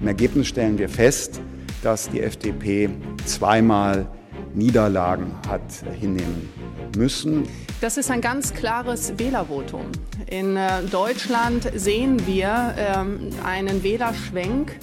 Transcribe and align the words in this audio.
Im 0.00 0.08
Ergebnis 0.08 0.48
stellen 0.48 0.78
wir 0.78 0.88
fest, 0.88 1.40
dass 1.82 2.08
die 2.08 2.20
FDP 2.20 2.88
zweimal 3.26 4.06
Niederlagen 4.54 5.34
hat 5.46 5.62
hinnehmen 5.98 6.48
müssen. 6.96 7.46
Das 7.82 7.98
ist 7.98 8.10
ein 8.10 8.22
ganz 8.22 8.54
klares 8.54 9.18
Wählervotum. 9.18 9.86
In 10.26 10.56
äh, 10.56 10.82
Deutschland 10.90 11.70
sehen 11.74 12.26
wir 12.26 12.74
ähm, 12.78 13.30
einen 13.44 13.82
Wählerschwenk 13.82 14.76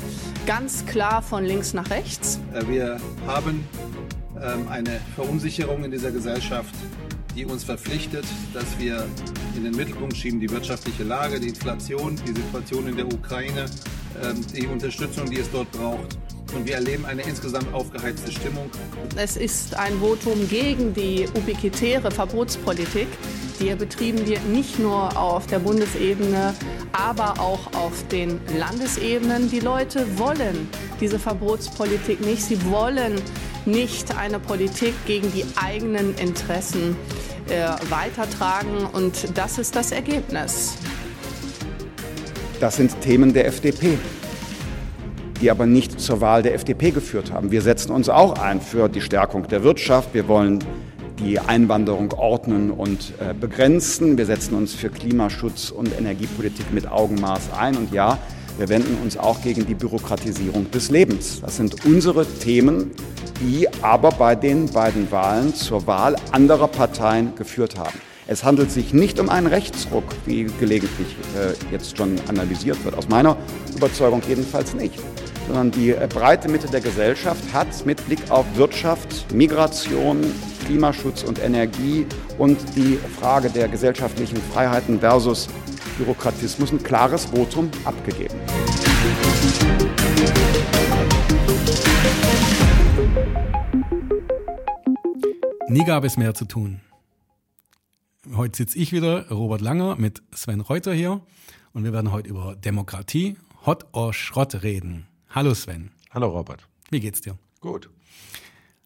ganz 0.46 0.86
klar 0.86 1.22
von 1.22 1.44
links 1.44 1.74
nach 1.74 1.90
rechts. 1.90 2.40
Äh, 2.54 2.68
wir 2.68 2.98
haben 3.26 3.64
ähm, 4.42 4.68
eine 4.70 5.00
Verunsicherung 5.16 5.84
in 5.84 5.92
dieser 5.92 6.12
Gesellschaft, 6.12 6.74
die 7.36 7.46
uns 7.46 7.64
verpflichtet, 7.64 8.26
dass 8.54 8.66
wir 8.80 9.06
in 9.56 9.64
den 9.64 9.76
Mittelpunkt 9.76 10.16
schieben 10.16 10.40
die 10.40 10.50
wirtschaftliche 10.50 11.04
Lage, 11.04 11.40
die 11.40 11.50
Inflation, 11.50 12.16
die 12.28 12.34
Situation 12.34 12.88
in 12.88 12.96
der 12.96 13.06
Ukraine, 13.08 13.66
die 14.56 14.68
Unterstützung, 14.68 15.30
die 15.30 15.40
es 15.40 15.50
dort 15.52 15.72
braucht. 15.72 16.18
Und 16.56 16.66
wir 16.66 16.76
erleben 16.76 17.06
eine 17.06 17.22
insgesamt 17.24 17.72
aufgeheizte 17.74 18.32
Stimmung. 18.32 18.70
Es 19.16 19.36
ist 19.36 19.76
ein 19.76 20.00
Votum 20.00 20.48
gegen 20.48 20.94
die 20.94 21.28
ubiquitäre 21.36 22.10
Verbotspolitik. 22.10 23.08
Die 23.60 23.74
betrieben 23.76 24.26
wir 24.26 24.40
nicht 24.42 24.80
nur 24.80 25.18
auf 25.18 25.48
der 25.48 25.60
Bundesebene, 25.60 26.54
aber 26.94 27.40
auch 27.40 27.74
auf 27.74 28.08
den 28.08 28.40
Landesebenen. 28.58 29.50
Die 29.50 29.60
Leute 29.60 30.06
wollen 30.18 30.70
diese 31.02 31.20
Verbotspolitik 31.20 32.22
nicht. 32.22 32.44
Sie 32.44 32.64
wollen 32.70 33.16
nicht 33.66 34.16
eine 34.16 34.40
Politik 34.40 34.94
gegen 35.06 35.32
die 35.34 35.46
eigenen 35.58 36.16
Interessen 36.16 36.96
äh, 37.50 37.70
weitertragen. 37.90 38.86
Und 38.94 39.38
das 39.38 39.58
ist 39.58 39.76
das 39.76 39.92
Ergebnis. 39.92 40.78
Das 42.60 42.76
sind 42.76 43.00
Themen 43.02 43.34
der 43.34 43.46
FDP, 43.46 44.00
die 45.40 45.52
aber 45.52 45.68
nicht 45.68 46.02
zur 46.02 46.22
Wahl 46.22 46.42
der 46.42 46.56
FDP 46.56 46.90
geführt 46.90 47.32
haben. 47.32 47.52
Wir 47.52 47.62
setzen 47.62 47.92
uns 47.92 48.10
auch 48.10 48.40
ein 48.40 48.62
für 48.62 48.90
die 48.90 49.02
Stärkung 49.02 49.48
der 49.48 49.64
Wirtschaft. 49.64 50.16
Wir 50.16 50.28
wollen 50.28 50.64
die 51.20 51.40
Einwanderung 51.40 52.12
ordnen 52.14 52.72
und 52.72 53.14
äh, 53.20 53.36
begrenzen. 53.36 54.18
Wir 54.18 54.26
setzen 54.26 54.56
uns 54.56 54.74
für 54.74 54.90
Klimaschutz 54.90 55.70
und 55.70 55.96
Energiepolitik 56.00 56.74
mit 56.74 56.92
Augenmaß 56.92 57.54
ein. 57.60 57.78
Und 57.78 57.94
ja, 57.94 58.18
wir 58.58 58.70
wenden 58.70 58.98
uns 59.04 59.18
auch 59.18 59.40
gegen 59.44 59.68
die 59.68 59.76
Bürokratisierung 59.76 60.72
des 60.72 60.90
Lebens. 60.90 61.42
Das 61.42 61.58
sind 61.58 61.86
unsere 61.86 62.26
Themen, 62.26 62.90
die 63.40 63.68
aber 63.84 64.10
bei 64.10 64.34
den 64.34 64.66
beiden 64.66 65.12
Wahlen 65.12 65.54
zur 65.54 65.86
Wahl 65.86 66.16
anderer 66.32 66.68
Parteien 66.68 67.36
geführt 67.36 67.78
haben. 67.78 68.00
Es 68.30 68.44
handelt 68.44 68.70
sich 68.72 68.94
nicht 68.94 69.22
um 69.22 69.30
einen 69.30 69.48
Rechtsruck, 69.48 70.04
wie 70.26 70.48
gelegentlich 70.60 71.16
äh, 71.38 71.54
jetzt 71.72 71.96
schon 71.96 72.20
analysiert 72.28 72.84
wird. 72.84 72.98
Aus 72.98 73.08
meiner 73.08 73.38
Überzeugung 73.74 74.22
jedenfalls 74.28 74.74
nicht. 74.74 75.00
Sondern 75.48 75.72
die 75.72 75.92
äh, 75.92 76.10
breite 76.10 76.50
Mitte 76.50 76.68
der 76.68 76.82
Gesellschaft 76.82 77.42
hat 77.54 77.86
mit 77.86 78.06
Blick 78.06 78.20
auf 78.30 78.46
Wirtschaft, 78.56 79.34
Migration, 79.34 80.20
Klimaschutz 80.66 81.24
und 81.24 81.42
Energie 81.42 82.06
und 82.38 82.58
die 82.76 83.00
Frage 83.18 83.50
der 83.50 83.70
gesellschaftlichen 83.70 84.38
Freiheiten 84.54 85.00
versus 85.00 85.48
Bürokratismus 85.98 86.74
ein 86.74 86.84
klares 86.84 87.26
Votum 87.26 87.72
abgegeben. 87.86 88.36
Nie 95.70 95.86
gab 95.86 96.04
es 96.04 96.18
mehr 96.18 96.34
zu 96.34 96.44
tun. 96.44 96.82
Heute 98.36 98.58
sitze 98.58 98.78
ich 98.78 98.92
wieder, 98.92 99.30
Robert 99.30 99.62
Langer, 99.62 99.96
mit 99.96 100.22
Sven 100.34 100.60
Reuter 100.60 100.94
hier 100.94 101.22
und 101.72 101.86
wir 101.86 101.94
werden 101.94 102.12
heute 102.12 102.30
über 102.30 102.56
Demokratie, 102.56 103.38
Hot 103.66 103.86
or 103.94 104.14
Schrott 104.14 104.64
reden. 104.64 105.08
Hallo 105.30 105.54
Sven. 105.54 105.92
Hallo 106.12 106.28
Robert. 106.28 106.68
Wie 106.90 107.00
geht's 107.00 107.22
dir? 107.22 107.38
Gut. 107.62 107.90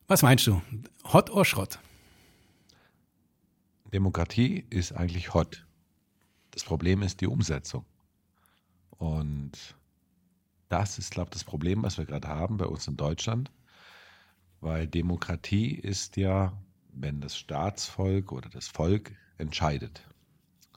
Was 0.08 0.22
meinst 0.22 0.46
du? 0.46 0.62
Hot 1.06 1.32
or 1.32 1.44
Schrott? 1.44 1.80
Demokratie 3.92 4.66
ist 4.70 4.92
eigentlich 4.92 5.34
hot. 5.34 5.66
Das 6.52 6.64
Problem 6.64 7.02
ist 7.02 7.20
die 7.22 7.28
Umsetzung. 7.28 7.86
Und 8.92 9.54
das 10.70 11.00
ist, 11.00 11.12
glaube 11.12 11.30
ich, 11.30 11.34
das 11.34 11.44
Problem, 11.44 11.82
was 11.82 11.98
wir 11.98 12.06
gerade 12.06 12.28
haben 12.28 12.58
bei 12.58 12.66
uns 12.66 12.88
in 12.88 12.96
Deutschland. 12.96 13.52
Weil 14.60 14.88
Demokratie 14.88 15.74
ist 15.74 16.16
ja, 16.16 16.54
wenn 16.94 17.22
das 17.22 17.36
Staatsvolk 17.36 18.32
oder 18.32 18.50
das 18.50 18.68
Volk 18.68 19.14
entscheidet. 19.42 20.02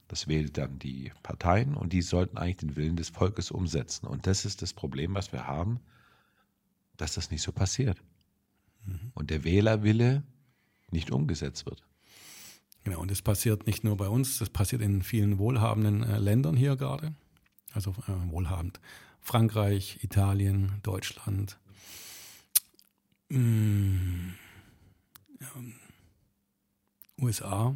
Das 0.08 0.28
wählt 0.28 0.58
dann 0.58 0.78
die 0.78 1.12
Parteien 1.22 1.74
und 1.74 1.92
die 1.92 2.02
sollten 2.02 2.36
eigentlich 2.36 2.56
den 2.56 2.76
Willen 2.76 2.96
des 2.96 3.10
Volkes 3.10 3.50
umsetzen. 3.50 4.06
Und 4.06 4.26
das 4.26 4.44
ist 4.44 4.62
das 4.62 4.72
Problem, 4.72 5.14
was 5.14 5.32
wir 5.32 5.46
haben, 5.46 5.80
dass 6.96 7.14
das 7.14 7.30
nicht 7.30 7.42
so 7.42 7.52
passiert. 7.52 7.98
Mhm. 8.84 9.12
Und 9.14 9.30
der 9.30 9.44
Wählerwille 9.44 10.22
nicht 10.90 11.10
umgesetzt 11.10 11.66
wird. 11.66 11.82
Genau, 12.84 13.00
und 13.00 13.10
das 13.10 13.22
passiert 13.22 13.66
nicht 13.66 13.82
nur 13.82 13.96
bei 13.96 14.08
uns, 14.08 14.38
das 14.38 14.50
passiert 14.50 14.82
in 14.82 15.02
vielen 15.02 15.38
wohlhabenden 15.38 16.02
äh, 16.02 16.18
Ländern 16.18 16.54
hier 16.54 16.76
gerade. 16.76 17.14
Also 17.72 17.92
äh, 18.06 18.30
wohlhabend. 18.30 18.80
Frankreich, 19.20 19.98
Italien, 20.02 20.80
Deutschland. 20.82 21.58
Mm, 23.30 24.34
ja, 25.40 25.48
USA. 27.18 27.74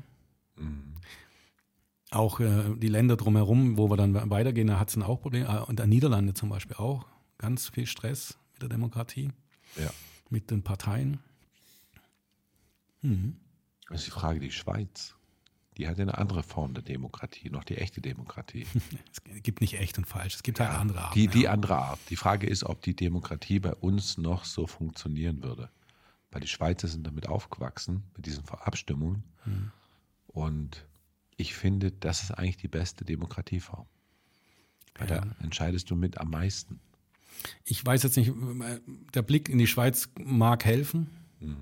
Mhm. 0.58 0.94
Auch 2.10 2.41
äh, 2.41 2.74
die 2.76 2.88
Länder 2.88 3.16
drumherum, 3.16 3.76
wo 3.76 3.91
wir 3.91 3.96
dann 3.96 4.30
weitergehen, 4.30 4.66
da 4.69 4.78
hat 4.78 4.88
es 4.88 4.94
dann 4.94 5.02
auch 5.02 5.20
Probleme. 5.20 5.48
Ah, 5.48 5.62
und 5.62 5.78
der 5.78 5.86
Niederlande 5.86 6.34
zum 6.34 6.48
Beispiel 6.48 6.76
auch. 6.76 7.06
Ganz 7.36 7.69
viel 7.69 7.86
Stress 7.86 8.38
mit 8.54 8.62
der 8.62 8.69
Demokratie. 8.70 9.30
Ja. 9.76 9.91
Mit 10.30 10.50
den 10.50 10.62
Parteien. 10.62 11.20
Mhm. 13.02 13.36
Das 13.88 14.00
ist 14.00 14.06
die 14.06 14.10
Frage, 14.10 14.41
die 14.41 14.50
Schweiz, 14.50 15.14
die 15.76 15.86
hat 15.86 16.00
eine 16.00 16.19
andere 16.19 16.42
Form 16.42 16.75
der 16.75 16.82
Demokratie, 16.82 17.50
noch 17.50 17.64
die 17.64 17.76
echte 17.76 18.00
Demokratie. 18.00 18.66
es 19.12 19.42
gibt 19.42 19.60
nicht 19.60 19.78
echt 19.78 19.98
und 19.98 20.06
falsch, 20.06 20.34
es 20.34 20.42
gibt 20.42 20.60
halt 20.60 20.72
ja, 20.72 20.78
andere 20.78 21.02
Art. 21.02 21.14
Die, 21.14 21.28
die 21.28 21.48
andere 21.48 21.76
Art. 21.76 22.00
Die 22.10 22.16
Frage 22.16 22.46
ist, 22.46 22.64
ob 22.64 22.82
die 22.82 22.96
Demokratie 22.96 23.60
bei 23.60 23.75
uns 23.75 24.19
noch 24.19 24.44
so 24.44 24.66
funktionieren 24.66 25.42
würde. 25.42 25.70
Weil 26.30 26.40
die 26.40 26.48
Schweizer 26.48 26.88
sind 26.88 27.06
damit 27.06 27.28
aufgewachsen, 27.28 28.02
mit 28.16 28.26
diesen 28.26 28.46
Abstimmungen. 28.48 29.25
Hm. 29.44 29.70
Und 30.38 30.87
ich 31.37 31.56
finde, 31.56 31.91
das 31.91 32.22
ist 32.22 32.31
eigentlich 32.31 32.59
die 32.59 32.69
beste 32.69 33.04
Demokratieform. 33.04 33.87
Weil 34.97 35.10
ja. 35.10 35.21
da 35.21 35.37
entscheidest 35.43 35.91
du 35.91 35.97
mit 35.97 36.19
am 36.19 36.31
meisten. 36.31 36.78
Ich 37.65 37.84
weiß 37.84 38.04
jetzt 38.04 38.16
nicht, 38.16 38.32
der 39.15 39.22
Blick 39.22 39.49
in 39.49 39.59
die 39.59 39.66
Schweiz 39.66 40.09
mag 40.16 40.65
helfen. 40.65 41.09
Mhm. 41.41 41.56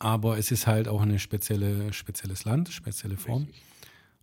Aber 0.00 0.38
es 0.38 0.50
ist 0.50 0.66
halt 0.66 0.88
auch 0.88 1.00
ein 1.00 1.20
spezielle, 1.20 1.92
spezielles 1.92 2.44
Land, 2.44 2.68
spezielle 2.70 3.16
Form. 3.16 3.44
Richtig. 3.44 3.62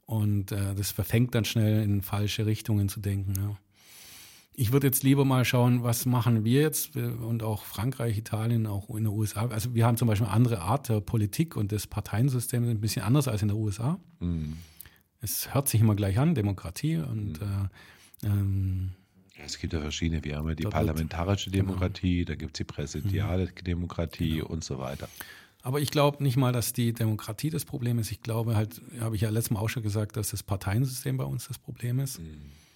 Und 0.06 0.52
äh, 0.52 0.76
das 0.76 0.92
verfängt 0.92 1.34
dann 1.34 1.46
schnell 1.46 1.82
in 1.82 2.02
falsche 2.02 2.46
Richtungen 2.46 2.90
zu 2.90 3.00
denken. 3.00 3.36
Ja. 3.38 3.58
Ich 4.58 4.72
würde 4.72 4.88
jetzt 4.88 5.04
lieber 5.04 5.26
mal 5.26 5.44
schauen, 5.44 5.84
was 5.84 6.06
machen 6.06 6.46
wir 6.46 6.62
jetzt 6.62 6.96
und 6.96 7.44
auch 7.44 7.64
Frankreich, 7.64 8.18
Italien, 8.18 8.68
auch 8.68 8.90
in 8.90 9.04
den 9.04 9.08
USA. 9.08 9.48
Also 9.48 9.74
wir 9.74 9.86
haben 9.86 9.98
zum 9.98 10.08
Beispiel 10.08 10.28
eine 10.28 10.36
andere 10.36 10.60
Art 10.62 10.88
der 10.90 11.02
Politik 11.02 11.58
und 11.58 11.72
des 11.72 11.88
Parteiensystems 11.88 12.70
ein 12.70 12.80
bisschen 12.80 13.04
anders 13.04 13.28
als 13.28 13.42
in 13.42 13.50
den 13.50 13.58
USA. 13.58 14.00
Mhm. 14.20 14.58
Es 15.20 15.54
hört 15.54 15.68
sich 15.68 15.82
immer 15.82 15.96
gleich 15.96 16.20
an, 16.20 16.36
Demokratie 16.36 16.98
und 16.98 17.42
mhm. 17.42 17.70
äh, 18.24 18.28
ähm, 18.28 18.92
es 19.44 19.60
gibt 19.60 19.74
ja 19.74 19.82
verschiedene, 19.82 20.24
wir 20.24 20.38
haben 20.38 20.48
ja 20.48 20.56
die 20.56 20.64
parlamentarische 20.64 21.52
genau. 21.52 21.66
Demokratie, 21.66 22.20
genau. 22.20 22.28
da 22.28 22.36
gibt 22.36 22.56
es 22.56 22.58
die 22.58 22.64
präsidiale 22.64 23.46
mhm. 23.46 23.64
Demokratie 23.64 24.36
genau. 24.36 24.48
und 24.48 24.64
so 24.64 24.80
weiter. 24.80 25.10
Aber 25.62 25.82
ich 25.82 25.92
glaube 25.92 26.24
nicht 26.24 26.38
mal, 26.38 26.54
dass 26.54 26.74
die 26.74 26.94
Demokratie 26.94 27.50
das 27.50 27.66
Problem 27.66 27.98
ist. 27.98 28.12
Ich 28.12 28.22
glaube 28.22 28.56
halt, 28.56 28.82
habe 29.00 29.16
ich 29.16 29.24
ja 29.24 29.30
letztes 29.30 29.52
Mal 29.52 29.60
auch 29.60 29.68
schon 29.68 29.84
gesagt, 29.84 30.16
dass 30.16 30.30
das 30.30 30.44
Parteiensystem 30.44 31.18
bei 31.18 31.24
uns 31.24 31.48
das 31.48 31.58
Problem 31.58 32.00
ist. 32.00 32.22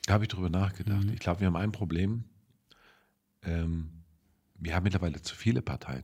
Da 0.09 0.15
habe 0.15 0.23
ich 0.23 0.29
drüber 0.29 0.49
nachgedacht. 0.49 1.03
Mhm. 1.03 1.13
Ich 1.13 1.19
glaube, 1.19 1.41
wir 1.41 1.45
haben 1.45 1.55
ein 1.55 1.71
Problem. 1.71 2.23
Ähm, 3.43 3.91
wir 4.55 4.73
haben 4.73 4.83
mittlerweile 4.83 5.21
zu 5.21 5.35
viele 5.35 5.61
Parteien. 5.61 6.03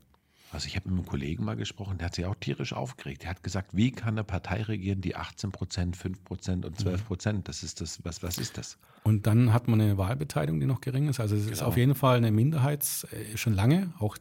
Also 0.51 0.67
ich 0.67 0.75
habe 0.75 0.87
mit 0.89 0.99
einem 0.99 1.07
Kollegen 1.07 1.43
mal 1.43 1.55
gesprochen, 1.55 1.97
der 1.97 2.05
hat 2.05 2.15
sich 2.15 2.23
auch 2.27 2.35
tierisch 2.35 2.71
aufgeregt. 2.73 3.23
Der 3.23 3.31
hat 3.31 3.41
gesagt, 3.41 3.75
wie 3.75 3.89
kann 3.89 4.13
eine 4.13 4.23
Partei 4.23 4.61
regieren, 4.61 5.01
die 5.01 5.15
18 5.15 5.51
Prozent, 5.51 5.97
5 5.97 6.23
Prozent 6.23 6.65
und 6.65 6.79
12 6.79 7.03
Prozent, 7.03 7.47
das 7.47 7.63
ist 7.63 7.81
das, 7.81 8.05
was, 8.05 8.21
was 8.21 8.37
ist 8.37 8.59
das? 8.59 8.77
Und 9.03 9.25
dann 9.25 9.51
hat 9.51 9.67
man 9.67 9.81
eine 9.81 9.97
Wahlbeteiligung, 9.97 10.59
die 10.59 10.67
noch 10.67 10.81
gering 10.81 11.09
ist. 11.09 11.19
Also 11.19 11.35
es 11.35 11.45
genau. 11.45 11.53
ist 11.53 11.63
auf 11.63 11.75
jeden 11.75 11.95
Fall 11.95 12.17
eine 12.17 12.29
Minderheit, 12.29 12.85
äh, 13.09 13.35
schon 13.35 13.53
lange. 13.53 13.91
Auch 13.97 14.17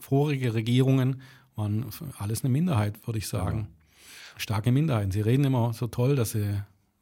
vorige 0.00 0.54
Regierungen 0.54 1.22
waren 1.54 1.86
alles 2.18 2.42
eine 2.42 2.50
Minderheit, 2.50 3.06
würde 3.06 3.18
ich 3.20 3.28
sagen. 3.28 3.56
Genau. 3.58 3.68
Starke 4.36 4.72
Minderheiten. 4.72 5.12
Sie 5.12 5.20
reden 5.20 5.44
immer 5.44 5.72
so 5.74 5.86
toll, 5.86 6.16
dass 6.16 6.32
sie 6.32 6.60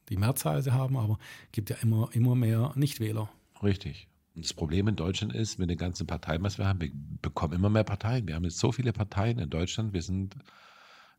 die 0.09 0.17
Mehrzahl 0.17 0.63
sie 0.63 0.73
haben, 0.73 0.97
aber 0.97 1.19
es 1.47 1.53
gibt 1.53 1.71
ja 1.71 1.77
immer, 1.83 2.09
immer 2.13 2.35
mehr 2.35 2.73
Nichtwähler. 2.77 3.29
Richtig. 3.63 4.09
Und 4.35 4.45
das 4.45 4.53
Problem 4.53 4.87
in 4.89 4.97
Deutschland 4.97 5.35
ist, 5.35 5.59
mit 5.59 5.71
den 5.71 5.79
ganzen 5.79 6.07
Parteien, 6.07 6.43
was 6.43 6.59
wir 6.59 6.67
haben, 6.67 6.81
wir 6.81 6.91
bekommen 7.23 7.55
immer 7.55 7.71
mehr 7.71 7.85
Parteien. 7.85 8.27
Wir 8.27 8.35
haben 8.35 8.45
jetzt 8.45 8.59
so 8.59 8.71
viele 8.71 8.93
Parteien 8.93 9.39
in 9.39 9.49
Deutschland, 9.49 9.95
wir 9.95 10.03
sind 10.03 10.37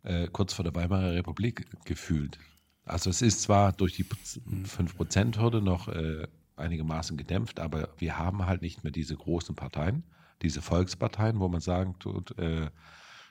äh, 0.03 0.27
kurz 0.27 0.53
vor 0.53 0.63
der 0.63 0.75
Weimarer 0.75 1.13
Republik 1.13 1.65
gefühlt. 1.85 2.37
Also 2.85 3.09
es 3.09 3.21
ist 3.21 3.41
zwar 3.41 3.73
durch 3.73 3.95
die 3.95 4.05
5%-Hürde 4.05 5.61
noch 5.61 5.87
äh, 5.89 6.27
einigermaßen 6.55 7.17
gedämpft, 7.17 7.59
aber 7.59 7.89
wir 7.97 8.17
haben 8.17 8.45
halt 8.45 8.61
nicht 8.61 8.83
mehr 8.83 8.91
diese 8.91 9.15
großen 9.15 9.55
Parteien, 9.55 10.03
diese 10.41 10.61
Volksparteien, 10.61 11.39
wo 11.39 11.47
man 11.49 11.61
sagen 11.61 11.95
tut, 11.99 12.37
äh, 12.37 12.69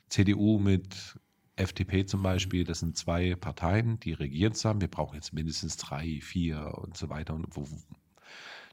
CDU 0.08 0.58
mit 0.58 1.18
FDP 1.56 2.04
zum 2.04 2.22
Beispiel, 2.22 2.64
das 2.64 2.80
sind 2.80 2.96
zwei 2.96 3.34
Parteien, 3.34 3.98
die 4.00 4.12
regieren 4.12 4.54
zusammen. 4.54 4.82
Wir 4.82 4.88
brauchen 4.88 5.14
jetzt 5.14 5.32
mindestens 5.32 5.78
drei, 5.78 6.20
vier 6.20 6.74
und 6.78 6.96
so 6.96 7.08
weiter. 7.08 7.34
Und 7.34 7.46
wo, 7.56 7.66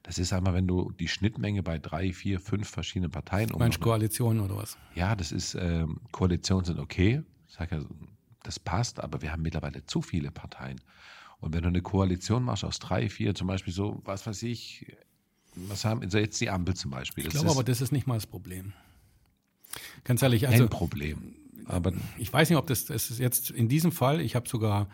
das 0.04 0.18
ist 0.18 0.34
einmal, 0.34 0.54
wenn 0.54 0.68
du 0.68 0.92
die 0.92 1.08
Schnittmenge 1.08 1.64
bei 1.64 1.80
drei, 1.80 2.12
vier, 2.12 2.42
fünf 2.42 2.70
verschiedenen 2.70 3.10
Parteien 3.10 3.52
um. 3.52 3.60
Meinst 3.60 3.80
Koalitionen 3.80 4.44
oder 4.44 4.58
was? 4.58 4.78
Ja, 4.96 5.16
das 5.16 5.32
ist, 5.32 5.56
ähm, 5.56 6.02
Koalitionen 6.12 6.66
sind 6.66 6.78
okay. 6.78 7.24
Ich 7.48 7.54
sage 7.54 7.78
ja, 7.78 7.86
das 8.44 8.60
passt, 8.60 9.00
aber 9.00 9.22
wir 9.22 9.32
haben 9.32 9.42
mittlerweile 9.42 9.86
zu 9.86 10.02
viele 10.02 10.32
Parteien. 10.32 10.82
Und 11.40 11.54
wenn 11.54 11.62
du 11.62 11.70
eine 11.70 11.82
Koalition 11.82 12.44
machst 12.44 12.66
aus 12.66 12.80
drei, 12.80 13.10
vier, 13.10 13.34
zum 13.34 13.48
Beispiel 13.48 13.74
so, 13.74 14.02
was 14.04 14.28
weiß 14.28 14.44
ich, 14.44 14.94
was 15.56 15.86
haben 15.86 16.02
also 16.02 16.18
jetzt 16.18 16.40
die 16.42 16.50
Ampel 16.50 16.76
zum 16.76 16.92
Beispiel. 16.92 17.26
Ich 17.26 17.30
glaube 17.32 17.50
aber, 17.50 17.64
das 17.64 17.80
ist 17.80 17.92
nicht 17.92 18.08
mal 18.08 18.16
das 18.16 18.28
Problem. 18.28 18.74
Ganz 20.04 20.22
ehrlich, 20.22 20.48
also. 20.48 20.64
Ein 20.64 20.70
Problem. 20.70 21.36
Aber 21.66 21.94
ich 22.18 22.32
weiß 22.32 22.50
nicht, 22.50 22.58
ob 22.58 22.68
das, 22.68 22.86
das 22.86 23.10
ist 23.10 23.20
jetzt 23.20 23.52
in 23.52 23.70
diesem 23.70 23.92
Fall, 23.92 24.22
ich 24.22 24.36
habe 24.36 24.48
sogar 24.48 24.90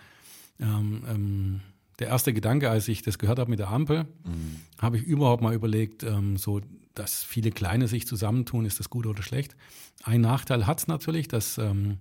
ähm, 0.59 1.03
ähm, 1.07 1.61
der 1.99 2.07
erste 2.07 2.33
Gedanke, 2.33 2.69
als 2.69 2.87
ich 2.87 3.01
das 3.01 3.19
gehört 3.19 3.39
habe 3.39 3.49
mit 3.49 3.59
der 3.59 3.69
Ampel, 3.69 4.05
mhm. 4.23 4.57
habe 4.79 4.97
ich 4.97 5.03
überhaupt 5.03 5.43
mal 5.43 5.53
überlegt, 5.53 6.03
ähm, 6.03 6.37
so, 6.37 6.61
dass 6.95 7.23
viele 7.23 7.51
Kleine 7.51 7.87
sich 7.87 8.07
zusammentun, 8.07 8.65
ist 8.65 8.79
das 8.79 8.89
gut 8.89 9.05
oder 9.05 9.23
schlecht? 9.23 9.55
Ein 10.03 10.21
Nachteil 10.21 10.65
hat 10.65 10.79
es 10.79 10.87
natürlich, 10.87 11.27
dass 11.27 11.57
ähm, 11.57 11.97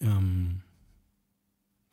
ähm, 0.00 0.62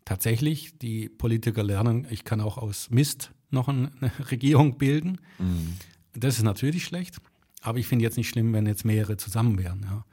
tatsächlich 0.04 0.78
die 0.78 1.10
Politiker 1.10 1.64
lernen, 1.64 2.08
ich 2.10 2.24
kann 2.24 2.42
auch 2.42 2.58
aus 2.58 2.90
Mist 2.90 3.32
noch 3.50 3.68
eine 3.68 3.92
Regierung 4.32 4.78
bilden. 4.78 5.20
Mhm. 5.40 5.78
Das 6.14 6.38
ist 6.38 6.44
natürlich 6.44 6.86
schlecht, 6.86 7.18
aber 7.62 7.78
ich 7.78 7.88
finde 7.88 8.04
jetzt 8.04 8.18
nicht 8.18 8.30
schlimm, 8.30 8.54
wenn 8.54 8.66
jetzt 8.66 8.86
mehrere 8.86 9.18
zusammen 9.18 9.58
wären. 9.58 9.84
Ja. 9.84 10.06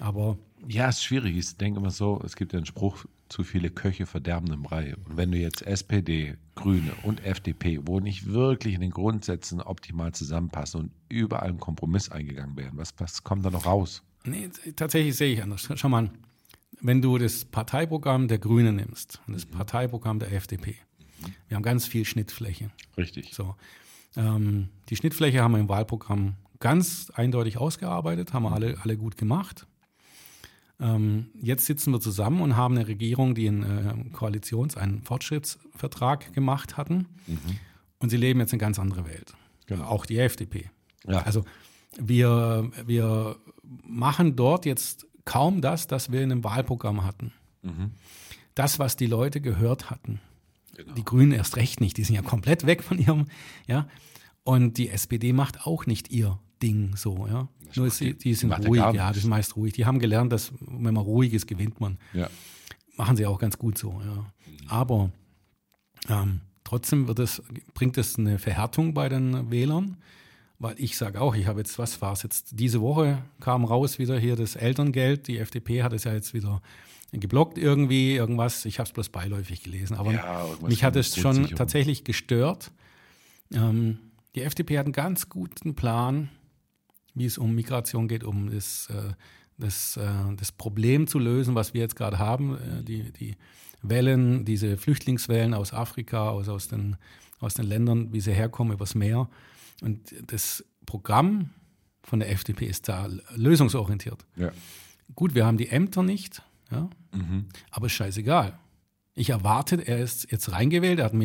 Aber 0.00 0.38
ja, 0.66 0.88
es 0.88 0.96
ist 0.96 1.04
schwierig. 1.04 1.36
Ich 1.36 1.56
denke 1.56 1.80
immer 1.80 1.90
so, 1.90 2.20
es 2.24 2.36
gibt 2.36 2.52
ja 2.52 2.58
einen 2.58 2.66
Spruch, 2.66 3.04
zu 3.28 3.44
viele 3.44 3.70
Köche 3.70 4.06
verderben 4.06 4.52
im 4.52 4.62
Brei. 4.62 4.96
Und 4.96 5.16
wenn 5.16 5.30
du 5.30 5.38
jetzt 5.38 5.62
SPD, 5.62 6.36
Grüne 6.54 6.92
und 7.02 7.24
FDP, 7.24 7.80
wo 7.84 8.00
nicht 8.00 8.26
wirklich 8.26 8.74
in 8.74 8.80
den 8.80 8.90
Grundsätzen 8.90 9.60
optimal 9.60 10.12
zusammenpassen 10.12 10.80
und 10.80 10.90
überall 11.08 11.50
ein 11.50 11.60
Kompromiss 11.60 12.10
eingegangen 12.10 12.56
werden, 12.56 12.78
was, 12.78 12.94
was 12.98 13.22
kommt 13.24 13.44
da 13.44 13.50
noch 13.50 13.66
raus? 13.66 14.02
Nee, 14.24 14.50
tatsächlich 14.76 15.16
sehe 15.16 15.34
ich 15.34 15.42
anders. 15.42 15.68
Schau 15.74 15.88
mal, 15.88 16.10
wenn 16.80 17.02
du 17.02 17.18
das 17.18 17.44
Parteiprogramm 17.44 18.28
der 18.28 18.38
Grünen 18.38 18.76
nimmst 18.76 19.20
und 19.26 19.34
das 19.34 19.46
mhm. 19.46 19.52
Parteiprogramm 19.52 20.18
der 20.18 20.32
FDP, 20.32 20.76
wir 21.48 21.56
haben 21.56 21.62
ganz 21.62 21.86
viel 21.86 22.04
Schnittfläche. 22.04 22.70
Richtig. 22.96 23.34
So. 23.34 23.56
Ähm, 24.16 24.68
die 24.88 24.96
Schnittfläche 24.96 25.42
haben 25.42 25.52
wir 25.52 25.60
im 25.60 25.68
Wahlprogramm 25.68 26.36
ganz 26.60 27.10
eindeutig 27.14 27.58
ausgearbeitet, 27.58 28.32
haben 28.32 28.44
wir 28.44 28.52
alle, 28.52 28.78
alle 28.82 28.96
gut 28.96 29.16
gemacht. 29.16 29.66
Ähm, 30.80 31.30
jetzt 31.40 31.66
sitzen 31.66 31.92
wir 31.92 32.00
zusammen 32.00 32.40
und 32.40 32.56
haben 32.56 32.76
eine 32.76 32.86
Regierung, 32.86 33.34
die 33.34 33.48
einen 33.48 33.62
äh, 33.62 34.10
Koalitions-, 34.12 34.76
einen 34.76 35.02
Fortschrittsvertrag 35.02 36.32
gemacht 36.32 36.76
hatten. 36.76 37.08
Mhm. 37.26 37.58
Und 37.98 38.10
sie 38.10 38.16
leben 38.16 38.38
jetzt 38.40 38.52
eine 38.52 38.60
ganz 38.60 38.78
andere 38.78 39.06
Welt. 39.06 39.34
Genau. 39.66 39.84
Auch 39.84 40.06
die 40.06 40.18
FDP. 40.18 40.70
Ja. 41.06 41.22
Also 41.22 41.44
wir, 41.98 42.70
wir 42.86 43.36
machen 43.62 44.36
dort 44.36 44.66
jetzt 44.66 45.06
kaum 45.24 45.60
das, 45.60 45.86
das 45.88 46.12
wir 46.12 46.22
in 46.22 46.30
einem 46.30 46.44
Wahlprogramm 46.44 47.04
hatten. 47.04 47.32
Mhm. 47.62 47.92
Das, 48.54 48.78
was 48.78 48.96
die 48.96 49.06
Leute 49.06 49.40
gehört 49.40 49.90
hatten. 49.90 50.20
Genau. 50.76 50.94
Die 50.94 51.04
Grünen 51.04 51.32
erst 51.32 51.56
recht 51.56 51.80
nicht, 51.80 51.96
die 51.96 52.04
sind 52.04 52.14
ja 52.14 52.22
komplett 52.22 52.66
weg 52.66 52.82
von 52.84 52.98
ihrem, 52.98 53.26
ja. 53.66 53.88
Und 54.44 54.78
die 54.78 54.88
SPD 54.88 55.32
macht 55.32 55.66
auch 55.66 55.86
nicht 55.86 56.10
ihr 56.10 56.38
Ding 56.62 56.96
so, 56.96 57.26
ja. 57.26 57.48
Nur 57.74 57.86
ist, 57.86 58.00
die, 58.00 58.16
die 58.16 58.34
sind 58.34 58.52
ruhig, 58.66 58.80
ja, 58.80 59.08
das 59.08 59.18
ist 59.18 59.26
meist 59.26 59.56
ruhig. 59.56 59.72
Die 59.74 59.86
haben 59.86 59.98
gelernt, 59.98 60.32
dass 60.32 60.52
wenn 60.60 60.94
man 60.94 61.04
ruhig 61.04 61.34
ist, 61.34 61.46
gewinnt 61.46 61.80
man. 61.80 61.98
Ja. 62.12 62.28
Machen 62.96 63.16
sie 63.16 63.26
auch 63.26 63.38
ganz 63.38 63.58
gut 63.58 63.78
so, 63.78 64.00
ja. 64.04 64.32
Aber 64.68 65.10
ähm, 66.08 66.40
trotzdem 66.64 67.08
wird 67.08 67.18
es, 67.18 67.42
bringt 67.74 67.96
es 67.98 68.18
eine 68.18 68.38
Verhärtung 68.38 68.94
bei 68.94 69.08
den 69.08 69.50
Wählern, 69.50 69.96
weil 70.58 70.74
ich 70.78 70.96
sage 70.96 71.20
auch, 71.20 71.34
ich 71.34 71.46
habe 71.46 71.60
jetzt, 71.60 71.78
was 71.78 72.00
war 72.02 72.12
es 72.12 72.22
jetzt, 72.22 72.58
diese 72.58 72.80
Woche 72.80 73.22
kam 73.40 73.64
raus 73.64 73.98
wieder 73.98 74.18
hier 74.18 74.36
das 74.36 74.56
Elterngeld, 74.56 75.28
die 75.28 75.38
FDP 75.38 75.82
hat 75.82 75.92
es 75.92 76.04
ja 76.04 76.12
jetzt 76.12 76.34
wieder 76.34 76.60
geblockt 77.12 77.56
irgendwie, 77.56 78.16
irgendwas, 78.16 78.64
ich 78.64 78.78
habe 78.78 78.86
es 78.86 78.92
bloß 78.92 79.08
beiläufig 79.08 79.62
gelesen, 79.62 79.96
aber 79.96 80.12
ja, 80.12 80.46
mich 80.66 80.84
hat 80.84 80.96
es 80.96 81.16
schon 81.16 81.46
tatsächlich 81.48 82.04
gestört. 82.04 82.70
Ähm, 83.52 83.98
die 84.34 84.42
FDP 84.42 84.78
hat 84.78 84.86
einen 84.86 84.92
ganz 84.92 85.30
guten 85.30 85.74
Plan, 85.74 86.28
wie 87.18 87.26
es 87.26 87.38
um 87.38 87.54
Migration 87.54 88.08
geht, 88.08 88.24
um 88.24 88.50
das, 88.50 88.88
äh, 88.90 89.12
das, 89.58 89.96
äh, 89.96 90.08
das 90.36 90.52
Problem 90.52 91.06
zu 91.06 91.18
lösen, 91.18 91.54
was 91.54 91.74
wir 91.74 91.80
jetzt 91.80 91.96
gerade 91.96 92.18
haben, 92.18 92.56
äh, 92.56 92.84
die, 92.84 93.12
die 93.12 93.36
Wellen, 93.82 94.44
diese 94.44 94.76
Flüchtlingswellen 94.76 95.54
aus 95.54 95.72
Afrika, 95.72 96.30
aus, 96.30 96.48
aus, 96.48 96.68
den, 96.68 96.96
aus 97.40 97.54
den 97.54 97.66
Ländern, 97.66 98.12
wie 98.12 98.20
sie 98.20 98.32
herkommen, 98.32 98.72
übers 98.72 98.94
Meer. 98.94 99.28
Und 99.82 100.14
das 100.26 100.64
Programm 100.86 101.50
von 102.02 102.20
der 102.20 102.30
FDP 102.30 102.66
ist 102.66 102.88
da 102.88 103.08
lösungsorientiert. 103.34 104.24
Ja. 104.36 104.50
Gut, 105.14 105.34
wir 105.34 105.46
haben 105.46 105.58
die 105.58 105.68
Ämter 105.68 106.02
nicht, 106.02 106.42
ja, 106.70 106.88
mhm. 107.12 107.46
aber 107.70 107.88
scheißegal. 107.88 108.58
Ich 109.14 109.30
erwarte, 109.30 109.76
er 109.86 109.98
ist 109.98 110.30
jetzt 110.30 110.52
reingewählt, 110.52 110.98
er 110.98 111.06
hat 111.06 111.12
ein 111.12 111.18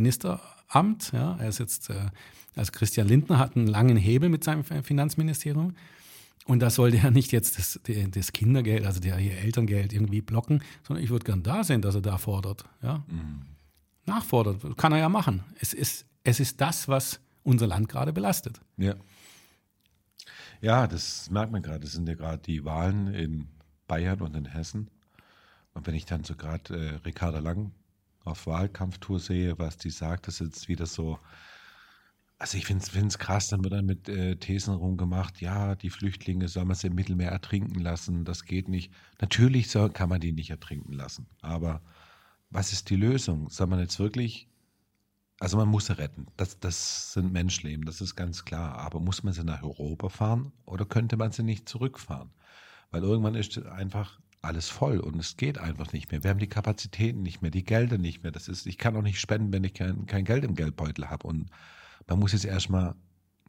Ministeramt, 0.74 1.12
ja, 1.12 1.38
er 1.38 1.50
ist 1.50 1.60
jetzt 1.60 1.90
äh, 1.90 2.10
also 2.56 2.72
Christian 2.72 3.08
Lindner 3.08 3.40
hat 3.40 3.56
einen 3.56 3.68
langen 3.68 3.98
Hebel 3.98 4.30
mit 4.30 4.44
seinem 4.44 4.64
Finanzministerium. 4.64 5.76
Und 6.46 6.60
da 6.60 6.70
sollte 6.70 6.98
er 6.98 7.12
nicht 7.12 7.32
jetzt 7.32 7.58
das, 7.58 7.80
das 8.12 8.34
Kindergeld, 8.34 8.86
also 8.86 9.00
der 9.00 9.18
hier 9.18 9.38
Elterngeld 9.38 9.94
irgendwie 9.94 10.22
blocken, 10.22 10.62
sondern 10.86 11.04
ich 11.04 11.10
würde 11.10 11.26
gern 11.26 11.44
da 11.44 11.64
sehen, 11.64 11.82
dass 11.82 11.96
er 11.96 12.02
da 12.02 12.18
fordert. 12.18 12.66
Ja? 12.82 13.04
Mhm. 13.08 13.44
Nachfordert, 14.06 14.78
kann 14.78 14.92
er 14.92 15.00
ja 15.00 15.10
machen. 15.10 15.44
Es 15.60 15.74
ist, 15.74 16.06
es 16.24 16.40
ist 16.40 16.60
das, 16.60 16.88
was 16.88 17.22
unser 17.44 17.68
Land 17.68 17.90
gerade 17.90 18.14
belastet. 18.14 18.60
Ja. 18.78 18.96
Ja, 20.62 20.88
das 20.88 21.30
merkt 21.30 21.52
man 21.52 21.62
gerade. 21.62 21.82
Das 21.82 21.92
sind 21.92 22.08
ja 22.08 22.16
gerade 22.16 22.42
die 22.42 22.64
Wahlen 22.64 23.14
in 23.14 23.48
Bayern 23.88 24.22
und 24.22 24.36
in 24.36 24.46
Hessen. 24.46 24.90
Und 25.74 25.88
wenn 25.88 25.96
ich 25.96 26.06
dann 26.06 26.24
so 26.24 26.36
gerade 26.36 26.76
äh, 26.76 26.96
Ricarda 27.06 27.40
Lang 27.40 27.72
auf 28.24 28.48
Wahlkampftour 28.48 29.20
sehe, 29.20 29.58
was 29.60 29.78
die 29.78 29.90
sagt, 29.90 30.28
das 30.28 30.42
ist 30.42 30.48
jetzt 30.56 30.68
wieder 30.68 30.86
so, 30.86 31.20
also 32.40 32.58
ich 32.58 32.66
finde 32.66 32.84
es 33.08 33.20
krass, 33.20 33.48
dann 33.48 33.64
wird 33.64 33.74
dann 33.74 33.86
mit 33.86 34.10
äh, 34.10 34.36
Thesen 34.36 34.74
rumgemacht, 34.74 35.42
ja, 35.42 35.76
die 35.76 35.90
Flüchtlinge 35.90 36.48
soll 36.48 36.66
man 36.66 36.76
sie 36.76 36.88
im 36.88 36.96
Mittelmeer 36.96 37.32
ertrinken 37.32 37.80
lassen, 37.80 38.26
das 38.26 38.46
geht 38.46 38.68
nicht. 38.68 38.92
Natürlich 39.22 39.70
soll, 39.70 39.92
kann 39.92 40.10
man 40.10 40.20
die 40.20 40.34
nicht 40.34 40.50
ertrinken 40.50 40.94
lassen, 40.94 41.28
aber 41.42 41.82
was 42.50 42.72
ist 42.72 42.90
die 42.90 42.96
Lösung? 42.96 43.50
Soll 43.50 43.68
man 43.68 43.80
jetzt 43.80 44.00
wirklich, 44.00 44.48
also 45.40 45.58
man 45.58 45.70
muss 45.70 45.88
sie 45.88 45.98
retten, 45.98 46.28
das, 46.38 46.60
das 46.60 47.14
sind 47.14 47.34
Menschleben, 47.34 47.86
das 47.86 48.02
ist 48.02 48.16
ganz 48.16 48.46
klar, 48.46 48.76
aber 48.76 49.00
muss 49.00 49.24
man 49.24 49.34
sie 49.34 49.44
nach 49.44 49.64
Europa 49.64 50.10
fahren 50.10 50.52
oder 50.66 50.86
könnte 50.86 51.18
man 51.18 51.32
sie 51.32 51.44
nicht 51.44 51.68
zurückfahren? 51.68 52.32
Weil 52.92 53.04
irgendwann 53.04 53.36
ist 53.36 53.58
einfach 53.66 54.20
alles 54.44 54.70
voll 54.70 55.00
und 55.00 55.18
es 55.20 55.38
geht 55.38 55.58
einfach 55.58 55.94
nicht 55.94 56.12
mehr. 56.12 56.24
Wir 56.24 56.30
haben 56.30 56.40
die 56.40 56.48
Kapazitäten 56.48 57.24
nicht 57.24 57.42
mehr, 57.42 57.52
die 57.52 57.64
Gelder 57.64 57.98
nicht 57.98 58.24
mehr. 58.24 58.32
Das 58.32 58.48
ist, 58.48 58.66
ich 58.68 58.78
kann 58.78 58.96
auch 58.96 59.02
nicht 59.02 59.20
spenden, 59.20 59.54
wenn 59.54 59.64
ich 59.64 59.74
kein, 59.74 60.06
kein 60.06 60.26
Geld 60.26 60.44
im 60.44 60.56
Geldbeutel 60.56 61.10
habe 61.10 61.28
und 61.28 61.50
man 62.08 62.20
muss 62.20 62.34
jetzt 62.34 62.46
erstmal, 62.46 62.96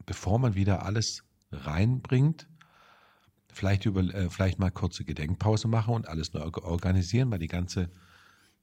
bevor 0.07 0.39
man 0.39 0.55
wieder 0.55 0.85
alles 0.85 1.25
reinbringt, 1.51 2.49
vielleicht, 3.53 3.87
über, 3.87 4.03
äh, 4.03 4.31
vielleicht 4.31 4.59
mal 4.59 4.71
kurze 4.71 5.05
Gedenkpause 5.05 5.67
machen 5.67 5.95
und 5.95 6.09
alles 6.09 6.33
neu 6.33 6.43
organisieren, 6.63 7.31
weil 7.31 7.41
die 7.41 7.49
ganze 7.49 7.91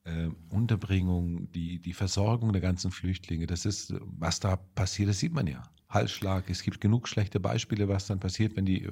äh, 0.06 0.30
Unterbringung, 0.50 1.52
die, 1.52 1.80
die 1.80 1.94
Versorgung 1.94 2.54
der 2.54 2.62
ganzen 2.62 2.92
Flüchtlinge, 2.92 3.46
das 3.46 3.66
ist, 3.66 3.94
was 4.00 4.40
da 4.40 4.56
passiert, 4.56 5.10
das 5.10 5.20
sieht 5.20 5.34
man 5.34 5.48
ja. 5.48 5.64
Halsschlag, 5.90 6.50
es 6.50 6.64
gibt 6.64 6.80
genug 6.80 7.10
schlechte 7.10 7.42
Beispiele, 7.42 7.90
was 7.90 8.08
dann 8.08 8.22
passiert, 8.22 8.56
wenn 8.56 8.66
die 8.66 8.90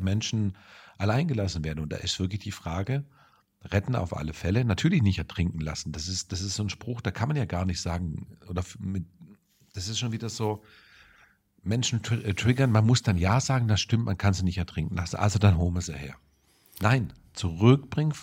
Menschen 0.00 0.56
alleingelassen 0.98 1.64
werden. 1.64 1.80
Und 1.80 1.92
da 1.92 1.96
ist 1.96 2.18
wirklich 2.20 2.40
die 2.40 2.52
Frage, 2.52 3.04
retten 3.64 3.96
auf 3.96 4.16
alle 4.16 4.32
Fälle, 4.32 4.64
natürlich 4.64 5.02
nicht 5.02 5.18
ertrinken 5.18 5.60
lassen. 5.60 5.92
Das 5.92 6.08
ist, 6.08 6.32
das 6.32 6.40
ist 6.40 6.54
so 6.54 6.62
ein 6.62 6.70
Spruch, 6.70 7.00
da 7.00 7.10
kann 7.10 7.28
man 7.28 7.36
ja 7.36 7.44
gar 7.44 7.64
nicht 7.64 7.80
sagen, 7.80 8.38
oder 8.48 8.62
mit, 8.78 9.04
das 9.74 9.88
ist 9.88 9.98
schon 9.98 10.12
wieder 10.12 10.28
so, 10.28 10.62
Menschen 11.62 12.02
tr 12.02 12.24
äh, 12.24 12.34
triggern, 12.34 12.70
man 12.70 12.86
muss 12.86 13.02
dann 13.02 13.18
Ja 13.18 13.40
sagen, 13.40 13.66
das 13.68 13.80
stimmt, 13.80 14.04
man 14.04 14.16
kann 14.16 14.32
sie 14.32 14.44
nicht 14.44 14.58
ertrinken 14.58 14.96
lassen, 14.96 15.16
also 15.16 15.38
dann 15.38 15.58
holen 15.58 15.74
wir 15.74 15.80
sie 15.80 15.94
her. 15.94 16.14
Nein, 16.80 17.12
zurückbringen 17.32 18.14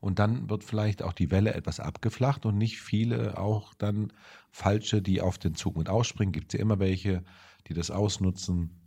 und 0.00 0.18
dann 0.18 0.50
wird 0.50 0.64
vielleicht 0.64 1.02
auch 1.02 1.14
die 1.14 1.30
Welle 1.30 1.54
etwas 1.54 1.80
abgeflacht 1.80 2.44
und 2.44 2.58
nicht 2.58 2.78
viele 2.78 3.38
auch 3.38 3.72
dann 3.72 4.12
falsche, 4.50 5.00
die 5.00 5.22
auf 5.22 5.38
den 5.38 5.54
Zug 5.54 5.78
mit 5.78 5.88
ausspringen. 5.88 6.32
Gibt 6.32 6.52
es 6.52 6.58
ja 6.58 6.62
immer 6.62 6.78
welche, 6.78 7.24
die 7.68 7.72
das 7.72 7.90
ausnutzen. 7.90 8.78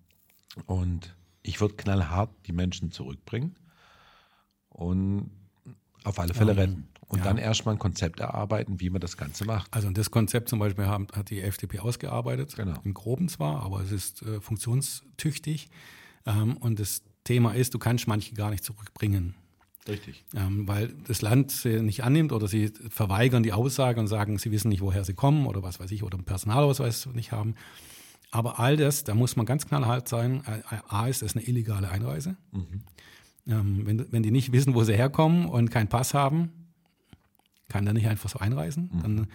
Und 0.67 1.16
ich 1.47 1.61
würde 1.61 1.75
knallhart 1.75 2.29
die 2.45 2.51
Menschen 2.51 2.91
zurückbringen 2.91 3.55
und 4.69 5.31
Auf 6.03 6.19
alle 6.19 6.33
Fälle 6.33 6.55
retten. 6.55 6.87
Und 7.09 7.19
ja. 7.19 7.23
dann 7.25 7.37
erstmal 7.37 7.75
ein 7.75 7.79
Konzept 7.79 8.19
erarbeiten, 8.19 8.81
wie 8.81 8.89
man 8.89 8.99
das 8.99 9.15
Ganze 9.15 9.45
macht. 9.45 9.73
Also 9.73 9.89
das 9.91 10.11
Konzept 10.11 10.49
zum 10.49 10.59
Beispiel 10.59 10.87
haben, 10.87 11.07
hat 11.15 11.29
die 11.29 11.41
FDP 11.41 11.79
ausgearbeitet, 11.79 12.53
Genau. 12.57 12.77
im 12.83 12.93
Groben 12.93 13.29
zwar, 13.29 13.63
aber 13.63 13.79
es 13.81 13.93
ist 13.93 14.23
äh, 14.23 14.41
funktionstüchtig. 14.41 15.69
Ähm, 16.25 16.57
und 16.57 16.79
das 16.81 17.03
Thema 17.23 17.53
ist, 17.53 17.73
du 17.73 17.79
kannst 17.79 18.07
manche 18.09 18.33
gar 18.35 18.49
nicht 18.49 18.65
zurückbringen, 18.65 19.35
Richtig. 19.87 20.25
ähm, 20.35 20.67
weil 20.67 20.93
das 21.07 21.21
Land 21.21 21.51
sie 21.51 21.81
nicht 21.81 22.03
annimmt 22.03 22.33
oder 22.33 22.49
sie 22.49 22.73
verweigern 22.89 23.41
die 23.41 23.53
Aussage 23.53 24.01
und 24.01 24.07
sagen, 24.07 24.37
sie 24.37 24.51
wissen 24.51 24.67
nicht, 24.67 24.81
woher 24.81 25.05
sie 25.05 25.13
kommen 25.13 25.45
oder 25.45 25.63
was 25.63 25.79
weiß 25.79 25.91
ich, 25.91 26.03
oder 26.03 26.17
einen 26.17 26.25
Personalausweis 26.25 27.05
nicht 27.13 27.31
haben. 27.31 27.55
Aber 28.31 28.59
all 28.59 28.77
das, 28.77 29.03
da 29.03 29.15
muss 29.15 29.35
man 29.35 29.45
ganz 29.45 29.65
knallhart 29.65 30.07
sein, 30.07 30.43
A 30.89 31.07
ist 31.07 31.23
es 31.23 31.35
eine 31.35 31.45
illegale 31.45 31.89
Einreise. 31.89 32.35
Ähm, 33.47 33.85
wenn, 33.85 34.11
wenn 34.11 34.23
die 34.23 34.31
nicht 34.31 34.51
wissen, 34.51 34.73
wo 34.73 34.83
sie 34.83 34.95
herkommen 34.95 35.45
und 35.45 35.71
keinen 35.71 35.87
Pass 35.87 36.13
haben, 36.13 36.51
kann 37.69 37.85
der 37.85 37.93
nicht 37.93 38.07
einfach 38.07 38.29
so 38.29 38.39
einreisen. 38.39 38.89
Dann 39.01 39.27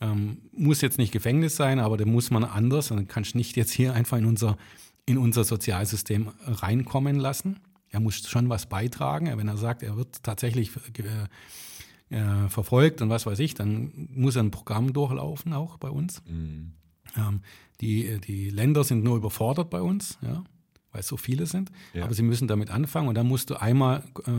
ähm, 0.00 0.38
muss 0.52 0.82
jetzt 0.82 0.98
nicht 0.98 1.12
Gefängnis 1.12 1.56
sein, 1.56 1.78
aber 1.78 1.96
dann 1.96 2.10
muss 2.10 2.30
man 2.30 2.44
anders. 2.44 2.88
Dann 2.88 3.08
kannst 3.08 3.34
du 3.34 3.38
nicht 3.38 3.56
jetzt 3.56 3.72
hier 3.72 3.94
einfach 3.94 4.18
in 4.18 4.26
unser, 4.26 4.58
in 5.06 5.16
unser 5.18 5.44
Sozialsystem 5.44 6.28
reinkommen 6.44 7.16
lassen. 7.16 7.60
Er 7.90 8.00
muss 8.00 8.28
schon 8.28 8.48
was 8.50 8.66
beitragen. 8.66 9.34
Wenn 9.36 9.48
er 9.48 9.56
sagt, 9.56 9.82
er 9.82 9.96
wird 9.96 10.22
tatsächlich 10.22 10.72
äh, 12.10 12.14
äh, 12.14 12.48
verfolgt 12.48 13.00
und 13.00 13.08
was 13.08 13.24
weiß 13.24 13.38
ich, 13.38 13.54
dann 13.54 14.08
muss 14.12 14.36
er 14.36 14.42
ein 14.42 14.50
Programm 14.50 14.92
durchlaufen, 14.92 15.52
auch 15.54 15.78
bei 15.78 15.88
uns. 15.88 16.22
Ähm, 17.16 17.40
die, 17.80 18.20
die 18.20 18.50
Länder 18.50 18.84
sind 18.84 19.04
nur 19.04 19.16
überfordert 19.16 19.70
bei 19.70 19.80
uns, 19.80 20.18
ja, 20.22 20.44
weil 20.92 21.00
es 21.00 21.08
so 21.08 21.16
viele 21.16 21.46
sind. 21.46 21.70
Ja. 21.92 22.04
Aber 22.04 22.14
sie 22.14 22.22
müssen 22.22 22.48
damit 22.48 22.70
anfangen 22.70 23.08
und 23.08 23.14
dann 23.14 23.26
musst 23.26 23.50
du 23.50 23.60
einmal 23.60 24.02
äh, 24.26 24.30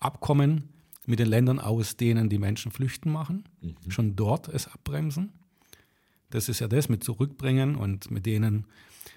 Abkommen 0.00 0.68
mit 1.06 1.18
den 1.18 1.28
Ländern, 1.28 1.58
aus 1.58 1.96
denen 1.96 2.28
die 2.28 2.38
Menschen 2.38 2.70
flüchten, 2.70 3.10
machen. 3.10 3.44
Schon 3.88 4.16
dort 4.16 4.48
es 4.48 4.68
abbremsen. 4.68 5.32
Das 6.30 6.48
ist 6.48 6.60
ja 6.60 6.68
das 6.68 6.88
mit 6.88 7.04
zurückbringen 7.04 7.76
und 7.76 8.10
mit 8.10 8.26
denen. 8.26 8.66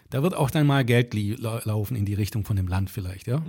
Da 0.10 0.24
wird 0.24 0.34
auch 0.34 0.50
dann 0.50 0.68
mal 0.68 0.86
Geld 0.86 1.14
laufen 1.14 1.96
in 1.96 2.06
die 2.06 2.14
Richtung 2.14 2.46
von 2.46 2.56
dem 2.56 2.68
Land 2.68 2.90
vielleicht, 2.90 3.28
ja. 3.28 3.44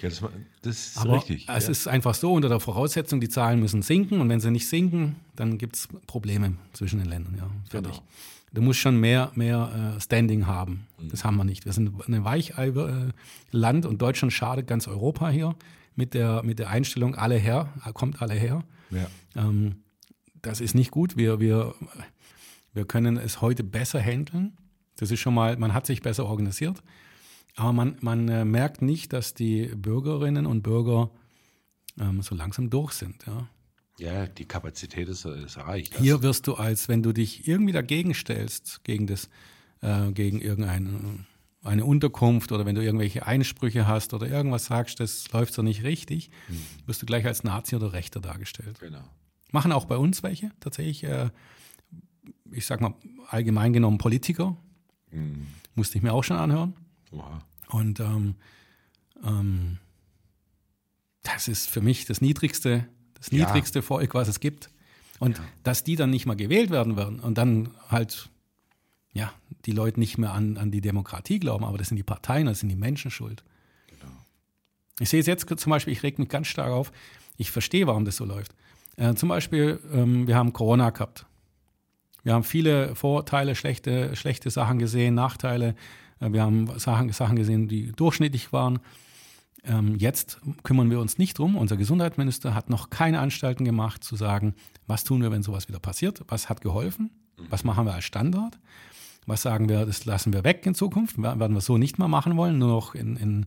Ja, 0.00 0.08
das, 0.10 0.22
das 0.62 0.76
ist 0.88 0.98
Aber 0.98 1.16
richtig. 1.16 1.48
es 1.48 1.64
ja. 1.64 1.70
ist 1.70 1.88
einfach 1.88 2.14
so, 2.14 2.34
unter 2.34 2.48
der 2.48 2.60
Voraussetzung, 2.60 3.20
die 3.20 3.28
Zahlen 3.28 3.60
müssen 3.60 3.82
sinken 3.82 4.20
und 4.20 4.28
wenn 4.28 4.40
sie 4.40 4.50
nicht 4.50 4.68
sinken, 4.68 5.16
dann 5.34 5.56
gibt 5.56 5.76
es 5.76 5.88
Probleme 6.06 6.56
zwischen 6.74 6.98
den 6.98 7.08
Ländern. 7.08 7.36
Ja, 7.38 7.50
fertig. 7.70 7.92
Genau. 7.92 8.04
Du 8.52 8.62
musst 8.62 8.80
schon 8.80 8.98
mehr, 8.98 9.32
mehr 9.34 9.94
äh, 9.96 10.00
Standing 10.00 10.46
haben. 10.46 10.86
Mhm. 10.98 11.08
Das 11.10 11.24
haben 11.24 11.36
wir 11.36 11.44
nicht. 11.44 11.64
Wir 11.64 11.72
sind 11.72 11.92
ein 12.08 12.24
Weichei-Land 12.24 13.86
und 13.86 14.00
Deutschland 14.00 14.32
schadet 14.32 14.66
ganz 14.66 14.88
Europa 14.88 15.28
hier 15.28 15.54
mit 15.94 16.14
der, 16.14 16.42
mit 16.42 16.58
der 16.58 16.70
Einstellung, 16.70 17.14
alle 17.14 17.36
her, 17.36 17.72
kommt 17.94 18.22
alle 18.22 18.34
her. 18.34 18.64
ja. 18.90 19.06
Ähm, 19.34 19.76
das 20.42 20.60
ist 20.60 20.74
nicht 20.74 20.92
gut. 20.92 21.16
Wir, 21.16 21.40
wir, 21.40 21.74
wir 22.72 22.84
können 22.84 23.16
es 23.16 23.40
heute 23.40 23.64
besser 23.64 24.00
handeln. 24.00 24.56
Das 24.96 25.10
ist 25.10 25.18
schon 25.18 25.34
mal, 25.34 25.56
man 25.56 25.74
hat 25.74 25.86
sich 25.86 26.02
besser 26.02 26.26
organisiert. 26.26 26.82
Aber 27.56 27.72
man, 27.72 27.96
man 28.00 28.28
äh, 28.28 28.44
merkt 28.44 28.80
nicht, 28.80 29.12
dass 29.12 29.34
die 29.34 29.66
Bürgerinnen 29.74 30.46
und 30.46 30.62
Bürger 30.62 31.10
ähm, 31.98 32.22
so 32.22 32.34
langsam 32.34 32.70
durch 32.70 32.92
sind. 32.92 33.26
Ja. 33.26 33.48
Ja, 33.98 34.26
die 34.26 34.44
Kapazität 34.44 35.08
ist, 35.08 35.24
ist 35.24 35.56
erreicht. 35.56 35.96
Hier 35.98 36.22
wirst 36.22 36.46
du 36.46 36.54
als, 36.54 36.88
wenn 36.88 37.02
du 37.02 37.12
dich 37.12 37.48
irgendwie 37.48 37.72
dagegen 37.72 38.14
stellst, 38.14 38.84
gegen 38.84 39.06
das, 39.06 39.28
äh, 39.80 40.12
gegen 40.12 40.40
irgendeine 40.40 41.24
eine 41.62 41.84
Unterkunft 41.84 42.52
oder 42.52 42.64
wenn 42.64 42.76
du 42.76 42.82
irgendwelche 42.82 43.26
Einsprüche 43.26 43.88
hast 43.88 44.14
oder 44.14 44.28
irgendwas 44.28 44.66
sagst, 44.66 45.00
das 45.00 45.30
läuft 45.32 45.52
so 45.52 45.62
nicht 45.62 45.82
richtig, 45.82 46.30
wirst 46.86 47.02
du 47.02 47.06
gleich 47.06 47.26
als 47.26 47.42
Nazi 47.42 47.74
oder 47.74 47.92
Rechter 47.92 48.20
dargestellt. 48.20 48.78
genau. 48.78 49.02
Machen 49.50 49.72
auch 49.72 49.84
bei 49.84 49.96
uns 49.96 50.22
welche, 50.22 50.50
tatsächlich, 50.60 51.04
äh, 51.04 51.30
ich 52.50 52.66
sag 52.66 52.80
mal, 52.80 52.94
allgemein 53.28 53.72
genommen 53.72 53.98
Politiker. 53.98 54.56
Musste 55.74 55.98
ich 55.98 56.02
mir 56.02 56.12
auch 56.12 56.24
schon 56.24 56.36
anhören. 56.36 56.74
Oha. 57.10 57.42
Und 57.68 58.00
ähm, 58.00 58.34
ähm, 59.24 59.78
das 61.22 61.48
ist 61.48 61.68
für 61.68 61.80
mich 61.80 62.04
das 62.06 62.20
niedrigste, 62.20 62.86
das 63.18 63.30
Ja. 63.30 63.38
niedrigste 63.46 63.82
Volk, 63.82 64.14
was 64.14 64.28
es 64.28 64.40
gibt. 64.40 64.70
Und 65.18 65.40
dass 65.62 65.82
die 65.82 65.96
dann 65.96 66.10
nicht 66.10 66.26
mal 66.26 66.36
gewählt 66.36 66.68
werden 66.70 66.96
werden 66.96 67.20
und 67.20 67.38
dann 67.38 67.70
halt, 67.88 68.28
ja, 69.14 69.32
die 69.64 69.72
Leute 69.72 69.98
nicht 69.98 70.18
mehr 70.18 70.32
an, 70.32 70.58
an 70.58 70.70
die 70.70 70.82
Demokratie 70.82 71.38
glauben, 71.38 71.64
aber 71.64 71.78
das 71.78 71.88
sind 71.88 71.96
die 71.96 72.02
Parteien, 72.02 72.46
das 72.46 72.60
sind 72.60 72.68
die 72.68 72.76
Menschen 72.76 73.10
schuld. 73.10 73.42
Ich 74.98 75.10
sehe 75.10 75.20
es 75.20 75.26
jetzt 75.26 75.46
zum 75.58 75.70
Beispiel, 75.70 75.92
ich 75.92 76.02
reg 76.02 76.18
mich 76.18 76.28
ganz 76.28 76.46
stark 76.46 76.70
auf, 76.70 76.90
ich 77.36 77.50
verstehe, 77.50 77.86
warum 77.86 78.04
das 78.06 78.16
so 78.16 78.24
läuft. 78.24 78.54
Äh, 78.96 79.14
zum 79.14 79.28
Beispiel, 79.28 79.78
ähm, 79.92 80.26
wir 80.26 80.36
haben 80.36 80.52
Corona 80.54 80.88
gehabt. 80.90 81.26
Wir 82.22 82.32
haben 82.32 82.44
viele 82.44 82.94
Vorteile, 82.94 83.54
schlechte, 83.54 84.16
schlechte 84.16 84.48
Sachen 84.50 84.78
gesehen, 84.78 85.14
Nachteile. 85.14 85.74
Äh, 86.20 86.32
Wir 86.32 86.42
haben 86.42 86.78
Sachen, 86.78 87.12
Sachen 87.12 87.36
gesehen, 87.36 87.68
die 87.68 87.92
durchschnittlich 87.92 88.52
waren. 88.54 88.78
Ähm, 89.66 89.96
jetzt 89.96 90.40
kümmern 90.62 90.90
wir 90.90 91.00
uns 91.00 91.18
nicht 91.18 91.38
drum. 91.38 91.56
Unser 91.56 91.76
Gesundheitsminister 91.76 92.54
hat 92.54 92.70
noch 92.70 92.90
keine 92.90 93.20
Anstalten 93.20 93.64
gemacht, 93.64 94.04
zu 94.04 94.16
sagen, 94.16 94.54
was 94.86 95.04
tun 95.04 95.22
wir, 95.22 95.30
wenn 95.30 95.42
sowas 95.42 95.68
wieder 95.68 95.80
passiert? 95.80 96.22
Was 96.28 96.48
hat 96.48 96.60
geholfen? 96.60 97.10
Was 97.50 97.64
machen 97.64 97.84
wir 97.84 97.92
als 97.94 98.04
Standard? 98.04 98.58
Was 99.26 99.42
sagen 99.42 99.68
wir, 99.68 99.84
das 99.84 100.04
lassen 100.04 100.32
wir 100.32 100.44
weg 100.44 100.64
in 100.66 100.74
Zukunft? 100.74 101.16
Wer- 101.18 101.38
Werden 101.40 101.54
wir 101.54 101.60
so 101.60 101.78
nicht 101.78 101.98
mehr 101.98 102.08
machen 102.08 102.36
wollen? 102.36 102.58
Nur 102.58 102.68
noch 102.68 102.94
in, 102.94 103.16
in, 103.16 103.46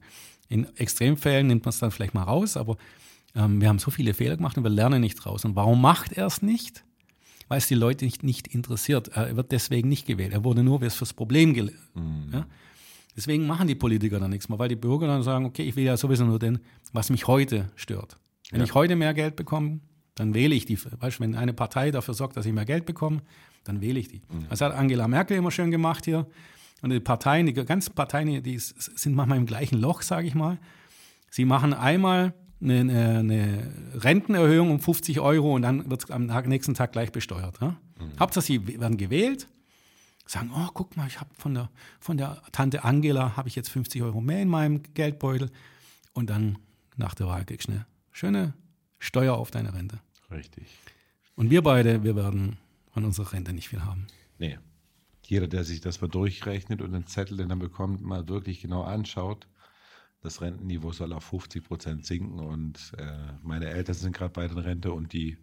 in 0.49 0.65
Extremfällen 0.75 1.47
nimmt 1.47 1.63
man 1.65 1.69
es 1.69 1.79
dann 1.79 1.89
vielleicht 1.91 2.13
mal 2.13 2.23
raus. 2.23 2.57
Aber 2.57 2.75
ähm, 3.35 3.61
wir 3.61 3.69
haben 3.69 3.79
so 3.79 3.89
viele 3.89 4.13
Fehler 4.13 4.35
gemacht 4.35 4.57
und 4.57 4.63
wir 4.63 4.69
lernen 4.69 4.99
nicht 5.01 5.25
raus. 5.25 5.45
Und 5.45 5.55
warum 5.55 5.81
macht 5.81 6.11
er 6.11 6.25
es 6.27 6.41
nicht? 6.41 6.83
Weil 7.47 7.57
es 7.59 7.67
die 7.67 7.75
Leute 7.75 8.05
nicht, 8.05 8.23
nicht 8.23 8.47
interessiert. 8.47 9.07
Er 9.09 9.35
wird 9.37 9.51
deswegen 9.53 9.87
nicht 9.89 10.05
gewählt. 10.05 10.33
Er 10.33 10.43
wurde 10.43 10.63
nur 10.63 10.81
fürs 10.81 11.13
Problem 11.13 11.53
gewählt. 11.53 11.79
Ja? 12.31 12.45
Deswegen 13.19 13.45
machen 13.47 13.67
die 13.67 13.75
Politiker 13.75 14.17
dann 14.17 14.29
nichts 14.29 14.47
mehr, 14.47 14.57
weil 14.59 14.69
die 14.69 14.77
Bürger 14.77 15.05
dann 15.07 15.23
sagen, 15.23 15.43
okay, 15.45 15.63
ich 15.63 15.75
will 15.75 15.83
ja 15.83 15.97
sowieso 15.97 16.23
nur 16.23 16.39
den, 16.39 16.59
was 16.93 17.09
mich 17.09 17.27
heute 17.27 17.69
stört. 17.75 18.17
Wenn 18.49 18.61
Ja. 18.61 18.65
ich 18.65 18.73
heute 18.73 18.95
mehr 18.95 19.13
Geld 19.13 19.35
bekomme, 19.35 19.81
dann 20.15 20.33
wähle 20.33 20.55
ich 20.55 20.65
die. 20.65 20.79
Weißt 20.81 21.19
du, 21.19 21.23
wenn 21.23 21.35
eine 21.35 21.51
Partei 21.51 21.91
dafür 21.91 22.13
sorgt, 22.13 22.37
dass 22.37 22.45
ich 22.45 22.53
mehr 22.53 22.63
Geld 22.63 22.85
bekomme, 22.85 23.21
dann 23.65 23.81
wähle 23.81 23.99
ich 23.99 24.07
die. 24.07 24.21
Das 24.49 24.61
hat 24.61 24.73
Angela 24.73 25.09
Merkel 25.09 25.35
immer 25.35 25.51
schön 25.51 25.69
gemacht 25.69 26.05
hier. 26.05 26.27
Und 26.81 26.91
die 26.91 27.01
Parteien, 27.01 27.45
die 27.45 27.53
ganzen 27.53 27.93
Parteien, 27.93 28.41
die 28.41 28.57
sind 28.57 29.15
manchmal 29.15 29.37
im 29.37 29.45
gleichen 29.45 29.81
Loch, 29.81 30.01
sage 30.01 30.25
ich 30.25 30.33
mal. 30.33 30.57
Sie 31.29 31.43
machen 31.43 31.73
einmal 31.73 32.33
eine, 32.61 33.19
eine, 33.19 33.73
Rentenerhöhung 33.95 34.71
um 34.71 34.79
50 34.79 35.19
Euro 35.19 35.55
und 35.55 35.63
dann 35.63 35.89
wird 35.89 36.05
es 36.05 36.09
am 36.09 36.27
nächsten 36.45 36.73
Tag 36.73 36.93
gleich 36.93 37.11
besteuert. 37.11 37.59
Ja? 37.59 37.75
Hauptsache, 38.17 38.45
sie 38.45 38.79
werden 38.79 38.95
gewählt, 38.95 39.47
sagen, 40.29 40.51
oh, 40.53 40.67
guck 40.73 40.95
mal, 40.95 41.07
ich 41.07 41.19
habe 41.19 41.33
von 41.35 41.53
der, 41.53 41.69
von 41.99 42.17
der 42.17 42.41
Tante 42.51 42.83
Angela 42.83 43.35
habe 43.35 43.49
ich 43.49 43.55
jetzt 43.55 43.69
50 43.69 44.03
Euro 44.03 44.21
mehr 44.21 44.41
in 44.41 44.49
meinem 44.49 44.83
Geldbeutel. 44.93 45.49
Und 46.13 46.29
dann 46.29 46.59
nach 46.97 47.15
der 47.15 47.27
Wahl 47.27 47.45
kriegst 47.45 47.67
du 47.67 47.73
eine 47.73 47.85
schöne 48.11 48.53
Steuer 48.99 49.35
auf 49.35 49.51
deine 49.51 49.73
Rente. 49.73 49.99
Richtig. 50.29 50.67
Und 51.35 51.49
wir 51.49 51.63
beide, 51.63 52.03
wir 52.03 52.15
werden 52.15 52.57
von 52.91 53.05
unserer 53.05 53.33
Rente 53.33 53.53
nicht 53.53 53.69
viel 53.69 53.83
haben. 53.83 54.07
Nee. 54.37 54.59
Jeder, 55.25 55.47
der 55.47 55.63
sich 55.63 55.79
das 55.79 56.01
mal 56.01 56.07
durchrechnet 56.07 56.81
und 56.81 56.91
den 56.91 57.05
Zettel, 57.05 57.37
den 57.37 57.51
er 57.51 57.55
bekommt, 57.55 58.01
mal 58.01 58.27
wirklich 58.27 58.61
genau 58.61 58.81
anschaut, 58.81 59.47
das 60.21 60.41
Rentenniveau 60.41 60.91
soll 60.91 61.13
auf 61.13 61.23
50 61.23 61.63
Prozent 61.63 62.05
sinken 62.05 62.39
und 62.39 62.93
äh, 62.97 63.33
meine 63.41 63.67
Eltern 63.67 63.95
sind 63.95 64.15
gerade 64.15 64.33
bei 64.33 64.47
der 64.47 64.65
Rente 64.65 64.91
und 64.91 65.13
die 65.13 65.37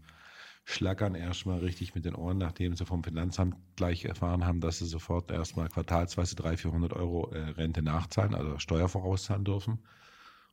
schlackern 0.69 1.15
erstmal 1.15 1.61
richtig 1.61 1.95
mit 1.95 2.05
den 2.05 2.17
Ohren, 2.17 2.39
nachdem 2.39 2.75
sie 2.75 2.85
vom 2.85 3.05
Finanzamt 3.05 3.55
gleich 3.77 4.05
erfahren 4.05 4.45
haben, 4.45 4.61
dass 4.61 4.81
sie 4.81 4.87
sofort 4.87 5.31
erstmal 5.31 5.69
quartalsweise 5.69 6.35
300, 6.35 6.61
400 6.61 6.93
Euro 6.93 7.31
äh, 7.31 7.39
Rente 7.51 7.83
nachzahlen, 7.83 8.35
also 8.35 8.59
Steuer 8.59 8.89
vorauszahlen 8.89 9.45
dürfen. 9.45 9.79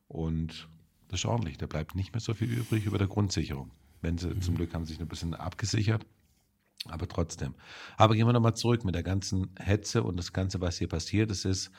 Und 0.08 0.70
das 1.08 1.22
ist 1.22 1.26
ordentlich. 1.26 1.58
Da 1.58 1.66
bleibt 1.66 1.96
nicht 1.96 2.14
mehr 2.14 2.22
so 2.22 2.36
viel 2.36 2.48
übrig 2.48 2.86
über 2.86 3.00
der 3.00 3.08
Grundsicherung. 3.08 3.72
Wenn 4.02 4.20
sie 4.20 4.40
zum 4.40 4.56
Glück 4.56 4.76
haben 4.76 4.86
sie 4.86 4.94
sich 4.94 5.02
ein 5.02 5.08
bisschen 5.08 5.34
abgesichert. 5.34 6.06
Aber 6.86 7.08
trotzdem. 7.08 7.56
Aber 7.98 8.14
gehen 8.14 8.28
wir 8.28 8.34
nochmal 8.34 8.56
zurück 8.56 8.86
mit 8.86 8.94
der 8.94 9.04
ganzen 9.04 9.50
Hetze 9.58 10.04
und 10.04 10.18
das 10.18 10.32
Ganze, 10.32 10.62
was 10.62 10.78
hier 10.78 10.90
passiert. 10.90 11.32
Es 11.32 11.44
ist, 11.44 11.72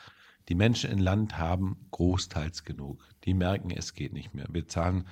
die 0.49 0.55
Menschen 0.55 0.91
im 0.91 0.99
Land 0.99 1.37
haben 1.37 1.87
großteils 1.91 2.65
genug. 2.65 3.01
Die 3.23 3.33
merken, 3.33 3.71
es 3.71 3.93
geht 3.93 4.11
nicht 4.11 4.33
mehr. 4.33 4.47
Wir 4.49 4.67
zahlen 4.67 5.05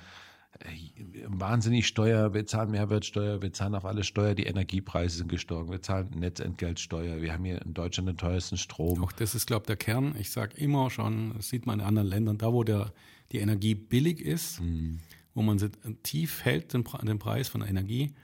wahnsinnig 1.26 1.86
Steuer, 1.86 2.34
wir 2.34 2.46
zahlen 2.46 2.70
Mehrwertsteuer, 2.70 3.42
wir 3.42 3.52
zahlen 3.52 3.74
auf 3.74 3.84
alle 3.84 4.04
Steuer, 4.04 4.34
die 4.34 4.44
Energiepreise 4.44 5.18
sind 5.18 5.28
gestorben, 5.28 5.70
wir 5.70 5.82
zahlen 5.82 6.10
Netzentgeltsteuer, 6.14 7.20
wir 7.20 7.32
haben 7.32 7.44
hier 7.44 7.62
in 7.62 7.74
Deutschland 7.74 8.08
den 8.08 8.16
teuersten 8.16 8.56
Strom. 8.56 9.02
Auch 9.02 9.12
das 9.12 9.34
ist, 9.34 9.46
glaube 9.46 9.62
ich, 9.62 9.66
der 9.66 9.76
Kern. 9.76 10.14
Ich 10.18 10.30
sage 10.30 10.56
immer 10.56 10.90
schon, 10.90 11.34
das 11.36 11.48
sieht 11.48 11.66
man 11.66 11.80
in 11.80 11.86
anderen 11.86 12.08
Ländern, 12.08 12.38
da 12.38 12.52
wo 12.52 12.62
der, 12.62 12.92
die 13.32 13.38
Energie 13.38 13.74
billig 13.74 14.20
ist, 14.20 14.60
wo 15.34 15.42
man 15.42 15.58
sie 15.58 15.70
tief 16.02 16.44
hält, 16.44 16.72
den, 16.72 16.84
den 17.02 17.18
Preis 17.18 17.48
von 17.48 17.62
Energie, 17.62 18.14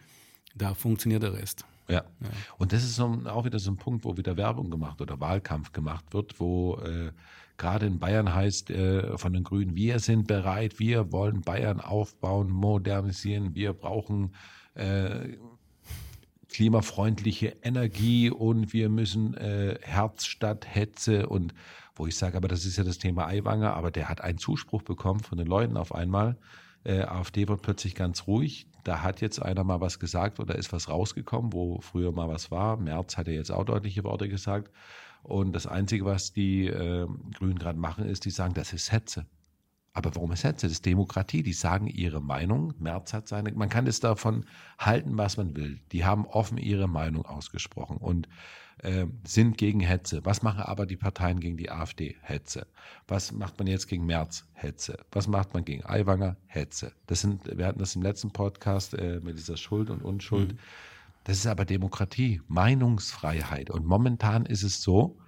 da 0.55 0.75
funktioniert 0.75 1.23
der 1.23 1.33
Rest. 1.35 1.65
Ja. 1.89 2.05
ja. 2.21 2.29
Und 2.59 2.73
das 2.73 2.85
ist 2.85 2.95
so, 2.95 3.05
auch 3.27 3.45
wieder 3.45 3.59
so 3.59 3.71
ein 3.73 3.77
Punkt, 3.77 4.05
wo 4.05 4.17
wieder 4.17 4.37
Werbung 4.37 4.71
gemacht 4.71 5.01
oder 5.01 5.19
Wahlkampf 5.19 5.73
gemacht 5.73 6.05
wird, 6.13 6.39
wo 6.39 6.77
äh, 6.77 7.11
gerade 7.61 7.87
in 7.87 7.99
Bayern 7.99 8.35
heißt 8.35 8.71
äh, 8.71 9.17
von 9.19 9.33
den 9.33 9.45
Grünen, 9.45 9.77
wir 9.77 10.01
sind 10.01 10.27
bereit, 10.27 10.79
wir 10.79 11.13
wollen 11.13 11.43
Bayern 11.43 11.81
aufbauen, 11.81 12.51
modernisieren, 12.51 13.55
wir 13.55 13.75
brauchen 13.75 14.35
äh, 14.75 15.37
klimafreundliche 16.49 17.57
Energie 17.63 18.31
und 18.31 18.73
wir 18.73 18.89
müssen 18.89 19.35
äh, 19.35 19.79
Herz 19.83 20.25
statt 20.25 20.67
Hetze 20.69 21.29
und 21.29 21.55
wo 21.95 22.07
ich 22.07 22.17
sage, 22.17 22.37
aber 22.37 22.49
das 22.49 22.65
ist 22.65 22.79
ja 22.79 22.85
das 22.85 22.99
Thema 22.99 23.27
Aiwanger, 23.27 23.75
aber 23.75 23.91
der 23.91 24.09
hat 24.09 24.23
einen 24.23 24.39
Zuspruch 24.39 24.83
bekommen 24.83 25.21
von 25.21 25.37
den 25.37 25.47
Leuten 25.47 25.77
auf 25.77 25.95
einmal. 25.95 26.39
Äh, 26.83 27.03
AfD 27.03 27.47
wird 27.47 27.61
plötzlich 27.61 27.95
ganz 27.95 28.27
ruhig. 28.27 28.67
Da 28.85 29.03
hat 29.03 29.21
jetzt 29.21 29.41
einer 29.41 29.65
mal 29.65 29.83
was 29.83 29.99
gesagt 29.99 30.41
oder 30.41 30.55
ist 30.55 30.73
was 30.73 30.89
rausgekommen, 30.89 31.53
wo 31.53 31.81
früher 31.83 32.11
mal 32.11 32.29
was 32.29 32.51
war. 32.51 32.79
Merz 32.79 33.19
hat 33.19 33.27
ja 33.27 33.35
jetzt 33.35 33.51
auch 33.51 33.65
deutliche 33.65 34.03
Worte 34.05 34.31
gesagt. 34.31 34.73
Und 35.23 35.53
das 35.53 35.67
Einzige, 35.67 36.05
was 36.05 36.33
die 36.33 36.67
äh, 36.67 37.07
Grünen 37.35 37.59
gerade 37.59 37.79
machen, 37.79 38.05
ist, 38.05 38.25
die 38.25 38.31
sagen, 38.31 38.55
das 38.55 38.73
ist 38.73 38.93
Hetze. 38.93 39.27
Aber 39.93 40.15
warum 40.15 40.33
ist 40.33 40.45
Hetze? 40.45 40.67
Das 40.67 40.73
ist 40.73 40.87
Demokratie. 40.87 41.43
Die 41.43 41.53
sagen 41.53 41.87
ihre 41.89 42.21
Meinung. 42.21 42.75
Merz 42.79 43.13
hat 43.13 43.29
seine. 43.29 43.51
Man 43.53 43.69
kann 43.69 43.87
es 43.87 44.01
davon 44.01 44.45
halten, 44.79 45.19
was 45.19 45.37
man 45.37 45.57
will. 45.57 45.81
Die 45.93 46.05
haben 46.05 46.27
offen 46.27 46.59
ihre 46.59 46.89
Meinung 46.89 47.27
ausgesprochen 47.27 47.97
und 47.97 48.29
äh, 48.79 49.07
sind 49.27 49.59
gegen 49.59 49.81
Hetze. 49.81 50.25
Was 50.25 50.43
machen 50.43 50.63
aber 50.63 50.87
die 50.87 50.97
Parteien 50.97 51.41
gegen 51.41 51.57
die 51.57 51.71
AfD? 51.71 52.17
Hetze. 52.23 52.67
Was 53.09 53.33
macht 53.33 53.59
man 53.59 53.67
jetzt 53.67 53.89
gegen 53.89 54.07
Merz? 54.07 54.47
Hetze. 54.53 54.99
Was 55.11 55.27
macht 55.27 55.55
man 55.55 55.65
gegen 55.65 55.85
Aiwanger? 55.85 56.37
Hetze. 56.47 56.93
Das 57.07 57.21
sind, 57.21 57.59
wir 57.59 57.67
hatten 57.67 57.81
das 57.81 57.97
im 57.97 58.03
letzten 58.03 58.31
Podcast 58.31 58.95
äh, 58.95 59.21
mit 59.23 59.39
dieser 59.39 59.57
Schuld 59.57 59.91
und 59.91 60.03
Unschuld. 60.03 60.53
Mhm. 60.53 60.59
Das 61.25 61.39
ist 61.39 61.47
aber 61.47 61.65
Demokratie, 61.65 62.41
Meinungsfreiheit. 62.49 63.71
Und 63.71 63.87
momentan 63.87 64.47
ist 64.47 64.63
es 64.63 64.83
so, 64.83 65.19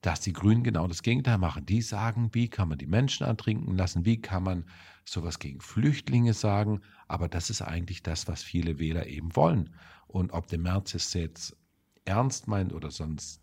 dass 0.00 0.20
die 0.20 0.32
Grünen 0.32 0.64
genau 0.64 0.88
das 0.88 1.02
Gegenteil 1.02 1.38
machen. 1.38 1.64
Die 1.64 1.82
sagen, 1.82 2.30
wie 2.32 2.48
kann 2.48 2.68
man 2.68 2.78
die 2.78 2.86
Menschen 2.86 3.26
ertrinken 3.26 3.76
lassen, 3.76 4.04
wie 4.04 4.20
kann 4.20 4.42
man 4.42 4.64
sowas 5.04 5.38
gegen 5.38 5.60
Flüchtlinge 5.60 6.34
sagen, 6.34 6.80
aber 7.08 7.28
das 7.28 7.50
ist 7.50 7.62
eigentlich 7.62 8.02
das, 8.02 8.28
was 8.28 8.42
viele 8.42 8.78
Wähler 8.78 9.06
eben 9.06 9.34
wollen. 9.36 9.70
Und 10.06 10.32
ob 10.32 10.48
der 10.48 10.58
Merz 10.58 10.94
es 10.94 11.12
jetzt 11.14 11.56
ernst 12.04 12.48
meint 12.48 12.72
oder 12.72 12.90
sonst 12.90 13.42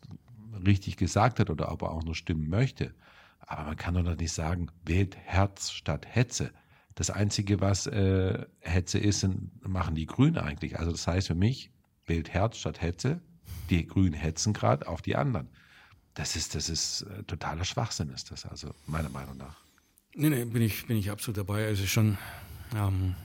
richtig 0.66 0.98
gesagt 0.98 1.40
hat 1.40 1.50
oder 1.50 1.72
ob 1.72 1.82
er 1.84 1.92
auch 1.92 2.04
nur 2.04 2.16
stimmen 2.16 2.50
möchte, 2.50 2.94
aber 3.40 3.64
man 3.66 3.78
kann 3.78 3.94
doch 3.94 4.16
nicht 4.16 4.34
sagen, 4.34 4.68
wählt 4.86 5.18
Herz 5.18 5.72
statt 5.72 6.06
Hetze. 6.08 6.52
Das 6.96 7.10
Einzige, 7.10 7.62
was 7.62 7.88
äh, 7.88 8.46
Hetze 8.60 9.00
ist, 9.00 9.28
machen 9.62 9.96
die 9.96 10.06
Grünen 10.06 10.38
eigentlich. 10.38 10.78
Also 10.78 10.92
das 10.92 11.08
heißt 11.08 11.28
für 11.28 11.36
mich, 11.36 11.72
wählt 12.10 12.30
Herz 12.30 12.58
statt 12.58 12.82
Hetze. 12.82 13.22
Die 13.70 13.88
Grünen 13.88 14.14
hetzen 14.14 14.54
gerade 14.54 14.88
auf 14.88 15.02
die 15.02 15.16
anderen. 15.16 15.48
Das 16.16 16.36
ist, 16.36 16.56
das 16.56 16.70
ist 16.70 17.04
äh, 17.04 17.24
totaler 17.24 17.64
Schwachsinn, 17.64 18.10
ist 18.10 18.32
das, 18.32 18.46
also 18.46 18.72
meiner 18.88 19.10
Meinung 19.10 19.38
nach. 19.38 19.56
Nee, 20.16 20.30
nee, 20.30 20.44
bin 20.44 20.62
ich, 20.62 20.88
bin 20.88 20.98
ich 20.98 21.12
absolut 21.12 21.38
dabei. 21.38 21.66
Also 21.68 21.86
schon, 21.86 22.18
ähm, 22.76 23.16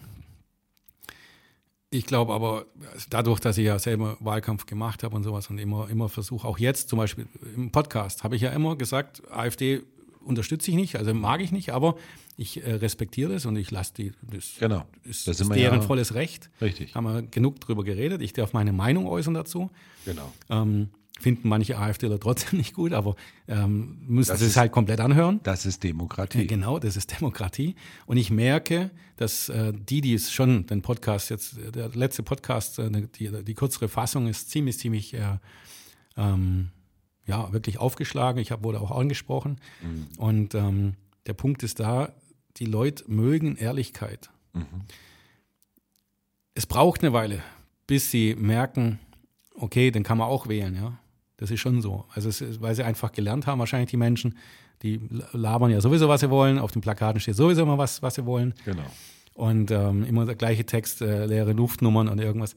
ich 1.91 2.07
glaube 2.07 2.35
aber, 2.35 2.67
dadurch, 3.09 3.41
dass 3.41 3.57
ich 3.57 3.65
ja 3.65 3.79
selber 3.79 4.17
Wahlkampf 4.21 4.67
gemacht 4.67 5.03
habe 5.03 5.17
und 5.17 5.25
sowas 5.25 5.49
und 5.49 5.59
immer, 5.59 5.89
immer 5.89 6.09
versuche, 6.09 6.47
auch 6.47 6.59
jetzt 6.59 6.89
zum 6.89 6.99
Beispiel 6.99 7.27
im 7.57 7.73
Podcast, 7.73 8.23
habe 8.23 8.37
ich 8.37 8.43
ja 8.43 8.51
immer 8.51 8.77
gesagt, 8.77 9.23
AfD 9.31 9.83
unterstütze 10.25 10.71
ich 10.71 10.77
nicht, 10.77 10.97
also 10.97 11.15
mag 11.15 11.41
ich 11.41 11.53
nicht, 11.53 11.71
aber 11.71 11.97
ich 12.37 12.65
äh, 12.65 12.75
respektiere 12.75 13.33
das 13.33 13.47
und 13.47 13.57
ich 13.57 13.71
lasse 13.71 13.95
die, 13.95 14.13
das, 14.23 14.55
genau. 14.59 14.85
ist, 15.05 15.29
das 15.29 15.41
ist 15.41 15.55
deren 15.55 15.81
ja 15.81 15.87
volles 15.87 16.15
Recht. 16.15 16.51
Richtig. 16.61 16.95
Haben 16.95 17.05
wir 17.05 17.23
genug 17.23 17.61
drüber 17.61 17.85
geredet. 17.85 18.23
Ich 18.23 18.33
darf 18.33 18.53
meine 18.53 18.73
Meinung 18.73 19.07
äußern 19.07 19.35
dazu. 19.35 19.71
Genau. 20.05 20.33
Ähm, 20.51 20.89
finden 21.19 21.49
manche 21.49 21.79
AfDler 21.79 22.19
trotzdem 22.19 22.59
nicht 22.59 22.75
gut, 22.75 22.93
aber 22.93 23.17
ähm, 23.47 23.99
müssen 24.07 24.31
das 24.31 24.41
sie 24.41 24.47
es 24.47 24.57
halt 24.57 24.73
komplett 24.73 25.01
anhören. 25.01 25.41
Das 25.43 25.65
ist 25.67 25.83
Demokratie. 25.85 26.43
Äh, 26.43 26.47
genau, 26.47 26.79
das 26.79 26.97
ist 26.97 27.21
Demokratie. 27.21 27.77
Und 28.07 28.17
ich 28.17 28.31
merke, 28.31 28.91
dass 29.17 29.49
äh, 29.49 29.73
die, 29.73 30.01
die 30.01 30.15
es 30.15 30.33
schon, 30.33 30.67
den 30.67 30.83
Podcast 30.83 31.31
jetzt, 31.31 31.57
der 31.75 31.91
letzte 31.91 32.23
Podcast, 32.23 32.79
äh, 32.79 32.91
die, 32.91 33.31
die 33.45 33.55
kürzere 33.55 33.89
Fassung 33.89 34.27
ist 34.27 34.51
ziemlich, 34.51 34.79
ziemlich, 34.79 35.15
äh, 35.15 35.39
ähm, 36.17 36.71
ja, 37.27 37.53
wirklich 37.53 37.79
aufgeschlagen. 37.79 38.41
Ich 38.41 38.53
hab, 38.53 38.63
wurde 38.63 38.81
auch 38.81 38.91
angesprochen. 38.91 39.59
Mhm. 39.83 40.07
Und 40.19 40.55
ähm, 40.55 40.95
der 41.27 41.35
Punkt 41.35 41.63
ist 41.63 41.81
da, 41.81 42.13
die 42.57 42.67
Leute 42.67 43.05
mögen 43.07 43.57
Ehrlichkeit. 43.57 44.31
Mhm. 44.53 44.67
Es 46.55 46.67
braucht 46.67 47.03
eine 47.03 47.13
Weile, 47.13 47.43
bis 47.87 48.11
sie 48.11 48.35
merken, 48.37 49.01
okay, 49.55 49.91
den 49.91 50.03
kann 50.03 50.19
man 50.19 50.29
auch 50.29 50.49
wählen, 50.49 50.75
ja. 50.77 50.99
Das 51.37 51.51
ist 51.51 51.61
schon 51.61 51.83
so. 51.83 52.05
Also 52.15 52.29
ist, 52.29 52.61
weil 52.61 52.75
sie 52.77 52.85
einfach 52.85 53.11
gelernt 53.11 53.47
haben, 53.47 53.59
wahrscheinlich 53.59 53.91
die 53.91 53.97
Menschen, 53.97 54.39
die 54.83 55.01
labern 55.33 55.71
ja 55.71 55.81
sowieso, 55.81 56.09
was 56.09 56.21
sie 56.21 56.31
wollen. 56.31 56.59
Auf 56.59 56.71
den 56.71 56.81
Plakaten 56.81 57.21
steht 57.21 57.35
sowieso 57.35 57.63
immer 57.63 57.77
was, 57.77 58.03
was 58.03 58.15
sie 58.15 58.25
wollen. 58.25 58.55
Genau. 58.65 58.85
Und 59.35 59.73
ähm, 59.73 60.05
immer 60.05 60.27
der 60.27 60.37
gleiche 60.37 60.65
Text, 60.65 61.03
äh, 61.03 61.27
leere 61.27 61.53
Luftnummern 61.53 62.09
und 62.09 62.21
irgendwas. 62.21 62.55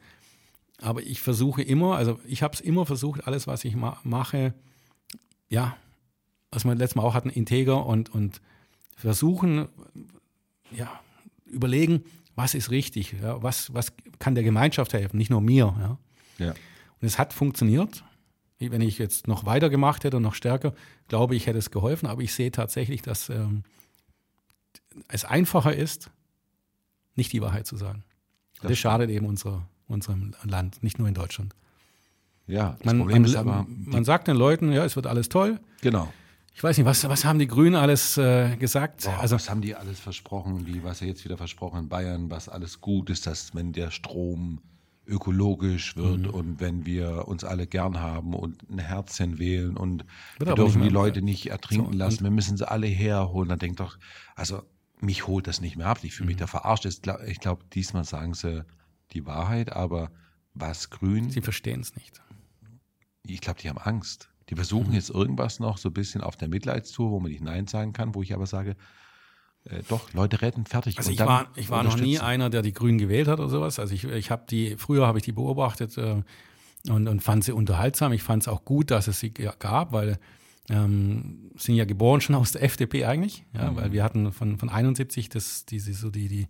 Aber 0.82 1.02
ich 1.02 1.22
versuche 1.22 1.62
immer, 1.62 1.96
also 1.98 2.20
ich 2.26 2.44
habe 2.44 2.54
es 2.54 2.62
immer 2.62 2.86
versucht, 2.86 3.26
alles, 3.26 3.48
was 3.48 3.66
ich 3.66 3.76
ma 3.76 3.98
mache, 4.04 4.54
ja, 5.50 5.76
was 6.52 6.66
wir 6.66 6.76
letztes 6.76 6.96
Mal 6.96 7.04
auch 7.04 7.14
hatten, 7.14 7.30
integer 7.30 7.86
und, 7.86 8.14
und 8.14 8.42
versuchen, 8.96 9.68
ja, 10.72 10.90
überlegen, 11.46 12.04
was 12.36 12.54
ist 12.54 12.70
richtig, 12.70 13.16
ja, 13.22 13.42
was, 13.42 13.74
was 13.74 13.94
kann 14.20 14.36
der 14.36 14.44
Gemeinschaft 14.44 14.94
helfen, 14.94 15.18
nicht 15.18 15.30
nur 15.30 15.42
mir. 15.42 15.76
Ja. 15.80 16.46
ja. 16.46 16.52
Und 16.52 17.08
es 17.08 17.18
hat 17.18 17.34
funktioniert 17.34 18.04
wenn 18.60 18.82
ich 18.82 18.98
jetzt 18.98 19.28
noch 19.28 19.46
weiter 19.46 19.70
gemacht 19.70 20.04
hätte 20.04 20.18
und 20.18 20.24
noch 20.24 20.34
stärker, 20.34 20.74
glaube 21.08 21.36
ich, 21.36 21.48
hätte 21.48 21.60
es 21.60 21.72
geholfen. 21.72 22.08
Aber 22.08 22.22
ich 22.22 22.34
sehe 22.34 22.52
tatsächlich, 22.52 23.02
dass 23.02 23.30
ähm, 23.30 23.64
es 25.08 25.26
einfacher 25.26 25.76
ist, 25.76 26.10
nicht 27.16 27.32
die 27.34 27.42
Wahrheit 27.42 27.68
zu 27.68 27.76
sagen. 27.76 28.04
Das, 28.62 28.70
das 28.70 28.80
schadet 28.80 29.10
eben 29.10 29.26
unserer, 29.28 29.68
unserem 29.88 30.34
Land, 30.44 30.84
nicht 30.84 31.00
nur 31.00 31.08
in 31.08 31.14
Deutschland. 31.14 31.54
Ja, 32.46 32.76
das 32.80 32.86
man, 32.86 33.00
Problem 33.00 33.22
man, 33.22 33.32
ist 33.32 33.36
aber. 33.36 33.66
Man 33.68 34.06
sagt 34.06 34.28
den 34.28 34.38
Leuten, 34.38 34.72
ja, 34.72 34.86
es 34.86 34.96
wird 34.96 35.08
alles 35.08 35.30
toll. 35.30 35.60
Genau. 35.82 36.12
Ich 36.56 36.64
weiß 36.64 36.78
nicht, 36.78 36.88
was, 36.88 37.08
was 37.08 37.24
haben 37.24 37.38
die 37.38 37.48
Grünen 37.48 37.76
alles 37.76 38.18
äh, 38.18 38.56
gesagt? 38.56 39.04
Boah, 39.04 39.20
also, 39.20 39.36
was 39.36 39.50
haben 39.50 39.62
die 39.62 39.76
alles 39.76 40.00
versprochen? 40.00 40.66
Wie, 40.66 40.84
was 40.84 41.02
er 41.02 41.08
jetzt 41.08 41.24
wieder 41.24 41.38
versprochen 41.38 41.82
in 41.82 41.90
Bayern, 41.90 42.32
was 42.32 42.50
alles 42.50 42.82
gut 42.82 43.10
ist, 43.10 43.28
dass 43.28 43.54
wenn 43.54 43.74
der 43.74 43.92
Strom 43.92 44.62
ökologisch 45.06 45.96
wird 45.96 46.22
mhm. 46.22 46.30
und 46.30 46.60
wenn 46.60 46.86
wir 46.86 47.28
uns 47.28 47.44
alle 47.44 47.68
gern 47.68 48.00
haben 48.00 48.34
und 48.34 48.70
ein 48.70 48.80
Herzchen 48.80 49.40
wählen 49.40 49.78
und 49.78 50.06
Wird 50.38 50.50
wir 50.50 50.56
dürfen 50.56 50.82
die 50.82 50.90
Leute 50.90 51.22
nicht 51.22 51.50
ertrinken 51.50 51.94
so, 51.94 51.98
lassen, 51.98 52.24
wir 52.24 52.32
müssen 52.32 52.58
sie 52.58 52.70
alle 52.70 52.88
herholen, 52.88 53.50
dann 53.50 53.60
denkt 53.60 53.80
doch, 53.80 53.98
also 54.36 54.64
mich 55.00 55.28
holt 55.28 55.48
das 55.48 55.62
nicht 55.62 55.78
mehr 55.78 55.88
ab, 55.88 56.00
ich 56.02 56.14
fühle 56.14 56.26
mhm. 56.26 56.30
mich 56.30 56.38
da 56.38 56.48
verarscht. 56.48 56.86
Ich 56.86 57.40
glaube, 57.40 57.64
diesmal 57.74 58.04
sagen 58.04 58.34
sie 58.34 58.66
die 59.14 59.26
Wahrheit, 59.26 59.74
aber 59.74 60.12
was 60.54 60.90
grün. 60.90 61.30
Sie 61.30 61.42
verstehen 61.42 61.82
es 61.82 61.96
nicht. 61.96 62.22
Ich 63.24 63.42
glaube, 63.42 63.60
die 63.62 63.70
haben 63.70 63.78
Angst. 63.78 64.30
Die 64.50 64.56
versuchen 64.56 64.90
mhm. 64.90 64.96
jetzt 64.96 65.10
irgendwas 65.10 65.60
noch 65.60 65.78
so 65.78 65.90
ein 65.90 65.94
bisschen 65.94 66.22
auf 66.22 66.36
der 66.38 66.48
Mitleidstour, 66.48 67.12
wo 67.12 67.20
man 67.20 67.32
nicht 67.32 67.44
Nein 67.44 67.68
sagen 67.68 67.94
kann, 67.94 68.16
wo 68.16 68.24
ich 68.24 68.34
aber 68.34 68.46
sage, 68.46 68.76
äh, 69.66 69.84
doch, 69.90 70.14
Leute 70.14 70.42
retten, 70.42 70.66
fertig. 70.66 70.98
Also 70.98 71.12
ich 71.12 71.20
war, 71.20 71.52
ich 71.56 71.70
war 71.70 71.84
noch 71.84 71.98
nie 71.98 72.20
einer, 72.20 72.50
der 72.50 72.62
die 72.62 72.74
Grünen 72.74 72.98
gewählt 72.98 73.28
hat 73.28 73.40
oder 73.40 73.50
sowas. 73.50 73.80
Also 73.80 73.94
ich, 73.94 74.06
ich 74.06 74.32
habe 74.32 74.46
die, 74.50 74.78
früher 74.78 75.06
habe 75.06 75.20
ich 75.20 75.26
die 75.26 75.34
beobachtet 75.34 75.98
äh, 75.98 76.24
und, 76.90 77.08
und 77.08 77.22
fand 77.22 77.44
sie 77.44 77.52
unterhaltsam. 77.52 78.14
Ich 78.14 78.24
fand 78.24 78.44
es 78.44 78.48
auch 78.48 78.64
gut, 78.64 78.92
dass 78.92 79.08
es 79.08 79.20
sie 79.20 79.32
gab, 79.32 79.92
weil 79.92 80.20
ähm, 80.70 81.52
sind 81.56 81.76
ja 81.76 81.86
geboren 81.86 82.22
schon 82.22 82.36
aus 82.36 82.52
der 82.52 82.64
FDP 82.64 83.06
eigentlich, 83.06 83.46
ja, 83.54 83.72
mhm. 83.72 83.76
weil 83.78 83.92
wir 83.92 84.04
hatten 84.04 84.32
von, 84.32 84.58
von 84.58 84.70
71 84.70 85.30
das, 85.30 85.66
diese, 85.66 85.94
so 85.94 86.10
die, 86.10 86.28
die 86.28 86.48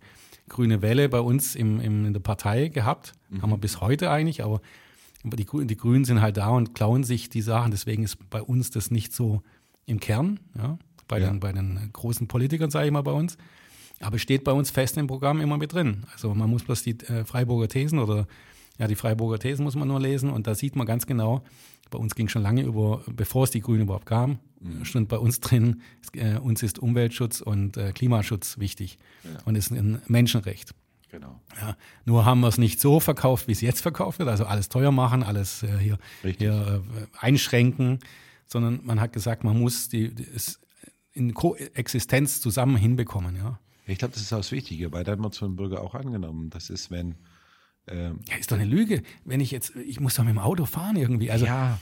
grüne 0.48 0.82
Welle 0.82 1.08
bei 1.08 1.20
uns 1.20 1.54
im, 1.54 1.80
im, 1.80 2.06
in 2.06 2.12
der 2.12 2.20
Partei 2.20 2.68
gehabt. 2.68 3.12
Mhm. 3.28 3.42
Haben 3.42 3.50
wir 3.50 3.58
bis 3.58 3.80
heute 3.80 4.10
eigentlich, 4.10 4.42
aber 4.42 4.60
die, 5.24 5.46
die 5.66 5.76
Grünen 5.76 6.04
sind 6.04 6.20
halt 6.20 6.36
da 6.36 6.48
und 6.48 6.74
klauen 6.74 7.04
sich 7.04 7.28
die 7.28 7.42
Sachen. 7.42 7.70
Deswegen 7.70 8.02
ist 8.02 8.30
bei 8.30 8.42
uns 8.42 8.70
das 8.70 8.90
nicht 8.90 9.12
so 9.12 9.42
im 9.86 10.00
Kern. 10.00 10.40
Ja 10.56 10.78
bei, 11.08 11.18
ja. 11.18 11.28
den, 11.28 11.40
bei 11.40 11.50
den 11.50 11.90
großen 11.92 12.28
Politikern, 12.28 12.70
sage 12.70 12.86
ich 12.86 12.92
mal, 12.92 13.02
bei 13.02 13.12
uns. 13.12 13.36
Aber 14.00 14.18
steht 14.18 14.44
bei 14.44 14.52
uns 14.52 14.70
fest 14.70 14.96
im 14.96 15.08
Programm 15.08 15.40
immer 15.40 15.56
mit 15.56 15.72
drin. 15.72 16.06
Also 16.12 16.32
man 16.32 16.48
muss 16.48 16.62
bloß 16.62 16.84
die 16.84 17.00
äh, 17.08 17.24
Freiburger 17.24 17.68
Thesen 17.68 17.98
oder 17.98 18.28
ja, 18.78 18.86
die 18.86 18.94
Freiburger 18.94 19.40
Thesen 19.40 19.64
muss 19.64 19.74
man 19.74 19.88
nur 19.88 19.98
lesen 19.98 20.30
und 20.30 20.46
da 20.46 20.54
sieht 20.54 20.76
man 20.76 20.86
ganz 20.86 21.06
genau, 21.06 21.42
bei 21.90 21.98
uns 21.98 22.14
ging 22.14 22.28
schon 22.28 22.42
lange 22.42 22.62
über, 22.62 23.02
bevor 23.06 23.44
es 23.44 23.50
die 23.50 23.60
Grünen 23.60 23.82
überhaupt 23.82 24.06
kam, 24.06 24.38
mhm. 24.60 24.84
stand 24.84 25.08
bei 25.08 25.18
uns 25.18 25.40
drin, 25.40 25.82
äh, 26.14 26.38
uns 26.38 26.62
ist 26.62 26.78
Umweltschutz 26.78 27.40
und 27.40 27.76
äh, 27.76 27.92
Klimaschutz 27.92 28.58
wichtig 28.58 28.98
ja. 29.24 29.30
und 29.44 29.56
ist 29.56 29.70
ein 29.70 30.00
Menschenrecht. 30.06 30.74
Genau. 31.10 31.40
Ja, 31.60 31.76
nur 32.04 32.24
haben 32.24 32.40
wir 32.40 32.48
es 32.48 32.58
nicht 32.58 32.80
so 32.80 33.00
verkauft, 33.00 33.48
wie 33.48 33.52
es 33.52 33.62
jetzt 33.62 33.80
verkauft 33.80 34.18
wird, 34.18 34.28
also 34.28 34.44
alles 34.44 34.68
teuer 34.68 34.92
machen, 34.92 35.22
alles 35.22 35.62
äh, 35.62 35.78
hier, 35.78 35.98
hier 36.22 36.84
äh, 36.96 37.06
einschränken, 37.18 38.00
sondern 38.46 38.80
man 38.84 39.00
hat 39.00 39.12
gesagt, 39.12 39.42
man 39.42 39.58
muss 39.58 39.88
die, 39.88 40.14
die 40.14 40.26
es, 40.34 40.60
in 41.12 41.34
Koexistenz 41.34 42.40
zusammen 42.40 42.76
hinbekommen. 42.76 43.36
Ja. 43.36 43.58
Ich 43.86 43.98
glaube, 43.98 44.12
das 44.12 44.22
ist 44.22 44.32
auch 44.32 44.38
das 44.38 44.52
Wichtige, 44.52 44.92
weil 44.92 45.02
dann 45.02 45.22
wird 45.22 45.32
es 45.32 45.38
von 45.38 45.56
Bürger 45.56 45.82
auch 45.82 45.94
angenommen. 45.94 46.50
Das 46.50 46.68
ist, 46.68 46.90
wenn 46.90 47.14
Ähm, 47.90 48.20
Ja, 48.28 48.36
ist 48.36 48.50
doch 48.50 48.56
eine 48.56 48.66
Lüge. 48.66 49.02
Wenn 49.24 49.40
ich 49.40 49.50
jetzt, 49.50 49.74
ich 49.76 50.00
muss 50.00 50.14
doch 50.14 50.24
mit 50.24 50.32
dem 50.34 50.38
Auto 50.38 50.64
fahren 50.66 50.96
irgendwie. 50.96 51.30
Also 51.30 51.46
ja, 51.46 51.78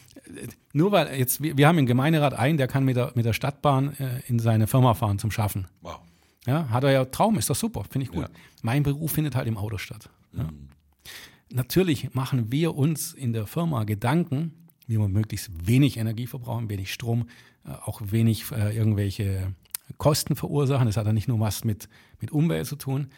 nur 0.72 0.92
weil 0.92 1.18
jetzt, 1.18 1.42
wir, 1.42 1.56
wir 1.56 1.68
haben 1.68 1.78
im 1.78 1.86
Gemeinderat 1.86 2.34
einen, 2.34 2.58
der 2.58 2.68
kann 2.68 2.84
mit 2.84 2.96
der, 2.96 3.12
mit 3.14 3.24
der 3.24 3.32
Stadtbahn 3.32 3.96
äh, 3.98 4.20
in 4.28 4.38
seine 4.38 4.66
Firma 4.66 4.94
fahren 4.94 5.18
zum 5.18 5.30
Schaffen. 5.30 5.66
wow. 5.82 6.00
Ja, 6.46 6.68
hat 6.70 6.84
er 6.84 6.92
ja 6.92 7.04
Traum, 7.04 7.38
ist 7.38 7.50
doch 7.50 7.56
super, 7.56 7.82
finde 7.90 8.04
ich 8.04 8.12
gut. 8.12 8.22
Ja. 8.22 8.28
Mein 8.62 8.84
Beruf 8.84 9.10
findet 9.10 9.34
halt 9.34 9.48
im 9.48 9.56
Auto 9.56 9.78
statt. 9.78 10.08
Ja. 10.32 10.48
Natürlich 11.50 12.14
machen 12.14 12.52
wir 12.52 12.76
uns 12.76 13.12
in 13.12 13.32
der 13.32 13.46
Firma 13.46 13.82
Gedanken, 13.82 14.52
wie 14.86 14.96
wir 14.96 15.08
möglichst 15.08 15.50
wenig 15.66 15.96
Energie 15.96 16.28
verbrauchen, 16.28 16.68
wenig 16.70 16.92
Strom, 16.92 17.28
äh, 17.64 17.70
auch 17.70 18.00
wenig 18.04 18.44
äh, 18.52 18.76
irgendwelche 18.76 19.54
Kosten 19.98 20.36
verursachen. 20.36 20.86
Das 20.86 20.96
hat 20.96 21.06
ja 21.06 21.12
nicht 21.12 21.28
nur 21.28 21.40
was 21.40 21.64
mit, 21.64 21.88
mit 22.20 22.30
Umwelt 22.30 22.66
zu 22.66 22.76
tun. 22.76 23.08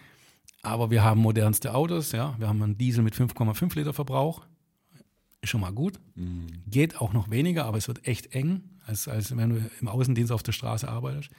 Aber 0.63 0.91
wir 0.91 1.05
haben 1.05 1.21
modernste 1.21 1.75
Autos, 1.75 2.13
ja. 2.13 2.35
Wir 2.39 2.49
haben 2.49 2.63
einen 2.63 2.79
Diesel 2.79 3.03
mit 3.03 3.15
5,5 3.15 3.77
Liter 3.77 3.93
Verbrauch. 3.93 4.43
Ist 5.41 5.51
schon 5.51 5.61
mal 5.61 5.73
gut. 5.73 6.01
Geht 6.67 7.01
auch 7.01 7.13
noch 7.13 7.31
weniger, 7.31 7.65
aber 7.65 7.79
es 7.79 7.87
wird 7.87 8.07
echt 8.07 8.35
eng, 8.35 8.63
als, 8.87 9.07
als 9.07 9.37
wenn 9.37 9.51
du 9.51 9.71
im 9.81 9.89
Außendienst 9.89 10.33
auf 10.33 10.43
der 10.43 10.53
Straße 10.53 10.89
arbeitest. 10.89 11.31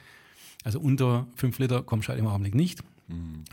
Also 0.64 0.80
unter 0.80 1.26
5 1.36 1.58
Liter 1.58 1.82
kommst 1.82 2.08
du 2.08 2.10
halt 2.10 2.20
im 2.20 2.26
Augenblick 2.26 2.54
nicht. 2.54 2.82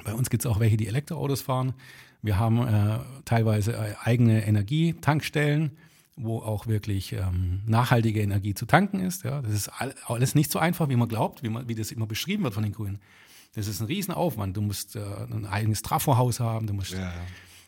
Bei 0.03 0.13
uns 0.13 0.29
gibt 0.29 0.45
es 0.45 0.51
auch 0.51 0.59
welche, 0.59 0.77
die 0.77 0.87
Elektroautos 0.87 1.41
fahren. 1.41 1.73
Wir 2.21 2.39
haben 2.39 2.65
äh, 2.67 2.99
teilweise 3.25 3.73
äh, 3.73 3.95
eigene 4.03 4.45
Energietankstellen, 4.45 5.71
wo 6.15 6.39
auch 6.39 6.67
wirklich 6.67 7.13
ähm, 7.13 7.61
nachhaltige 7.65 8.21
Energie 8.21 8.53
zu 8.53 8.65
tanken 8.65 8.99
ist. 8.99 9.23
Ja. 9.23 9.41
Das 9.41 9.53
ist 9.53 9.69
all, 9.69 9.93
alles 10.05 10.35
nicht 10.35 10.51
so 10.51 10.59
einfach, 10.59 10.89
wie 10.89 10.95
man 10.95 11.07
glaubt, 11.07 11.43
wie, 11.43 11.49
man, 11.49 11.67
wie 11.67 11.75
das 11.75 11.91
immer 11.91 12.07
beschrieben 12.07 12.43
wird 12.43 12.53
von 12.53 12.63
den 12.63 12.71
Grünen. 12.71 12.99
Das 13.57 13.67
ist 13.67 13.79
ein 13.81 13.87
Riesenaufwand. 13.87 14.55
Du 14.55 14.61
musst 14.61 14.95
äh, 14.95 15.01
ein 15.31 15.47
eigenes 15.47 15.81
Trafohaus 15.81 16.39
haben, 16.39 16.67
du 16.67 16.73
musst 16.73 16.91
Ja, 16.91 17.11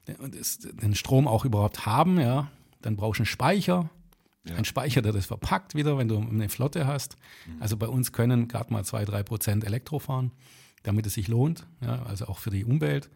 ja. 0.07 0.27
das, 0.27 0.59
den 0.59 0.93
Strom 0.93 1.27
auch 1.27 1.45
überhaupt 1.45 1.87
haben, 1.87 2.19
ja. 2.19 2.51
Dann 2.81 2.95
brauchst 2.95 3.17
du 3.17 3.23
einen 3.23 3.25
Speicher. 3.25 3.89
Ein 4.55 4.65
Speicher, 4.65 5.01
der 5.01 5.13
das 5.13 5.25
verpackt 5.25 5.75
wieder, 5.75 5.97
wenn 5.97 6.07
du 6.07 6.17
eine 6.17 6.47
Flotte 6.49 6.87
hast. 6.87 7.17
Also 7.59 7.75
bei 7.75 7.87
uns 7.87 8.11
können 8.13 8.47
gerade 8.47 8.71
mal 8.71 8.83
zwei, 8.85 9.03
drei 9.03 9.21
Prozent 9.21 9.63
Elektro 9.63 9.99
fahren, 9.99 10.31
damit 10.83 11.05
es 11.05 11.15
sich 11.15 11.27
lohnt, 11.27 11.67
ja, 11.81 12.03
also 12.03 12.27
auch 12.27 12.39
für 12.39 12.49
die 12.49 12.65
Umwelt. 12.65 13.09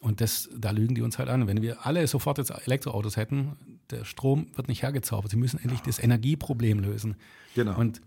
Und 0.00 0.20
das, 0.20 0.48
da 0.56 0.70
lügen 0.70 0.94
die 0.94 1.02
uns 1.02 1.18
halt 1.18 1.28
an. 1.28 1.46
Wenn 1.46 1.62
wir 1.62 1.86
alle 1.86 2.06
sofort 2.06 2.38
jetzt 2.38 2.50
Elektroautos 2.50 3.16
hätten, 3.16 3.56
der 3.90 4.04
Strom 4.04 4.46
wird 4.54 4.68
nicht 4.68 4.82
hergezaubert. 4.82 5.30
Sie 5.30 5.36
müssen 5.36 5.58
endlich 5.58 5.80
das 5.80 5.98
Energieproblem 5.98 6.80
lösen. 6.80 7.16
Genau. 7.54 7.76
Und 7.78 8.00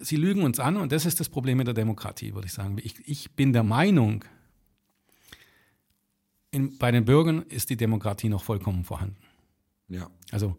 sie 0.00 0.16
lügen 0.16 0.42
uns 0.42 0.58
an 0.60 0.76
und 0.76 0.92
das 0.92 1.06
ist 1.06 1.20
das 1.20 1.28
Problem 1.28 1.58
mit 1.58 1.66
der 1.66 1.74
Demokratie, 1.74 2.34
würde 2.34 2.46
ich 2.46 2.52
sagen. 2.52 2.76
Ich, 2.82 2.96
ich 3.06 3.30
bin 3.32 3.52
der 3.52 3.62
Meinung, 3.62 4.24
in, 6.50 6.78
bei 6.78 6.90
den 6.90 7.04
Bürgern 7.04 7.42
ist 7.42 7.70
die 7.70 7.76
Demokratie 7.76 8.28
noch 8.28 8.42
vollkommen 8.42 8.84
vorhanden. 8.84 9.16
ja. 9.88 10.08
Also 10.30 10.56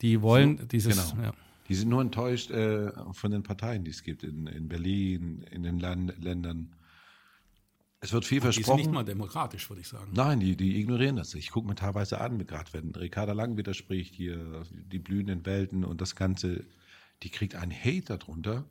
die 0.00 0.20
wollen 0.22 0.58
So, 0.58 0.64
dieses, 0.66 1.12
genau. 1.12 1.22
ja, 1.22 1.32
Die 1.68 1.74
sind 1.74 1.88
nur 1.88 2.02
enttäuscht 2.02 2.50
äh, 2.50 2.90
von 3.12 3.30
den 3.30 3.42
Parteien, 3.42 3.84
die 3.84 3.90
es 3.90 4.02
gibt 4.02 4.22
in, 4.22 4.46
in 4.48 4.68
Berlin, 4.68 5.44
in 5.50 5.62
den 5.62 5.78
Land, 5.78 6.22
Ländern. 6.22 6.74
Es 8.00 8.12
wird 8.12 8.26
viel 8.26 8.40
die 8.40 8.46
sind 8.46 8.54
versprochen. 8.54 8.78
nicht 8.80 8.90
mal 8.90 9.04
demokratisch, 9.04 9.70
würde 9.70 9.80
ich 9.80 9.88
sagen. 9.88 10.10
Nein, 10.14 10.40
die, 10.40 10.56
die 10.56 10.78
ignorieren 10.78 11.16
das. 11.16 11.34
Ich 11.34 11.50
gucke 11.50 11.66
mir 11.68 11.74
teilweise 11.74 12.20
an, 12.20 12.44
gerade 12.46 12.70
wenn 12.72 12.90
Ricarda 12.94 13.32
Lang 13.32 13.56
widerspricht, 13.56 14.14
hier 14.14 14.64
die 14.70 14.98
blühenden 14.98 15.46
Welten 15.46 15.84
und 15.84 16.00
das 16.02 16.14
Ganze, 16.16 16.64
die 17.22 17.30
kriegt 17.30 17.54
einen 17.54 17.72
Hate 17.72 18.18
darunter, 18.18 18.64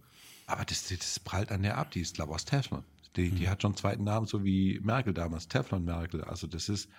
aber 0.46 0.66
das, 0.66 0.88
das 0.88 1.20
prallt 1.20 1.52
an 1.52 1.64
der 1.64 1.78
ab. 1.78 1.92
Die 1.92 2.02
ist, 2.02 2.16
glaube 2.16 2.32
ich, 2.32 2.36
aus 2.36 2.46
Teflon. 2.46 2.84
Die, 3.16 3.30
die 3.32 3.48
hat 3.48 3.62
schon 3.62 3.72
einen 3.72 3.78
zweiten 3.78 4.04
Namen, 4.04 4.26
so 4.28 4.44
wie 4.44 4.80
Merkel 4.84 5.14
damals, 5.14 5.48
Teflon 5.48 5.86
Merkel. 5.86 6.24
Also 6.24 6.48
das 6.48 6.68
ist, 6.70 6.90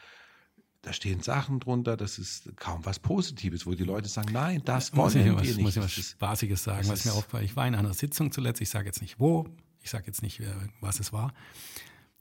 da 0.82 0.92
stehen 0.92 1.20
Sachen 1.22 1.60
drunter, 1.60 1.96
das 1.96 2.18
ist 2.18 2.56
kaum 2.56 2.84
was 2.84 2.98
Positives, 2.98 3.66
wo 3.66 3.74
die 3.74 3.84
Leute 3.84 4.08
sagen, 4.08 4.32
nein, 4.32 4.62
das 4.64 4.94
wollen 4.96 5.12
wir 5.14 5.32
nicht. 5.42 5.58
muss 5.60 5.76
ich 5.76 5.82
was 5.82 5.92
Spaßiges 5.92 6.62
sagen, 6.64 6.88
was 6.88 7.04
mir 7.04 7.12
aufgefallen 7.14 7.44
Ich 7.44 7.56
war 7.56 7.66
in 7.66 7.74
einer 7.74 7.94
Sitzung 7.94 8.30
zuletzt, 8.32 8.60
ich 8.60 8.68
sage 8.70 8.86
jetzt 8.86 9.00
nicht 9.02 9.18
wo, 9.18 9.48
ich 9.82 9.90
sage 9.90 10.04
jetzt 10.06 10.22
nicht, 10.22 10.40
wer- 10.40 10.68
was 10.80 11.00
es 11.00 11.12
war. 11.12 11.34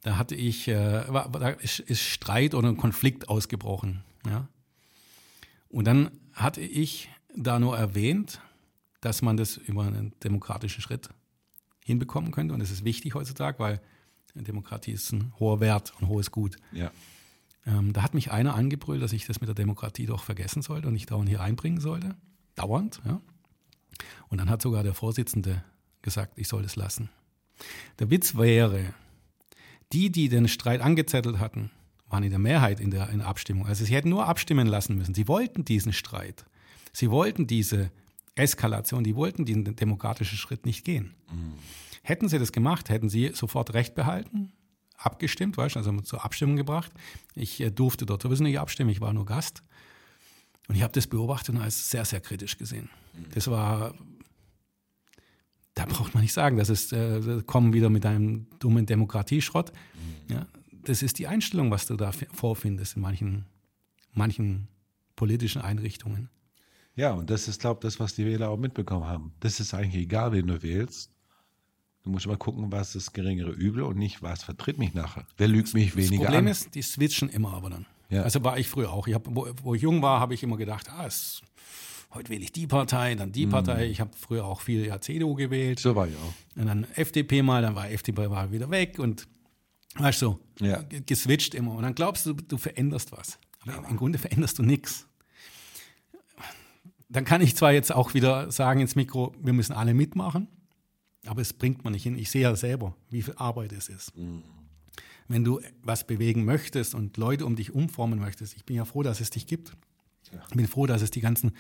Da 0.02 0.18
hatte 0.18 0.36
ich, 0.36 0.68
äh, 0.68 1.12
war, 1.14 1.30
da 1.32 1.50
ist, 1.50 1.80
ist 1.80 2.02
Streit 2.02 2.56
oder 2.56 2.70
ein 2.70 2.78
Konflikt 2.78 3.30
ausgebrochen. 3.30 4.04
Ja? 4.26 4.48
Und 5.70 5.86
dann 5.86 6.12
hatte 6.34 6.62
ich 6.62 7.10
da 7.36 7.60
nur 7.60 7.78
erwähnt, 7.78 8.42
dass 9.06 9.22
man 9.22 9.38
das 9.38 9.58
über 9.58 9.84
einen 9.84 10.14
demokratischen 10.24 10.82
Schritt 10.82 11.10
hinbekommen 11.84 12.32
könnte. 12.32 12.54
Und 12.54 12.62
das 12.62 12.72
ist 12.72 12.86
wichtig 12.86 13.16
heutzutage, 13.16 13.60
weil 13.60 13.82
Demokratie 14.36 14.92
ist 14.92 15.12
ein 15.12 15.34
hoher 15.40 15.60
Wert, 15.60 15.94
ein 16.00 16.08
hohes 16.08 16.32
Gut. 16.32 16.58
ja. 16.72 16.92
Ähm, 17.66 17.94
da 17.94 18.02
hat 18.02 18.14
mich 18.14 18.30
einer 18.30 18.56
angebrüllt, 18.56 19.02
dass 19.02 19.14
ich 19.14 19.26
das 19.26 19.40
mit 19.40 19.48
der 19.48 19.56
Demokratie 19.56 20.06
doch 20.06 20.24
vergessen 20.24 20.62
sollte 20.62 20.88
und 20.88 20.94
nicht 20.94 21.10
dauernd 21.12 21.30
hier 21.30 21.40
einbringen 21.40 21.80
sollte. 21.80 22.14
Dauernd, 22.56 23.02
ja. 23.06 23.22
Und 24.28 24.40
dann 24.40 24.50
hat 24.50 24.62
sogar 24.62 24.84
der 24.84 24.94
Vorsitzende 24.94 25.64
gesagt, 26.02 26.34
ich 26.38 26.50
soll 26.50 26.64
das 26.64 26.76
lassen. 26.76 27.10
Der 28.00 28.10
Witz 28.10 28.36
wäre, 28.36 28.94
die, 29.94 30.12
die 30.12 30.28
den 30.28 30.50
Streit 30.50 30.82
angezettelt 30.82 31.40
hatten, 31.40 31.72
waren 32.10 32.24
in 32.24 32.32
der 32.32 32.40
Mehrheit 32.40 32.82
in 32.82 32.92
der, 32.92 33.10
in 33.10 33.20
der 33.20 33.28
Abstimmung. 33.28 33.66
Also 33.66 33.86
sie 33.86 33.96
hätten 33.96 34.10
nur 34.10 34.28
abstimmen 34.28 34.68
lassen 34.68 34.98
müssen. 34.98 35.14
Sie 35.14 35.30
wollten 35.30 35.64
diesen 35.64 35.94
Streit. 35.94 36.46
Sie 36.92 37.10
wollten 37.12 37.48
diese 37.48 37.92
Eskalation, 38.36 39.04
die 39.04 39.16
wollten 39.16 39.46
diesen 39.46 39.76
demokratischen 39.76 40.38
Schritt 40.38 40.66
nicht 40.66 40.84
gehen. 40.84 41.14
Hätten 42.02 42.28
sie 42.28 42.40
das 42.40 42.52
gemacht, 42.52 42.90
hätten 42.90 43.10
sie 43.10 43.32
sofort 43.34 43.74
Recht 43.74 43.96
behalten, 43.96 44.52
abgestimmt, 44.98 45.58
weißt 45.58 45.76
du, 45.76 45.80
also 45.80 46.02
zur 46.02 46.26
Abstimmung 46.26 46.56
gebracht. 46.56 46.92
Ich 47.36 47.60
äh, 47.60 47.72
durfte 47.72 48.06
dort 48.06 48.22
sowieso 48.22 48.44
nicht 48.44 48.60
abstimmen, 48.60 48.90
ich 48.90 49.02
war 49.02 49.14
nur 49.14 49.26
Gast. 49.26 49.64
Und 50.68 50.76
ich 50.76 50.82
habe 50.82 50.94
das 50.94 51.08
beobachtet 51.08 51.56
und 51.56 51.62
als 51.62 51.90
sehr, 51.90 52.06
sehr 52.06 52.22
kritisch 52.22 52.58
gesehen. 52.58 52.90
Das 53.34 53.50
war, 53.50 53.94
da 55.74 55.86
braucht 55.86 56.14
man 56.14 56.24
nicht 56.24 56.34
sagen, 56.34 56.58
das 56.58 56.70
ist, 56.70 56.94
äh, 56.94 57.42
kommen 57.46 57.74
wieder 57.74 57.90
mit 57.90 58.06
einem 58.06 58.48
dummen 58.60 58.86
Demokratieschrott. 58.86 59.74
Ja, 60.30 60.48
das 60.72 61.02
ist 61.02 61.20
die 61.20 61.28
Einstellung, 61.28 61.70
was 61.72 61.86
du 61.86 61.96
da 61.96 62.12
vorfindest 62.12 62.96
in 62.96 63.02
manchen, 63.02 63.46
manchen 64.14 64.68
politischen 65.16 65.62
Einrichtungen. 65.62 66.30
Ja, 66.96 67.12
und 67.14 67.30
das 67.30 67.48
ist, 67.48 67.62
glaube 67.62 67.80
ich, 67.80 67.82
das, 67.94 68.00
was 68.00 68.14
die 68.16 68.26
Wähler 68.26 68.50
auch 68.50 68.58
mitbekommen 68.58 69.06
haben. 69.06 69.34
Das 69.40 69.60
ist 69.60 69.74
eigentlich 69.74 70.04
egal, 70.04 70.32
wen 70.32 70.48
du 70.48 70.62
wählst. 70.62 71.10
Du 72.04 72.10
musst 72.12 72.26
immer 72.26 72.38
gucken, 72.38 72.72
was 72.72 72.96
ist 72.96 73.08
das 73.08 73.14
geringere 73.14 73.52
Übel 73.52 73.84
und 73.84 73.98
nicht, 73.98 74.22
was 74.22 74.44
vertritt 74.44 74.78
mich 74.78 74.94
nachher. 74.94 75.26
Wer 75.38 75.48
lügt 75.48 75.74
mich 75.74 75.88
Das 75.94 75.98
weniger 75.98 76.26
Problem 76.26 76.46
an? 76.46 76.52
ist, 76.52 76.76
die 76.76 76.82
switchen 76.82 77.30
immer 77.30 77.54
aber 77.54 77.70
dann. 77.70 77.86
Ja. 78.10 78.24
Also 78.24 78.44
war 78.44 78.60
ich 78.60 78.68
früher 78.68 78.92
auch. 78.92 79.08
Ich 79.08 79.14
hab, 79.16 79.24
wo, 79.28 79.48
wo 79.64 79.74
ich 79.74 79.82
jung 79.82 80.02
war, 80.02 80.20
habe 80.20 80.34
ich 80.34 80.44
immer 80.44 80.58
gedacht, 80.58 80.90
ah, 80.92 81.06
es, 81.08 81.42
heute 82.14 82.30
wähle 82.30 82.44
ich 82.44 82.52
die 82.52 82.68
Partei, 82.68 83.16
dann 83.16 83.30
Mhm. 83.30 83.34
die 83.34 83.48
Partei. 83.48 83.88
Ich 83.88 84.02
habe 84.02 84.12
früher 84.16 84.46
auch 84.46 84.62
viel 84.62 84.86
ja, 84.86 85.00
CDU 85.00 85.34
gewählt. 85.34 85.80
so 85.80 85.96
war 85.96 86.08
ich 86.08 86.16
auch. 86.18 86.60
Und 86.60 86.68
dann 86.68 86.84
FDP 86.96 87.42
mal, 87.42 87.62
dann 87.62 87.74
war 87.74 87.90
FDP 87.90 88.30
war 88.30 88.52
wieder 88.52 88.70
weg 88.70 89.00
und 89.00 89.28
weißt 89.96 90.22
du, 90.24 90.38
Ja. 90.60 90.82
ge- 90.82 91.02
geswitcht 91.06 91.56
immer. 91.56 91.72
Und 91.72 91.84
dann 91.84 91.96
glaubst 91.96 92.26
du, 92.26 92.34
du 92.34 92.58
veränderst 92.58 93.12
was. 93.14 93.40
Aber 93.66 93.88
im 93.90 93.96
Grunde 93.98 94.20
veränderst 94.20 94.60
du 94.60 94.64
nichts. 94.64 95.08
Dann 97.14 97.26
kann 97.26 97.42
ich 97.42 97.56
zwar 97.56 97.72
jetzt 97.72 97.94
auch 97.94 98.16
wieder 98.16 98.52
sagen 98.52 98.82
ins 98.82 98.96
Mikro, 98.96 99.36
wir 99.40 99.54
müssen 99.54 99.74
alle 99.74 99.94
mitmachen, 99.94 100.48
aber 101.28 101.42
es 101.42 101.54
bringt 101.54 101.84
man 101.84 101.94
nicht 101.94 102.02
hin. 102.02 102.18
Ich 102.18 102.32
sehe 102.32 102.42
ja 102.42 102.56
selber, 102.56 102.96
wie 103.12 103.22
viel 103.22 103.36
Arbeit 103.38 103.72
es 103.72 103.88
ist. 103.88 104.12
Wenn 105.28 105.44
du 105.44 105.62
was 105.84 106.08
bewegen 106.08 106.44
möchtest 106.44 106.96
und 106.96 107.16
Leute 107.18 107.46
um 107.46 107.56
dich 107.56 107.72
umformen 107.72 108.18
möchtest, 108.18 108.56
ich 108.56 108.66
bin 108.66 108.76
ja 108.76 108.84
froh, 108.84 109.04
dass 109.04 109.22
es 109.22 109.30
dich 109.30 109.46
gibt. 109.46 109.78
Ich 110.50 110.56
bin 110.56 110.68
froh, 110.68 110.88
dass 110.88 111.04
es 111.04 111.12
die 111.12 111.22
ganzen, 111.22 111.52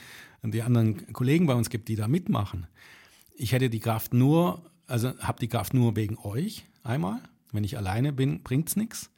die 0.41 0.63
anderen 0.63 1.13
Kollegen 1.13 1.45
bei 1.45 1.53
uns 1.53 1.69
gibt, 1.69 1.87
die 1.87 1.95
da 1.95 2.07
mitmachen. 2.07 2.65
Ich 3.35 3.51
hätte 3.51 3.69
die 3.69 3.79
Kraft 3.79 4.15
nur, 4.15 4.71
also 4.87 5.15
habe 5.19 5.39
die 5.39 5.49
Kraft 5.49 5.75
nur 5.75 5.95
wegen 5.95 6.17
euch 6.17 6.65
einmal. 6.81 7.21
Wenn 7.51 7.63
ich 7.63 7.77
alleine 7.77 8.11
bin, 8.11 8.41
bringt's 8.41 8.75
nichts. 8.75 9.11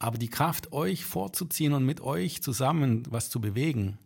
Aber 0.00 0.18
die 0.18 0.30
Kraft, 0.30 0.72
euch 0.72 1.04
vorzuziehen 1.04 1.74
und 1.74 1.86
mit 1.86 2.00
euch 2.00 2.42
zusammen 2.42 3.04
was 3.08 3.30
zu 3.30 3.40
bewegen, 3.40 3.98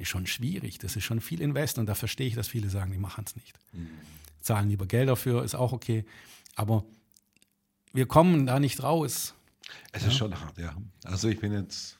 ist 0.00 0.08
schon 0.08 0.26
schwierig. 0.26 0.78
Das 0.78 0.96
ist 0.96 1.04
schon 1.04 1.20
viel 1.20 1.40
Invest 1.40 1.78
und 1.78 1.86
da 1.86 1.94
verstehe 1.94 2.26
ich, 2.26 2.34
dass 2.34 2.48
viele 2.48 2.70
sagen, 2.70 2.92
die 2.92 2.98
machen 2.98 3.24
es 3.26 3.36
nicht. 3.36 3.58
Zahlen 4.40 4.68
lieber 4.68 4.86
Geld 4.86 5.08
dafür, 5.08 5.44
ist 5.44 5.54
auch 5.54 5.72
okay. 5.72 6.04
Aber 6.56 6.84
wir 7.92 8.06
kommen 8.06 8.46
da 8.46 8.58
nicht 8.60 8.82
raus. 8.82 9.34
Es 9.92 10.04
ist 10.04 10.16
schon 10.16 10.38
hart, 10.40 10.58
ja. 10.58 10.76
Also 11.04 11.28
ich 11.28 11.40
bin 11.40 11.52
jetzt 11.52 11.98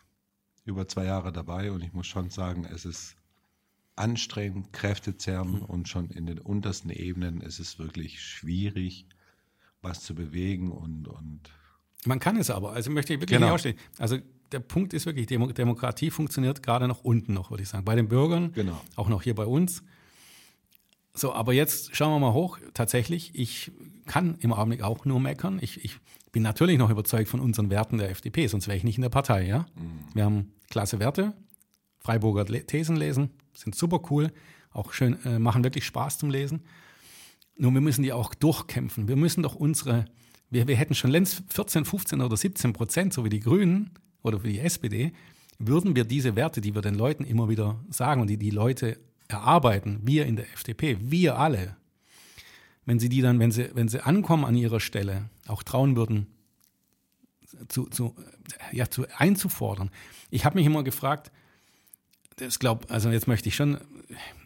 über 0.65 0.89
zwei 0.89 1.05
Jahre 1.05 1.33
dabei 1.33 1.71
und 1.73 1.83
ich 1.83 1.93
muss 1.93 2.07
schon 2.07 2.31
sagen, 2.31 2.65
es 2.65 2.85
ist 2.85 3.17
anstrengend, 3.97 4.73
kräftezehrend 4.73 5.69
und 5.69 5.89
schon 5.89 6.11
in 6.11 6.27
den 6.27 6.39
untersten 6.39 6.91
Ebenen 6.91 7.41
ist 7.41 7.59
es 7.59 7.79
wirklich 7.79 8.23
schwierig, 8.23 9.07
was 9.83 10.03
zu 10.03 10.15
bewegen 10.15 10.71
und, 10.73 11.07
und 11.09 11.41
Man 12.07 12.19
kann 12.19 12.37
es 12.37 12.51
aber, 12.51 12.73
also 12.73 12.91
möchte 12.91 13.13
ich 13.15 13.21
wirklich 13.21 13.37
Genau. 13.37 13.49
nicht 13.49 13.55
ausstehen. 13.55 13.77
Also 13.99 14.19
der 14.53 14.61
Punkt 14.61 14.93
ist 14.95 15.07
wirklich, 15.07 15.27
Demo 15.27 15.47
Demokratie 15.53 16.11
funktioniert 16.11 16.63
gerade 16.63 16.89
noch 16.89 17.05
unten 17.05 17.35
noch, 17.35 17.51
würde 17.51 17.63
ich 17.63 17.69
sagen. 17.69 17.85
Bei 17.85 17.95
den 17.95 18.09
Bürgern, 18.09 18.53
Genau. 18.53 18.81
auch 18.97 19.09
noch 19.09 19.23
hier 19.23 19.35
bei 19.35 19.47
uns. 19.47 19.83
So, 21.15 21.33
aber 21.33 21.53
jetzt 21.53 21.95
schauen 21.95 22.13
wir 22.13 22.19
mal 22.19 22.33
hoch. 22.33 22.59
Tatsächlich, 22.75 23.33
ich 23.35 23.73
kann 24.07 24.37
im 24.41 24.53
Augenblick 24.53 24.83
auch 24.83 25.05
nur 25.05 25.21
meckern. 25.21 25.59
Ich, 25.61 25.85
ich 25.85 25.99
bin 26.33 26.43
natürlich 26.43 26.79
noch 26.79 26.91
überzeugt 26.91 27.29
von 27.29 27.41
unseren 27.41 27.71
Werten 27.71 27.99
der 27.99 28.11
FDP, 28.11 28.47
sonst 28.47 28.69
wäre 28.69 28.77
ich 28.77 28.85
nicht 28.85 28.97
in 28.97 29.03
der 29.03 29.09
Partei. 29.09 29.47
Ja? 29.47 29.67
Mhm. 29.75 30.15
Wir 30.15 30.25
haben 30.25 30.53
klasse 30.69 30.99
Werte, 31.01 31.33
Freiburger 31.99 32.45
Thesen 32.47 32.97
lesen, 32.97 33.31
sind 33.55 33.75
super 33.75 34.01
cool, 34.11 34.33
auch 34.73 34.93
schön, 34.93 35.19
äh, 35.25 35.39
machen 35.39 35.65
wirklich 35.65 35.85
Spaß 35.85 36.19
zum 36.19 36.31
Lesen. 36.31 36.63
Nur 37.57 37.75
wir 37.75 37.81
müssen 37.81 38.03
die 38.03 38.13
auch 38.13 38.33
durchkämpfen. 38.35 39.09
Wir 39.09 39.17
müssen 39.17 39.43
doch 39.43 39.55
unsere, 39.57 40.07
wir, 40.49 40.69
wir 40.69 40.77
hätten 40.77 40.95
schon 40.95 41.11
längst 41.11 41.43
14, 41.49 41.85
15 41.85 42.21
oder 42.21 42.37
17 42.37 42.73
Prozent, 42.73 43.13
so 43.13 43.25
wie 43.25 43.29
die 43.29 43.41
Grünen 43.41 43.91
oder 44.23 44.43
wie 44.43 44.53
die 44.53 44.61
SPD, 44.61 45.13
würden 45.59 45.95
wir 45.95 46.05
diese 46.05 46.37
Werte, 46.37 46.61
die 46.61 46.75
wir 46.75 46.83
den 46.83 46.95
Leuten 46.95 47.25
immer 47.25 47.49
wieder 47.49 47.79
sagen 47.91 48.23
und 48.23 48.29
die 48.29 48.39
die 48.39 48.51
Leute 48.51 48.99
erarbeiten, 49.29 50.01
wir 50.03 50.27
in 50.27 50.37
der 50.37 50.51
FDP, 50.53 50.97
wir 51.01 51.39
alle, 51.39 51.77
wenn 52.87 52.99
sie 52.99 53.09
die 53.09 53.21
dann, 53.21 53.39
wenn 53.39 53.53
sie, 53.53 53.71
wenn 53.75 53.89
sie 53.89 54.05
ankommen 54.05 54.45
an 54.45 54.57
ihrer 54.57 54.81
Stelle, 54.81 55.29
auch 55.47 55.63
trauen 55.63 55.97
würden, 55.97 56.27
zu, 57.69 57.87
zu, 57.87 58.15
ja, 58.73 58.89
zu 58.89 59.07
einzufordern. 59.17 59.91
Ich 60.31 60.45
habe 60.45 60.57
mich 60.57 60.67
immer 60.67 60.83
gefragt, 60.83 61.31
das 62.37 62.59
glaub, 62.59 62.91
also 62.91 63.11
jetzt 63.11 63.29
möchte 63.29 63.49
ich 63.49 63.55
schon, 63.55 63.79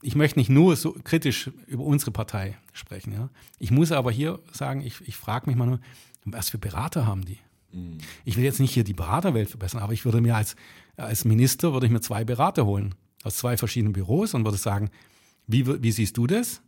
ich 0.03 0.17
möchte 0.17 0.39
nicht 0.39 0.51
nur 0.51 0.75
so 0.77 0.93
kritisch 1.05 1.51
über 1.67 1.85
unsere 1.85 2.11
Partei 2.11 2.59
sprechen. 2.73 3.13
Ja. 3.13 3.31
Ich 3.59 3.71
muss 3.71 3.93
aber 3.93 4.11
hier 4.11 4.41
sagen, 4.53 4.81
ich, 4.81 5.01
ich 5.03 5.17
frage 5.17 5.47
mich 5.47 5.57
mal 5.57 5.67
nur, 5.67 5.81
was 6.25 6.51
für 6.51 6.59
Berater 6.59 7.07
haben 7.07 7.25
die? 7.25 7.39
Mhm. 7.75 7.99
Ich 8.25 8.37
will 8.37 8.45
jetzt 8.45 8.61
nicht 8.61 8.73
hier 8.73 8.85
die 8.85 8.95
Beraterwelt 8.95 9.51
verbessern, 9.51 9.83
aber 9.83 9.93
ich 9.93 10.05
würde 10.05 10.21
mir 10.21 10.37
als, 10.37 10.57
als 10.97 11.25
Minister, 11.25 11.73
würde 11.73 11.87
ich 11.87 11.93
mir 11.93 12.01
zwei 12.01 12.25
Berater 12.25 12.67
holen 12.67 12.95
aus 13.23 13.39
zwei 13.39 13.57
verschiedenen 13.57 13.95
Büros 13.95 14.35
und 14.35 14.45
würde 14.45 14.59
sagen, 14.59 14.91
wie, 15.47 15.67
wie 15.83 15.93
siehst 15.93 16.17
du 16.17 16.27
das? 16.27 16.61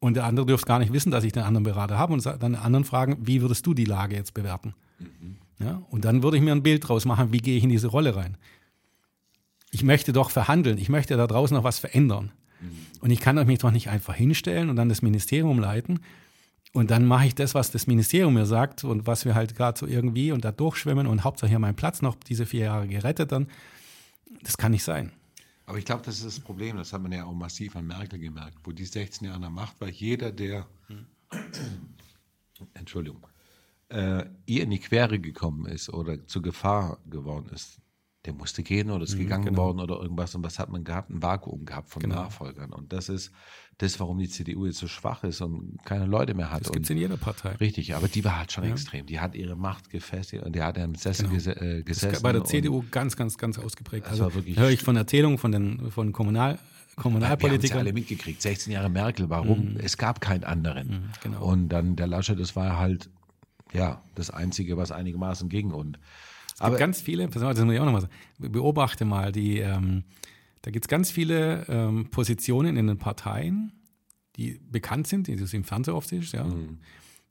Und 0.00 0.14
der 0.14 0.24
andere 0.24 0.46
dürfte 0.46 0.66
gar 0.66 0.78
nicht 0.78 0.92
wissen, 0.92 1.10
dass 1.10 1.24
ich 1.24 1.32
den 1.32 1.42
anderen 1.42 1.64
Berater 1.64 1.98
habe 1.98 2.14
und 2.14 2.24
dann 2.24 2.38
den 2.38 2.54
anderen 2.56 2.84
fragen, 2.84 3.18
wie 3.20 3.42
würdest 3.42 3.66
du 3.66 3.74
die 3.74 3.84
Lage 3.84 4.16
jetzt 4.16 4.32
bewerten? 4.32 4.74
Mhm. 4.98 5.36
Ja, 5.60 5.82
und 5.90 6.04
dann 6.04 6.22
würde 6.22 6.36
ich 6.36 6.42
mir 6.42 6.52
ein 6.52 6.62
Bild 6.62 6.88
draus 6.88 7.04
machen, 7.04 7.32
wie 7.32 7.38
gehe 7.38 7.56
ich 7.56 7.64
in 7.64 7.70
diese 7.70 7.88
Rolle 7.88 8.14
rein 8.16 8.38
ich 9.70 9.82
möchte 9.82 10.12
doch 10.12 10.30
verhandeln, 10.30 10.78
ich 10.78 10.88
möchte 10.88 11.16
da 11.16 11.26
draußen 11.26 11.56
noch 11.56 11.64
was 11.64 11.78
verändern. 11.78 12.32
Mhm. 12.60 12.68
Und 13.00 13.10
ich 13.10 13.20
kann 13.20 13.44
mich 13.46 13.58
doch 13.58 13.70
nicht 13.70 13.88
einfach 13.88 14.14
hinstellen 14.14 14.70
und 14.70 14.76
dann 14.76 14.88
das 14.88 15.02
Ministerium 15.02 15.58
leiten. 15.58 16.00
Und 16.72 16.90
dann 16.90 17.06
mache 17.06 17.26
ich 17.26 17.34
das, 17.34 17.54
was 17.54 17.70
das 17.70 17.86
Ministerium 17.86 18.34
mir 18.34 18.46
sagt 18.46 18.84
und 18.84 19.06
was 19.06 19.24
wir 19.24 19.34
halt 19.34 19.56
gerade 19.56 19.78
so 19.78 19.86
irgendwie 19.86 20.32
und 20.32 20.44
da 20.44 20.52
durchschwimmen 20.52 21.06
und 21.06 21.24
Hauptsache 21.24 21.48
hier 21.48 21.58
mein 21.58 21.76
Platz 21.76 22.02
noch 22.02 22.14
diese 22.16 22.46
vier 22.46 22.64
Jahre 22.66 22.88
gerettet 22.88 23.32
dann. 23.32 23.48
Das 24.42 24.58
kann 24.58 24.72
nicht 24.72 24.84
sein. 24.84 25.12
Aber 25.64 25.78
ich 25.78 25.84
glaube, 25.84 26.02
das 26.04 26.16
ist 26.16 26.26
das 26.26 26.40
Problem, 26.40 26.76
das 26.76 26.92
hat 26.92 27.02
man 27.02 27.12
ja 27.12 27.24
auch 27.24 27.34
massiv 27.34 27.76
an 27.76 27.86
Merkel 27.86 28.18
gemerkt, 28.18 28.56
wo 28.64 28.72
die 28.72 28.84
16 28.84 29.26
Jahre 29.26 29.36
an 29.36 29.42
der 29.42 29.50
Macht 29.50 29.80
war. 29.80 29.88
Jeder, 29.88 30.32
der, 30.32 30.66
hm. 30.86 31.06
Entschuldigung, 32.74 33.26
äh, 33.90 34.24
ihr 34.46 34.62
in 34.62 34.70
die 34.70 34.78
Quere 34.78 35.18
gekommen 35.18 35.66
ist 35.66 35.88
oder 35.90 36.26
zur 36.26 36.42
Gefahr 36.42 36.98
geworden 37.08 37.50
ist, 37.54 37.78
der 38.24 38.32
musste 38.32 38.62
gehen 38.62 38.90
oder 38.90 39.04
ist 39.04 39.14
mhm, 39.14 39.20
gegangen 39.20 39.44
genau. 39.46 39.64
worden 39.64 39.80
oder 39.80 40.00
irgendwas. 40.00 40.34
Und 40.34 40.44
was 40.44 40.58
hat 40.58 40.70
man 40.70 40.84
gehabt? 40.84 41.10
Ein 41.10 41.22
Vakuum 41.22 41.64
gehabt 41.64 41.90
von 41.90 42.02
genau. 42.02 42.16
Nachfolgern. 42.16 42.72
Und 42.72 42.92
das 42.92 43.08
ist 43.08 43.30
das, 43.78 44.00
warum 44.00 44.18
die 44.18 44.28
CDU 44.28 44.66
jetzt 44.66 44.78
so 44.78 44.88
schwach 44.88 45.22
ist 45.22 45.40
und 45.40 45.78
keine 45.84 46.04
Leute 46.04 46.34
mehr 46.34 46.50
hat. 46.50 46.62
Das 46.62 46.72
gibt 46.72 46.84
es 46.84 46.90
in 46.90 46.98
jeder 46.98 47.16
Partei. 47.16 47.50
Richtig, 47.50 47.94
aber 47.94 48.08
die 48.08 48.24
war 48.24 48.38
halt 48.38 48.50
schon 48.50 48.64
ja. 48.64 48.70
extrem. 48.70 49.06
Die 49.06 49.20
hat 49.20 49.36
ihre 49.36 49.54
Macht 49.54 49.88
gefestigt 49.90 50.42
und 50.42 50.56
die 50.56 50.62
hat 50.62 50.76
im 50.78 50.96
Sessel 50.96 51.28
genau. 51.28 51.60
äh, 51.60 51.82
gesessen. 51.84 52.12
Das 52.12 52.22
bei 52.22 52.32
der 52.32 52.44
CDU 52.44 52.84
ganz, 52.90 53.16
ganz, 53.16 53.38
ganz 53.38 53.58
ausgeprägt. 53.58 54.08
Also 54.08 54.30
höre 54.32 54.70
ich 54.70 54.82
von 54.82 54.96
Erzählungen 54.96 55.38
von 55.38 55.52
den 55.52 55.90
von 55.92 56.12
Kommunal 56.12 56.58
Kommunalpolitikern. 56.96 57.62
Wir 57.62 57.70
haben 57.70 57.86
alle 57.86 57.92
mitgekriegt. 57.92 58.42
16 58.42 58.72
Jahre 58.72 58.90
Merkel, 58.90 59.30
warum? 59.30 59.74
Mhm. 59.74 59.80
Es 59.80 59.96
gab 59.96 60.20
keinen 60.20 60.42
anderen. 60.42 60.88
Mhm, 60.88 61.10
genau. 61.22 61.44
Und 61.44 61.68
dann 61.68 61.94
der 61.94 62.08
Laschet, 62.08 62.38
das 62.38 62.56
war 62.56 62.76
halt 62.78 63.08
ja 63.72 64.02
das 64.16 64.30
Einzige, 64.30 64.76
was 64.76 64.90
einigermaßen 64.90 65.48
ging. 65.48 65.70
Und 65.70 66.00
es 66.60 66.66
gibt 66.66 66.78
ganz 66.78 67.00
viele, 67.00 67.28
das 67.28 67.42
muss 67.42 67.74
ich 67.74 67.80
auch 67.80 67.84
nochmal 67.84 68.02
sagen, 68.02 68.12
beobachte 68.38 69.04
mal, 69.04 69.32
die, 69.32 69.58
ähm, 69.58 70.04
da 70.62 70.70
gibt 70.70 70.86
es 70.86 70.88
ganz 70.88 71.10
viele 71.10 71.64
ähm, 71.68 72.10
Positionen 72.10 72.76
in 72.76 72.86
den 72.86 72.98
Parteien, 72.98 73.72
die 74.36 74.60
bekannt 74.70 75.06
sind, 75.06 75.26
die 75.28 75.36
du 75.36 75.44
im 75.56 75.64
Fernsehen 75.64 75.94
oft 75.94 76.08
siehst, 76.08 76.32
ja. 76.32 76.44
Mhm. 76.44 76.78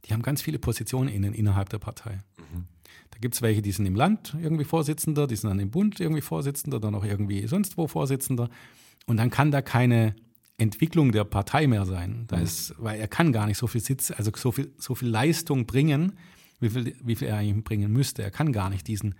Die 0.06 0.14
haben 0.14 0.22
ganz 0.22 0.42
viele 0.42 0.60
Positionen 0.60 1.10
innen, 1.10 1.34
innerhalb 1.34 1.70
der 1.70 1.80
Partei. 1.80 2.20
Mhm. 2.38 2.66
Da 3.12 3.18
gibt 3.20 3.36
es 3.36 3.42
welche, 3.42 3.62
die 3.62 3.72
sind 3.72 3.86
im 3.86 3.96
Land 3.96 4.36
irgendwie 4.40 4.64
Vorsitzender, 4.64 5.28
die 5.28 5.36
sind 5.36 5.50
dann 5.50 5.60
im 5.60 5.72
Bund 5.72 6.00
irgendwie 6.00 6.22
Vorsitzender, 6.22 6.80
dann 6.80 6.96
auch 6.96 7.04
irgendwie 7.04 7.48
sonst 7.48 7.78
wo 7.78 7.88
Vorsitzender. 7.88 8.50
Und 9.08 9.18
dann 9.18 9.30
kann 9.30 9.52
da 9.52 9.62
keine 9.62 10.16
Entwicklung 10.58 11.12
der 11.12 11.24
Partei 11.24 11.68
mehr 11.68 11.86
sein. 11.86 12.26
Da 12.28 12.38
mhm. 12.38 12.44
ist, 12.44 12.76
weil 12.78 13.00
er 13.00 13.08
kann 13.08 13.32
gar 13.32 13.48
nicht 13.48 13.58
so 13.58 13.68
viel 13.68 13.82
Sitz, 13.82 14.12
also 14.12 14.32
so 14.36 14.52
viel, 14.52 14.72
so 14.78 14.96
viel 14.96 15.10
Leistung 15.10 15.66
bringen, 15.66 16.14
wie 16.60 16.70
viel, 16.70 16.96
wie 17.04 17.16
viel 17.16 17.28
er 17.28 17.38
eigentlich 17.38 17.64
bringen 17.64 17.92
müsste. 17.92 18.24
Er 18.24 18.32
kann 18.32 18.52
gar 18.52 18.70
nicht 18.70 18.88
diesen, 18.88 19.16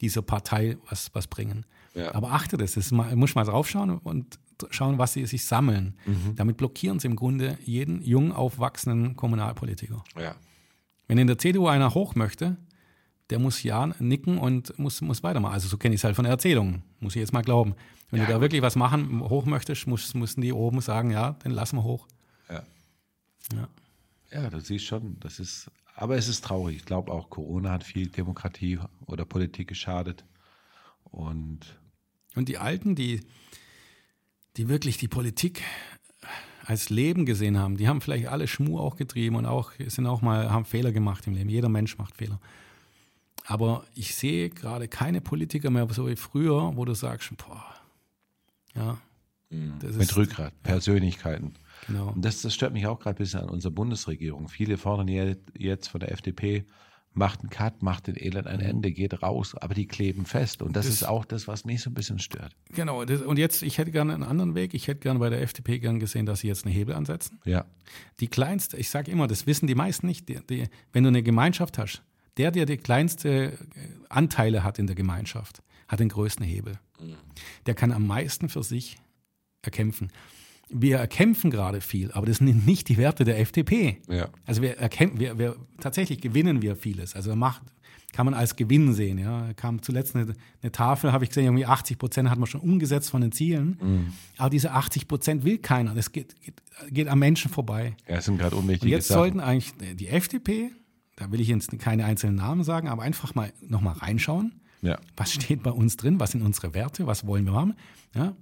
dieser 0.00 0.22
Partei 0.22 0.76
was, 0.88 1.10
was 1.14 1.26
bringen. 1.26 1.64
Ja. 1.94 2.14
Aber 2.14 2.32
achte 2.32 2.56
das, 2.56 2.72
das 2.72 2.90
mal, 2.90 3.14
muss 3.16 3.34
mal 3.34 3.44
draufschauen 3.44 3.98
und 3.98 4.38
schauen, 4.70 4.98
was 4.98 5.12
sie 5.12 5.26
sich 5.26 5.44
sammeln. 5.44 5.96
Mhm. 6.06 6.36
Damit 6.36 6.56
blockieren 6.56 6.98
sie 6.98 7.08
im 7.08 7.16
Grunde 7.16 7.58
jeden 7.64 8.02
jung 8.02 8.32
aufwachsenden 8.32 9.16
Kommunalpolitiker. 9.16 10.04
Ja. 10.18 10.34
Wenn 11.08 11.18
in 11.18 11.26
der 11.26 11.38
CDU 11.38 11.66
einer 11.66 11.94
hoch 11.94 12.14
möchte, 12.14 12.56
der 13.30 13.38
muss 13.38 13.62
ja 13.62 13.86
nicken 13.98 14.38
und 14.38 14.78
muss, 14.78 15.00
muss 15.00 15.22
weitermachen. 15.22 15.54
Also 15.54 15.68
so 15.68 15.76
kenne 15.76 15.94
ich 15.94 16.00
es 16.00 16.04
halt 16.04 16.16
von 16.16 16.24
der 16.24 16.32
Erzählung, 16.32 16.82
muss 17.00 17.16
ich 17.16 17.20
jetzt 17.20 17.32
mal 17.32 17.42
glauben. 17.42 17.74
Wenn 18.10 18.20
ja, 18.20 18.26
du 18.26 18.32
da 18.32 18.36
gut. 18.36 18.42
wirklich 18.42 18.62
was 18.62 18.76
machen, 18.76 19.20
hoch 19.20 19.46
möchtest, 19.46 19.86
muss, 19.86 20.14
müssen 20.14 20.42
die 20.42 20.52
oben 20.52 20.80
sagen, 20.80 21.10
ja, 21.10 21.36
dann 21.42 21.52
lassen 21.52 21.76
wir 21.76 21.82
hoch. 21.82 22.06
Ja. 22.48 22.62
Ja, 23.54 23.68
ja 24.32 24.50
du 24.50 24.60
siehst 24.60 24.84
schon, 24.84 25.18
das 25.20 25.38
ist 25.38 25.70
aber 25.94 26.16
es 26.16 26.28
ist 26.28 26.44
traurig. 26.44 26.76
Ich 26.76 26.84
glaube 26.84 27.12
auch, 27.12 27.30
Corona 27.30 27.70
hat 27.70 27.84
viel 27.84 28.08
Demokratie 28.08 28.78
oder 29.06 29.24
Politik 29.24 29.68
geschadet. 29.68 30.24
Und, 31.04 31.60
und 32.34 32.48
die 32.48 32.58
Alten, 32.58 32.94
die, 32.94 33.20
die 34.56 34.68
wirklich 34.68 34.96
die 34.96 35.08
Politik 35.08 35.62
als 36.64 36.90
Leben 36.90 37.26
gesehen 37.26 37.58
haben, 37.58 37.76
die 37.76 37.88
haben 37.88 38.00
vielleicht 38.00 38.28
alle 38.28 38.46
Schmur 38.46 38.80
auch 38.80 38.96
getrieben 38.96 39.36
und 39.36 39.46
auch 39.46 39.72
sind 39.86 40.06
auch 40.06 40.22
mal 40.22 40.50
haben 40.50 40.64
Fehler 40.64 40.92
gemacht 40.92 41.26
im 41.26 41.34
Leben. 41.34 41.48
Jeder 41.48 41.68
Mensch 41.68 41.98
macht 41.98 42.16
Fehler. 42.16 42.40
Aber 43.44 43.84
ich 43.94 44.14
sehe 44.14 44.50
gerade 44.50 44.88
keine 44.88 45.20
Politiker 45.20 45.70
mehr 45.70 45.88
so 45.90 46.08
wie 46.08 46.16
früher, 46.16 46.76
wo 46.76 46.84
du 46.84 46.94
sagst, 46.94 47.36
boah, 47.36 47.64
ja. 48.74 48.98
Mhm. 49.50 49.74
Mit 49.82 49.96
ist, 49.96 50.16
Rückgrat, 50.16 50.54
Persönlichkeiten. 50.62 51.54
Genau. 51.86 52.10
Und 52.10 52.24
das, 52.24 52.42
das 52.42 52.54
stört 52.54 52.72
mich 52.72 52.86
auch 52.86 52.98
gerade 52.98 53.16
ein 53.16 53.18
bisschen 53.18 53.40
an 53.40 53.48
unserer 53.48 53.72
Bundesregierung. 53.72 54.48
Viele 54.48 54.76
fordern 54.78 55.08
jetzt 55.56 55.88
von 55.88 56.00
der 56.00 56.12
FDP, 56.12 56.64
macht 57.14 57.40
einen 57.40 57.50
Cut, 57.50 57.82
macht 57.82 58.06
den 58.06 58.16
Elend 58.16 58.46
ein 58.46 58.60
Ende, 58.60 58.90
geht 58.90 59.22
raus, 59.22 59.54
aber 59.54 59.74
die 59.74 59.86
kleben 59.86 60.24
fest. 60.24 60.62
Und 60.62 60.76
das, 60.76 60.86
das 60.86 60.94
ist 60.94 61.04
auch 61.04 61.24
das, 61.24 61.46
was 61.46 61.64
mich 61.64 61.82
so 61.82 61.90
ein 61.90 61.94
bisschen 61.94 62.18
stört. 62.18 62.56
Genau, 62.70 63.04
das, 63.04 63.20
und 63.22 63.38
jetzt, 63.38 63.62
ich 63.62 63.78
hätte 63.78 63.90
gerne 63.90 64.14
einen 64.14 64.22
anderen 64.22 64.54
Weg. 64.54 64.74
Ich 64.74 64.88
hätte 64.88 65.00
gerne 65.00 65.18
bei 65.18 65.28
der 65.28 65.42
FDP 65.42 65.78
gern 65.78 66.00
gesehen, 66.00 66.24
dass 66.24 66.40
sie 66.40 66.48
jetzt 66.48 66.64
einen 66.64 66.74
Hebel 66.74 66.94
ansetzen. 66.94 67.38
Ja. 67.44 67.66
Die 68.20 68.28
kleinste, 68.28 68.76
ich 68.76 68.88
sage 68.88 69.10
immer, 69.10 69.26
das 69.26 69.46
wissen 69.46 69.66
die 69.66 69.74
meisten 69.74 70.06
nicht, 70.06 70.28
die, 70.28 70.38
die, 70.46 70.68
wenn 70.92 71.04
du 71.04 71.08
eine 71.08 71.22
Gemeinschaft 71.22 71.78
hast, 71.78 72.02
der, 72.38 72.50
der 72.50 72.64
die 72.64 72.78
kleinste 72.78 73.52
äh, 73.52 73.56
Anteile 74.08 74.64
hat 74.64 74.78
in 74.78 74.86
der 74.86 74.96
Gemeinschaft, 74.96 75.62
hat 75.88 76.00
den 76.00 76.08
größten 76.08 76.46
Hebel. 76.46 76.78
Mhm. 76.98 77.16
Der 77.66 77.74
kann 77.74 77.92
am 77.92 78.06
meisten 78.06 78.48
für 78.48 78.62
sich 78.62 78.96
erkämpfen 79.60 80.10
wir 80.72 80.98
erkämpfen 80.98 81.50
gerade 81.50 81.80
viel, 81.80 82.10
aber 82.12 82.26
das 82.26 82.38
sind 82.38 82.66
nicht 82.66 82.88
die 82.88 82.96
Werte 82.96 83.24
der 83.24 83.38
FDP. 83.40 83.98
Ja. 84.08 84.28
Also 84.46 84.62
wir 84.62 84.78
erkämpfen, 84.78 85.20
wir, 85.20 85.38
wir, 85.38 85.56
tatsächlich 85.80 86.20
gewinnen 86.20 86.62
wir 86.62 86.76
vieles. 86.76 87.14
Also 87.14 87.34
Macht 87.36 87.62
kann 88.12 88.26
man 88.26 88.34
als 88.34 88.56
Gewinn 88.56 88.92
sehen. 88.92 89.18
Ja, 89.18 89.52
kam 89.54 89.82
zuletzt 89.82 90.14
eine, 90.14 90.34
eine 90.62 90.72
Tafel, 90.72 91.12
habe 91.12 91.24
ich 91.24 91.30
gesehen, 91.30 91.44
irgendwie 91.44 91.66
80 91.66 91.98
Prozent 91.98 92.30
hat 92.30 92.38
man 92.38 92.46
schon 92.46 92.60
umgesetzt 92.60 93.10
von 93.10 93.22
den 93.22 93.32
Zielen. 93.32 93.78
Mhm. 93.80 94.12
Aber 94.36 94.50
diese 94.50 94.72
80 94.72 95.08
Prozent 95.08 95.44
will 95.44 95.58
keiner. 95.58 95.94
Das 95.94 96.12
geht, 96.12 96.34
geht, 96.42 96.62
geht 96.90 97.08
am 97.08 97.18
Menschen 97.18 97.50
vorbei. 97.50 97.96
Ja, 98.06 98.16
das 98.16 98.26
sind 98.26 98.38
gerade 98.38 98.56
unwichtige 98.56 98.86
Und 98.86 98.90
jetzt 98.90 99.08
Sachen. 99.08 99.18
sollten 99.18 99.40
eigentlich 99.40 99.72
die 99.96 100.08
FDP, 100.08 100.70
da 101.16 101.32
will 101.32 101.40
ich 101.40 101.48
jetzt 101.48 101.76
keine 101.78 102.04
einzelnen 102.04 102.36
Namen 102.36 102.64
sagen, 102.64 102.88
aber 102.88 103.02
einfach 103.02 103.34
mal 103.34 103.52
nochmal 103.66 103.94
reinschauen. 103.94 104.60
Ja. 104.82 104.98
Was 105.16 105.32
steht 105.32 105.62
bei 105.62 105.70
uns 105.70 105.96
drin? 105.96 106.20
Was 106.20 106.32
sind 106.32 106.42
unsere 106.42 106.74
Werte? 106.74 107.06
Was 107.06 107.26
wollen 107.26 107.46
wir 107.46 107.54
haben? 107.54 107.74
Ja, 108.14 108.36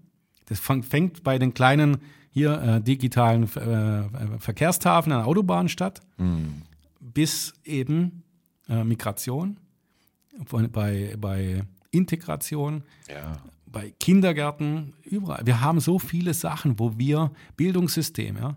das 0.47 0.59
fängt 0.59 1.23
bei 1.23 1.39
den 1.39 1.55
kleinen 1.55 1.99
hier 2.31 2.61
äh, 2.63 2.81
digitalen 2.81 3.45
äh, 3.45 4.39
Verkehrstafeln 4.39 5.13
an 5.13 5.25
Autobahnen 5.25 5.69
statt, 5.69 6.01
mhm. 6.17 6.63
bis 7.01 7.55
eben 7.65 8.23
äh, 8.69 8.85
Migration, 8.85 9.59
bei, 10.73 11.17
bei 11.19 11.65
Integration, 11.91 12.85
ja. 13.09 13.39
bei 13.67 13.93
Kindergärten, 13.99 14.95
überall. 15.05 15.45
Wir 15.45 15.61
haben 15.61 15.81
so 15.81 15.99
viele 15.99 16.35
Sachen, 16.35 16.79
wo 16.79 16.97
wir 16.99 17.33
Bildungssystem, 17.57 18.37
ja, 18.37 18.57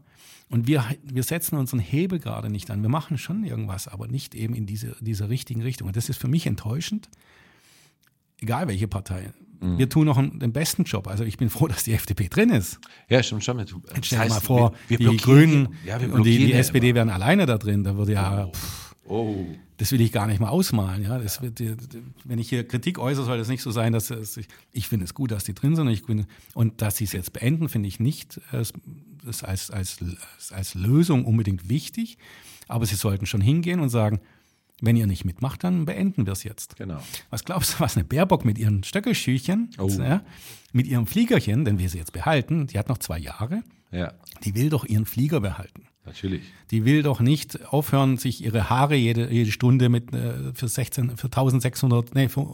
und 0.54 0.68
wir, 0.68 0.86
wir 1.02 1.24
setzen 1.24 1.58
unseren 1.58 1.80
Hebel 1.80 2.20
gerade 2.20 2.48
nicht 2.48 2.70
an. 2.70 2.84
Wir 2.84 2.90
machen 2.90 3.18
schon 3.18 3.44
irgendwas, 3.44 3.88
aber 3.88 4.08
nicht 4.08 4.36
eben 4.36 4.54
in 4.54 4.68
diese, 4.68 4.96
dieser 5.00 5.28
richtigen 5.30 5.64
Richtung. 5.64 5.88
Und 5.88 5.96
das 5.96 6.10
ist 6.10 6.22
für 6.22 6.28
mich 6.28 6.46
enttäuschend, 6.46 7.10
egal 8.40 8.68
welche 8.68 8.88
Partei. 8.88 9.34
Mhm. 9.64 9.78
wir 9.78 9.90
tun 9.90 10.06
noch 10.06 10.18
einen, 10.18 10.40
den 10.40 10.54
besten 10.54 10.84
Job. 10.84 11.08
Also 11.08 11.24
ich 11.24 11.38
bin 11.38 11.50
froh, 11.50 11.68
dass 11.68 11.84
die 11.84 11.94
FDP 11.94 12.30
drin 12.30 12.50
ist. 12.50 12.80
Ja, 13.10 13.24
stimmt 13.24 13.44
schon. 13.44 13.60
Jetzt 13.60 13.74
stell 14.04 14.20
dir 14.24 14.30
mal 14.30 14.42
vor, 14.42 14.74
wir, 14.88 15.00
wir 15.00 15.10
die 15.10 15.18
Grünen 15.18 15.70
ja, 15.86 15.98
und 15.98 16.24
die, 16.24 16.38
die 16.38 16.54
SPD 16.54 16.90
immer. 16.90 16.98
wären 16.98 17.10
alleine 17.10 17.46
da 17.46 17.58
drin. 17.58 17.84
Da 17.84 17.96
würde 17.96 18.14
ja, 18.14 18.46
oh. 18.46 18.52
Pff, 18.52 18.96
oh. 19.06 19.46
das 19.78 19.92
will 19.92 20.02
ich 20.02 20.12
gar 20.12 20.28
nicht 20.28 20.40
mal 20.40 20.50
ausmalen. 20.50 21.04
Ja, 21.04 21.18
das 21.18 21.42
wird, 21.42 21.62
wenn 22.24 22.40
ich 22.40 22.50
hier 22.50 22.68
Kritik 22.68 23.00
äußere, 23.00 23.26
soll 23.26 23.38
das 23.38 23.48
nicht 23.48 23.62
so 23.62 23.72
sein, 23.72 23.94
dass 23.94 24.10
es, 24.10 24.38
ich, 24.38 24.48
ich 24.72 24.88
finde 24.88 25.06
es 25.06 25.14
gut, 25.14 25.32
dass 25.32 25.44
die 25.44 25.54
drin 25.54 25.76
sind. 25.76 25.88
Und, 25.88 25.94
ich, 25.94 26.04
und 26.54 26.82
dass 26.82 26.98
sie 26.98 27.06
es 27.06 27.14
jetzt 27.14 27.34
beenden, 27.34 27.70
finde 27.70 27.88
ich 27.88 28.00
nicht 28.00 28.42
das 29.26 29.44
als, 29.44 29.72
als, 29.72 29.98
als 30.52 30.76
Lösung 30.76 31.26
unbedingt 31.26 31.70
wichtig. 31.70 32.18
Aber 32.68 32.86
sie 32.86 32.96
sollten 32.96 33.26
schon 33.26 33.42
hingehen 33.42 33.80
und 33.80 33.90
sagen, 33.90 34.20
wenn 34.82 34.96
ihr 34.96 35.08
nicht 35.08 35.26
mitmacht, 35.26 35.64
dann 35.64 35.86
beenden 35.86 36.26
wir 36.26 36.34
es 36.34 36.44
jetzt. 36.44 36.76
Genau. 36.76 37.00
Was 37.30 37.46
glaubst 37.46 37.76
du, 37.76 37.80
was 37.80 37.96
eine 37.96 38.04
Baerbock 38.04 38.46
mit 38.46 38.58
ihren 38.58 38.84
Stöckelschüchen, 38.84 39.70
oh. 39.78 39.88
ja, 39.88 40.24
mit 40.72 40.88
ihrem 40.88 41.08
Fliegerchen, 41.08 41.66
denn 41.66 41.80
wir 41.80 41.90
sie 41.90 42.00
jetzt 42.00 42.14
behalten, 42.14 42.68
die 42.68 42.80
hat 42.80 42.90
noch 42.90 42.98
zwei 42.98 43.20
Jahre, 43.20 43.64
ja. 43.92 44.14
die 44.44 44.56
will 44.56 44.70
doch 44.70 44.86
ihren 44.86 45.06
Flieger 45.06 45.40
behalten. 45.40 45.88
Natürlich. 46.06 46.44
Die 46.72 46.84
will 46.84 47.02
doch 47.02 47.22
nicht 47.22 47.66
aufhören, 47.72 48.18
sich 48.18 48.44
ihre 48.44 48.70
Haare 48.70 48.96
jede, 48.96 49.32
jede 49.32 49.52
Stunde 49.52 49.88
mit 49.88 50.14
äh, 50.14 50.54
für 50.54 50.68
16, 50.68 51.16
für 51.16 51.28
1600, 51.28 52.14
nee, 52.14 52.28
für 52.28 52.54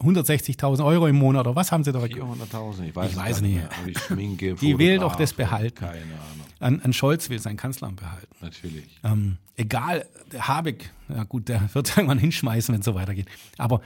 160.000 0.00 0.84
Euro 0.84 1.06
im 1.06 1.16
Monat 1.16 1.46
oder 1.46 1.56
was 1.56 1.70
haben 1.70 1.84
sie 1.84 1.92
da? 1.92 2.00
400.000, 2.00 2.88
ich 2.88 2.96
weiß, 2.96 3.10
ich 3.10 3.16
weiß 3.16 3.40
nicht. 3.42 3.60
Die, 3.86 3.94
Schminke, 3.94 4.54
die 4.54 4.78
will 4.78 4.98
doch 4.98 5.14
das 5.16 5.32
behalten. 5.32 5.76
Keine 5.76 6.02
Ahnung. 6.02 6.45
An, 6.58 6.80
an 6.80 6.92
Scholz 6.92 7.28
will 7.28 7.38
sein 7.38 7.56
Kanzleramt 7.56 8.00
behalten. 8.00 8.34
Natürlich. 8.40 9.00
Ähm, 9.04 9.36
egal, 9.56 10.06
der 10.32 10.48
Habeck, 10.48 10.90
ja 11.08 11.24
gut, 11.24 11.48
der 11.48 11.68
wird 11.74 11.96
irgendwann 11.96 12.18
hinschmeißen, 12.18 12.72
wenn 12.72 12.80
es 12.80 12.86
so 12.86 12.94
weitergeht. 12.94 13.26
Aber 13.58 13.80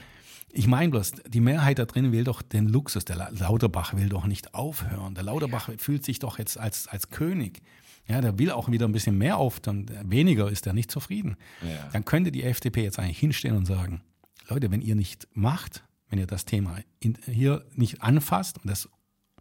ich 0.52 0.66
meine 0.66 0.90
bloß, 0.90 1.12
die 1.28 1.40
Mehrheit 1.40 1.78
da 1.78 1.84
drin 1.84 2.12
will 2.12 2.24
doch 2.24 2.42
den 2.42 2.68
Luxus. 2.68 3.04
Der 3.04 3.30
Lauterbach 3.30 3.94
will 3.94 4.08
doch 4.08 4.26
nicht 4.26 4.54
aufhören. 4.54 5.14
Der 5.14 5.24
Lauterbach 5.24 5.68
ja. 5.68 5.74
fühlt 5.78 6.04
sich 6.04 6.18
doch 6.18 6.38
jetzt 6.38 6.58
als, 6.58 6.88
als 6.88 7.10
König. 7.10 7.62
Ja, 8.08 8.20
der 8.20 8.38
will 8.38 8.50
auch 8.50 8.68
wieder 8.70 8.88
ein 8.88 8.92
bisschen 8.92 9.16
mehr 9.16 9.36
auf, 9.36 9.60
dann 9.60 9.86
weniger 10.02 10.50
ist 10.50 10.66
er 10.66 10.72
nicht 10.72 10.90
zufrieden. 10.90 11.36
Ja. 11.62 11.88
Dann 11.92 12.04
könnte 12.04 12.32
die 12.32 12.42
FDP 12.42 12.82
jetzt 12.82 12.98
eigentlich 12.98 13.20
hinstehen 13.20 13.56
und 13.56 13.66
sagen, 13.66 14.02
Leute, 14.48 14.72
wenn 14.72 14.82
ihr 14.82 14.96
nicht 14.96 15.28
macht, 15.32 15.84
wenn 16.08 16.18
ihr 16.18 16.26
das 16.26 16.44
Thema 16.44 16.78
in, 16.98 17.16
hier 17.24 17.64
nicht 17.74 18.02
anfasst 18.02 18.58
und 18.58 18.68
das 18.68 18.88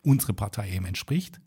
unsere 0.03 0.33
Partei 0.33 0.69
eben 0.71 0.85
entspricht, 0.85 1.39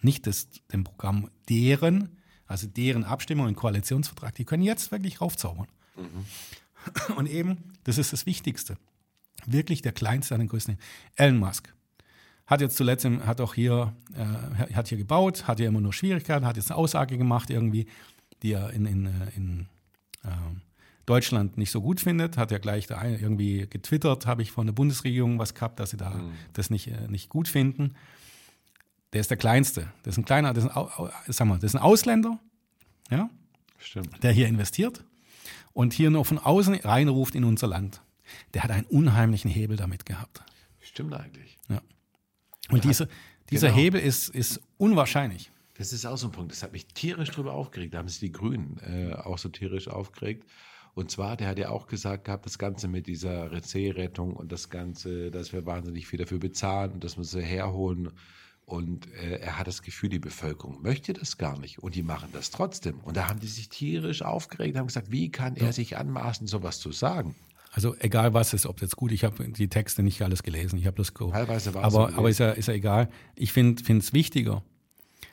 nicht 0.00 0.26
das, 0.26 0.48
dem 0.72 0.84
Programm 0.84 1.30
deren, 1.48 2.16
also 2.46 2.66
deren 2.66 3.04
Abstimmung 3.04 3.48
im 3.48 3.56
Koalitionsvertrag, 3.56 4.34
die 4.34 4.44
können 4.44 4.62
jetzt 4.62 4.92
wirklich 4.92 5.20
raufzaubern. 5.20 5.68
Mhm. 5.96 7.16
Und 7.16 7.28
eben, 7.28 7.58
das 7.84 7.98
ist 7.98 8.12
das 8.12 8.26
Wichtigste. 8.26 8.76
Wirklich 9.46 9.82
der 9.82 9.92
kleinste 9.92 10.34
an 10.34 10.40
den 10.40 10.48
größten. 10.48 10.78
Elon 11.16 11.38
Musk 11.38 11.72
hat 12.46 12.62
jetzt 12.62 12.76
zuletzt, 12.76 13.04
hat 13.04 13.40
auch 13.40 13.54
hier, 13.54 13.94
äh, 14.14 14.74
hat 14.74 14.88
hier 14.88 14.98
gebaut, 14.98 15.46
hat 15.46 15.60
ja 15.60 15.68
immer 15.68 15.82
nur 15.82 15.92
Schwierigkeiten, 15.92 16.46
hat 16.46 16.56
jetzt 16.56 16.70
eine 16.70 16.78
Aussage 16.78 17.18
gemacht 17.18 17.50
irgendwie, 17.50 17.86
die 18.42 18.52
er 18.52 18.70
in, 18.72 18.86
in, 18.86 19.06
äh, 19.06 19.10
in 19.36 19.66
äh, 20.24 20.30
Deutschland 21.04 21.58
nicht 21.58 21.70
so 21.70 21.82
gut 21.82 22.00
findet, 22.00 22.38
hat 22.38 22.50
ja 22.50 22.58
gleich 22.58 22.86
da 22.86 23.04
irgendwie 23.04 23.66
getwittert, 23.68 24.26
habe 24.26 24.42
ich 24.42 24.50
von 24.50 24.66
der 24.66 24.72
Bundesregierung 24.72 25.38
was 25.38 25.54
gehabt, 25.54 25.78
dass 25.78 25.90
sie 25.90 25.98
da 25.98 26.10
mhm. 26.10 26.32
das 26.54 26.70
nicht, 26.70 26.88
äh, 26.88 27.06
nicht 27.08 27.28
gut 27.28 27.48
finden. 27.48 27.94
Der 29.12 29.20
ist 29.20 29.30
der 29.30 29.36
Kleinste. 29.36 29.92
Das 30.02 30.14
ist 30.14 30.18
ein 30.18 30.24
kleiner, 30.24 30.52
das 30.52 30.64
ist 30.64 30.76
ein, 30.76 30.86
sag 31.28 31.46
mal, 31.46 31.58
das 31.58 31.72
ist 31.72 31.76
ein 31.76 31.82
Ausländer, 31.82 32.38
ja, 33.10 33.30
Stimmt. 33.78 34.22
der 34.22 34.32
hier 34.32 34.48
investiert 34.48 35.04
und 35.72 35.92
hier 35.92 36.10
nur 36.10 36.24
von 36.24 36.38
außen 36.38 36.74
reinruft 36.74 37.34
in 37.34 37.44
unser 37.44 37.68
Land. 37.68 38.02
Der 38.52 38.64
hat 38.64 38.70
einen 38.70 38.86
unheimlichen 38.86 39.50
Hebel 39.50 39.76
damit 39.76 40.04
gehabt. 40.04 40.42
Stimmt 40.80 41.14
eigentlich. 41.14 41.56
Ja. 41.68 41.80
Und 42.68 42.84
ja, 42.84 42.90
dieser, 42.90 43.08
dieser 43.50 43.68
genau. 43.68 43.80
Hebel 43.80 44.00
ist, 44.00 44.28
ist 44.28 44.60
unwahrscheinlich. 44.76 45.50
Das 45.78 45.92
ist 45.92 46.04
auch 46.04 46.16
so 46.16 46.26
ein 46.26 46.32
Punkt. 46.32 46.52
Das 46.52 46.62
hat 46.62 46.72
mich 46.72 46.86
tierisch 46.88 47.30
drüber 47.30 47.52
aufgeregt. 47.52 47.94
Da 47.94 47.98
haben 47.98 48.08
sich 48.08 48.18
die 48.18 48.32
Grünen 48.32 48.78
äh, 48.80 49.14
auch 49.14 49.38
so 49.38 49.48
tierisch 49.48 49.88
aufgeregt. 49.88 50.44
Und 50.94 51.12
zwar, 51.12 51.36
der 51.36 51.46
hat 51.46 51.58
ja 51.58 51.68
auch 51.68 51.86
gesagt 51.86 52.24
gehabt, 52.24 52.44
das 52.44 52.58
Ganze 52.58 52.88
mit 52.88 53.06
dieser 53.06 53.48
Seerettung 53.62 54.34
und 54.34 54.50
das 54.50 54.68
Ganze, 54.68 55.30
dass 55.30 55.52
wir 55.52 55.64
wahnsinnig 55.64 56.08
viel 56.08 56.18
dafür 56.18 56.38
bezahlen 56.38 56.92
und 56.92 57.04
dass 57.04 57.16
wir 57.16 57.22
sie 57.22 57.40
herholen. 57.40 58.10
Und 58.68 59.10
äh, 59.14 59.38
er 59.38 59.58
hat 59.58 59.66
das 59.66 59.80
Gefühl, 59.80 60.10
die 60.10 60.18
Bevölkerung 60.18 60.82
möchte 60.82 61.14
das 61.14 61.38
gar 61.38 61.58
nicht. 61.58 61.78
Und 61.78 61.94
die 61.94 62.02
machen 62.02 62.28
das 62.34 62.50
trotzdem. 62.50 63.00
Und 63.00 63.16
da 63.16 63.26
haben 63.26 63.40
die 63.40 63.46
sich 63.46 63.70
tierisch 63.70 64.20
aufgeregt, 64.20 64.76
haben 64.76 64.88
gesagt, 64.88 65.10
wie 65.10 65.30
kann 65.30 65.56
er 65.56 65.72
sich 65.72 65.96
anmaßen, 65.96 66.46
sowas 66.46 66.78
zu 66.78 66.92
sagen? 66.92 67.34
Also 67.72 67.96
egal 67.98 68.34
was 68.34 68.52
ist, 68.52 68.66
ob 68.66 68.82
jetzt 68.82 68.96
gut, 68.96 69.10
ich 69.12 69.24
habe 69.24 69.48
die 69.48 69.68
Texte 69.68 70.02
nicht 70.02 70.20
alles 70.20 70.42
gelesen, 70.42 70.78
ich 70.78 70.86
habe 70.86 70.98
das 70.98 71.14
Teilweise 71.14 71.72
war 71.72 71.84
aber, 71.84 72.14
aber 72.14 72.28
ist 72.28 72.40
ja, 72.40 72.50
ist 72.50 72.68
ja 72.68 72.74
egal. 72.74 73.08
Ich 73.36 73.54
finde 73.54 73.82
es 73.82 74.12
wichtiger, 74.12 74.62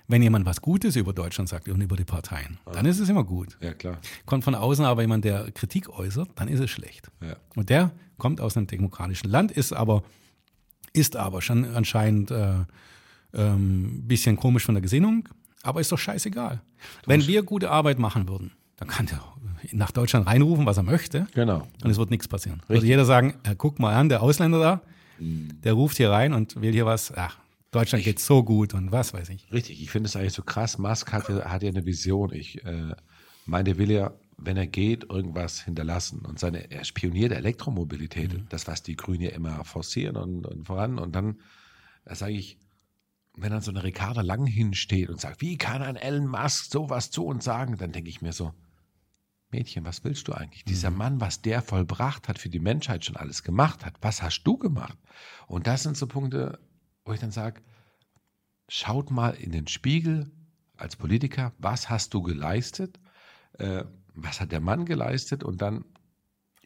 wenn 0.08 0.22
jemand 0.22 0.46
was 0.46 0.62
Gutes 0.62 0.96
über 0.96 1.12
Deutschland 1.12 1.50
sagt 1.50 1.68
und 1.68 1.82
über 1.82 1.98
die 1.98 2.06
Parteien, 2.06 2.58
ja. 2.66 2.72
dann 2.72 2.86
ist 2.86 3.00
es 3.00 3.10
immer 3.10 3.26
gut. 3.26 3.58
Ja, 3.60 3.74
klar. 3.74 4.00
Kommt 4.26 4.46
von 4.46 4.56
außen 4.56 4.86
aber 4.86 5.02
jemand, 5.02 5.26
der 5.26 5.52
Kritik 5.52 5.90
äußert, 5.90 6.30
dann 6.36 6.48
ist 6.48 6.62
es 6.62 6.70
schlecht. 6.70 7.12
Ja. 7.22 7.36
Und 7.56 7.70
der 7.70 7.92
kommt 8.18 8.40
aus 8.40 8.56
einem 8.56 8.68
demokratischen 8.68 9.30
Land, 9.30 9.52
ist 9.52 9.74
aber, 9.74 10.04
ist 10.94 11.18
aber 11.18 11.42
schon 11.42 11.66
anscheinend 11.66 12.32
ein 12.32 12.62
äh, 12.62 12.66
ähm, 13.36 14.04
bisschen 14.08 14.36
komisch 14.38 14.66
von 14.66 14.76
der 14.76 14.82
Gesinnung, 14.82 15.30
aber 15.64 15.82
ist 15.82 15.92
doch 15.92 16.00
scheißegal. 16.00 16.62
Wenn 17.06 17.26
wir 17.28 17.44
gute 17.44 17.72
Arbeit 17.72 18.00
machen 18.00 18.28
würden, 18.28 18.52
dann 18.78 18.88
kann 18.88 19.06
der 19.06 19.22
nach 19.72 19.92
Deutschland 19.92 20.28
reinrufen, 20.28 20.66
was 20.66 20.78
er 20.78 20.84
möchte. 20.84 21.28
Genau. 21.34 21.68
Und 21.84 21.90
es 21.90 21.98
wird 21.98 22.12
nichts 22.12 22.28
passieren. 22.28 22.60
Richtig. 22.62 22.76
Würde 22.76 22.88
jeder 22.88 23.06
sagen, 23.06 23.36
guck 23.58 23.80
mal 23.80 23.96
an, 23.96 24.10
der 24.10 24.22
Ausländer 24.22 24.60
da, 24.60 24.82
mhm. 25.20 25.60
der 25.64 25.74
ruft 25.74 25.98
hier 25.98 26.12
rein 26.12 26.34
und 26.34 26.62
will 26.62 26.72
hier 26.72 26.86
was, 26.86 27.12
ach, 27.16 27.38
Deutschland 27.72 28.04
geht 28.04 28.20
so 28.20 28.44
gut 28.44 28.74
und 28.74 28.92
was 28.92 29.14
weiß 29.14 29.30
ich. 29.30 29.52
Richtig, 29.52 29.82
ich 29.82 29.90
finde 29.90 30.08
es 30.08 30.16
eigentlich 30.16 30.34
so 30.34 30.44
krass. 30.44 30.78
Musk 30.78 31.12
hat, 31.12 31.28
hat 31.28 31.64
ja 31.64 31.70
eine 31.70 31.86
Vision. 31.86 32.32
Ich 32.32 32.64
äh, 32.64 32.94
meine, 33.46 33.64
der 33.66 33.78
will 33.78 33.92
ja, 33.92 34.14
wenn 34.38 34.56
er 34.56 34.68
geht, 34.68 35.10
irgendwas 35.10 35.62
hinterlassen. 35.62 36.20
Und 36.20 36.40
seine, 36.40 36.72
er 36.72 36.86
spioniert 36.86 37.32
Elektromobilität, 37.32 38.34
mhm. 38.34 38.46
das, 38.50 38.68
was 38.68 38.84
die 38.84 38.96
Grünen 38.96 39.22
ja 39.22 39.32
immer 39.32 39.64
forcieren 39.66 40.16
und, 40.16 40.46
und 40.46 40.66
voran. 40.66 41.00
Und 41.00 41.16
dann 41.16 41.38
da 42.06 42.14
sage 42.14 42.34
ich, 42.34 42.58
wenn 43.38 43.52
dann 43.52 43.62
so 43.62 43.72
eine 43.72 43.84
Ricarda 43.84 44.22
Lang 44.22 44.46
hinsteht 44.46 45.10
und 45.10 45.20
sagt, 45.20 45.42
wie 45.42 45.58
kann 45.58 45.82
ein 45.82 45.96
Elon 45.96 46.28
Musk 46.28 46.72
sowas 46.72 47.12
zu 47.12 47.26
uns 47.26 47.44
sagen, 47.44 47.78
dann 47.78 47.92
denke 47.92 48.10
ich 48.10 48.22
mir 48.22 48.34
so, 48.34 48.54
Mädchen, 49.52 49.86
was 49.86 50.04
willst 50.04 50.28
du 50.28 50.34
eigentlich? 50.34 50.66
Mhm. 50.66 50.70
Dieser 50.70 50.92
Mann, 50.92 51.22
was 51.22 51.42
der 51.42 51.62
vollbracht 51.62 52.28
hat, 52.28 52.40
für 52.40 52.50
die 52.50 52.60
Menschheit 52.60 53.06
schon 53.06 53.16
alles 53.16 53.44
gemacht 53.44 53.86
hat, 53.86 53.96
was 54.02 54.22
hast 54.22 54.44
du 54.44 54.58
gemacht? 54.58 54.98
Und 55.48 55.68
das 55.68 55.84
sind 55.84 55.98
so 55.98 56.08
Punkte, 56.08 56.60
wo 57.06 57.14
ich 57.14 57.20
dann 57.20 57.32
sage, 57.32 57.62
schaut 58.68 59.12
mal 59.12 59.32
in 59.32 59.52
den 59.52 59.68
Spiegel 59.68 60.32
als 60.78 60.96
Politiker, 60.96 61.54
was 61.58 61.90
hast 61.90 62.14
du 62.14 62.22
geleistet, 62.22 63.00
äh, 63.54 63.86
was 64.14 64.42
hat 64.42 64.52
der 64.52 64.62
Mann 64.62 64.86
geleistet 64.86 65.44
und 65.44 65.62
dann 65.62 65.86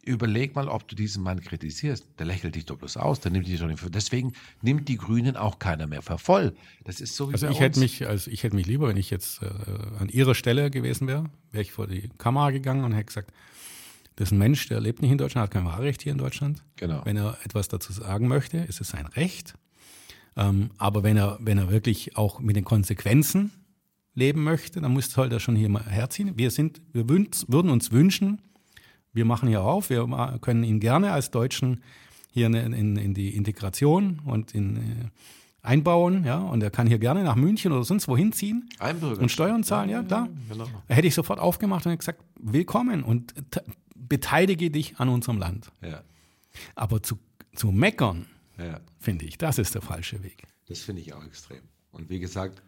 überleg 0.03 0.55
mal, 0.55 0.67
ob 0.67 0.87
du 0.87 0.95
diesen 0.95 1.23
Mann 1.23 1.41
kritisierst. 1.41 2.05
Der 2.17 2.25
lächelt 2.25 2.55
dich 2.55 2.65
doch 2.65 2.77
bloß 2.77 2.97
aus, 2.97 3.19
der 3.19 3.31
nimmt 3.31 3.47
dich 3.47 3.59
doch 3.59 3.67
nicht 3.67 3.79
für. 3.79 3.89
Deswegen 3.89 4.33
nimmt 4.61 4.87
die 4.87 4.97
Grünen 4.97 5.35
auch 5.35 5.59
keiner 5.59 5.87
mehr 5.87 6.01
für 6.01 6.17
voll. 6.17 6.55
Das 6.83 7.01
ist 7.01 7.15
so 7.15 7.29
wie 7.29 7.33
also 7.33 7.47
ich 7.47 7.51
uns. 7.51 7.59
hätte 7.59 7.79
mich, 7.79 8.07
also 8.07 8.31
ich 8.31 8.43
hätte 8.43 8.55
mich 8.55 8.65
lieber, 8.65 8.87
wenn 8.87 8.97
ich 8.97 9.09
jetzt 9.09 9.41
äh, 9.41 9.47
an 9.99 10.09
ihrer 10.09 10.35
Stelle 10.35 10.71
gewesen 10.71 11.07
wäre, 11.07 11.25
wäre 11.51 11.61
ich 11.61 11.71
vor 11.71 11.87
die 11.87 12.09
Kamera 12.17 12.51
gegangen 12.51 12.83
und 12.83 12.93
hätte 12.93 13.05
gesagt, 13.05 13.31
das 14.15 14.29
ist 14.29 14.31
ein 14.33 14.37
Mensch, 14.37 14.67
der 14.67 14.81
lebt 14.81 15.01
nicht 15.01 15.11
in 15.11 15.17
Deutschland, 15.17 15.45
hat 15.45 15.51
kein 15.51 15.65
Wahlrecht 15.65 16.01
hier 16.01 16.11
in 16.11 16.17
Deutschland. 16.17 16.63
Genau. 16.75 17.01
Wenn 17.05 17.15
er 17.15 17.37
etwas 17.45 17.69
dazu 17.69 17.93
sagen 17.93 18.27
möchte, 18.27 18.57
ist 18.57 18.81
es 18.81 18.89
sein 18.89 19.05
Recht. 19.05 19.53
Ähm, 20.35 20.71
aber 20.77 21.03
wenn 21.03 21.15
er, 21.17 21.37
wenn 21.39 21.57
er 21.57 21.71
wirklich 21.71 22.17
auch 22.17 22.39
mit 22.39 22.55
den 22.55 22.65
Konsequenzen 22.65 23.51
leben 24.15 24.43
möchte, 24.43 24.81
dann 24.81 24.91
muss 24.91 25.15
halt 25.15 25.31
er 25.31 25.39
schon 25.39 25.55
hier 25.55 25.69
mal 25.69 25.85
herziehen. 25.85 26.33
Wir 26.37 26.51
sind, 26.51 26.81
wir 26.91 27.07
würden 27.07 27.69
uns 27.69 27.91
wünschen, 27.91 28.41
wir 29.13 29.25
machen 29.25 29.49
hier 29.49 29.61
auf, 29.61 29.89
wir 29.89 30.37
können 30.41 30.63
ihn 30.63 30.79
gerne 30.79 31.11
als 31.11 31.31
Deutschen 31.31 31.83
hier 32.31 32.47
in, 32.47 32.53
in, 32.53 32.95
in 32.95 33.13
die 33.13 33.35
Integration 33.35 34.21
und 34.25 34.53
in, 34.53 34.77
äh, 34.77 34.81
einbauen, 35.61 36.23
ja, 36.23 36.39
und 36.39 36.61
er 36.63 36.71
kann 36.71 36.87
hier 36.87 36.99
gerne 36.99 37.23
nach 37.23 37.35
München 37.35 37.71
oder 37.71 37.83
sonst 37.83 38.07
wohin 38.07 38.31
ziehen 38.31 38.69
und 39.01 39.31
Steuern 39.31 39.63
zahlen, 39.63 39.89
ja, 39.89 40.03
klar. 40.03 40.27
Ja, 40.27 40.53
genau. 40.53 40.67
Da 40.87 40.95
hätte 40.95 41.07
ich 41.07 41.15
sofort 41.15 41.39
aufgemacht 41.39 41.85
und 41.85 41.97
gesagt, 41.97 42.23
willkommen 42.39 43.03
und 43.03 43.33
beteilige 43.95 44.71
dich 44.71 44.99
an 44.99 45.09
unserem 45.09 45.37
Land. 45.37 45.71
Ja. 45.81 46.01
Aber 46.75 47.03
zu, 47.03 47.19
zu 47.55 47.71
meckern, 47.71 48.27
ja. 48.57 48.79
Finde 48.99 49.25
ich. 49.25 49.37
Das 49.37 49.57
ist 49.57 49.75
der 49.75 49.81
falsche 49.81 50.21
Weg. 50.23 50.43
Das 50.67 50.79
finde 50.81 51.01
ich 51.01 51.13
auch 51.13 51.23
extrem. 51.25 51.61
Und 51.91 52.09
wie 52.09 52.19
gesagt, 52.19 52.61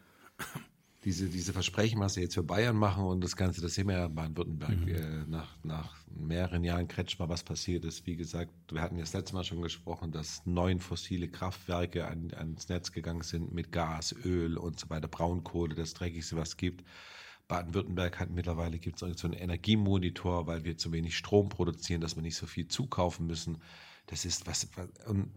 diese, 1.03 1.29
diese 1.29 1.51
Versprechen, 1.51 1.99
was 1.99 2.13
sie 2.13 2.21
jetzt 2.21 2.35
für 2.35 2.43
Bayern 2.43 2.75
machen 2.75 3.03
und 3.03 3.23
das 3.23 3.35
Ganze, 3.35 3.59
das 3.61 3.73
sehen 3.73 3.87
wir 3.87 3.97
ja 3.97 4.05
in 4.05 4.13
Baden-Württemberg 4.13 4.79
mhm. 4.79 4.87
äh, 4.87 5.25
nach, 5.27 5.57
nach 5.63 5.95
mehreren 6.07 6.63
Jahren 6.63 6.87
Kretschmer, 6.87 7.27
was 7.27 7.43
passiert 7.43 7.85
ist. 7.85 8.05
Wie 8.05 8.15
gesagt, 8.15 8.51
wir 8.71 8.81
hatten 8.81 8.97
ja 8.97 9.01
das 9.01 9.13
letzte 9.13 9.33
Mal 9.33 9.43
schon 9.43 9.63
gesprochen, 9.63 10.11
dass 10.11 10.45
neun 10.45 10.79
fossile 10.79 11.27
Kraftwerke 11.27 12.07
an, 12.07 12.31
ans 12.35 12.69
Netz 12.69 12.91
gegangen 12.91 13.23
sind 13.23 13.51
mit 13.51 13.71
Gas, 13.71 14.15
Öl 14.25 14.57
und 14.57 14.79
so 14.79 14.89
weiter, 14.89 15.07
Braunkohle, 15.07 15.73
das 15.73 15.95
Dreckigste, 15.95 16.37
was 16.37 16.49
es 16.49 16.57
gibt. 16.57 16.85
Baden-Württemberg 17.47 18.19
hat 18.19 18.29
mittlerweile 18.29 18.77
gibt 18.77 19.01
es 19.01 19.19
so 19.19 19.27
einen 19.27 19.33
Energiemonitor, 19.33 20.45
weil 20.45 20.63
wir 20.63 20.77
zu 20.77 20.91
wenig 20.91 21.17
Strom 21.17 21.49
produzieren, 21.49 21.99
dass 21.99 22.15
wir 22.15 22.21
nicht 22.21 22.37
so 22.37 22.45
viel 22.45 22.67
zukaufen 22.67 23.25
müssen. 23.25 23.57
Das 24.05 24.23
ist 24.23 24.45
was, 24.45 24.69
was 24.75 24.87
und 25.07 25.31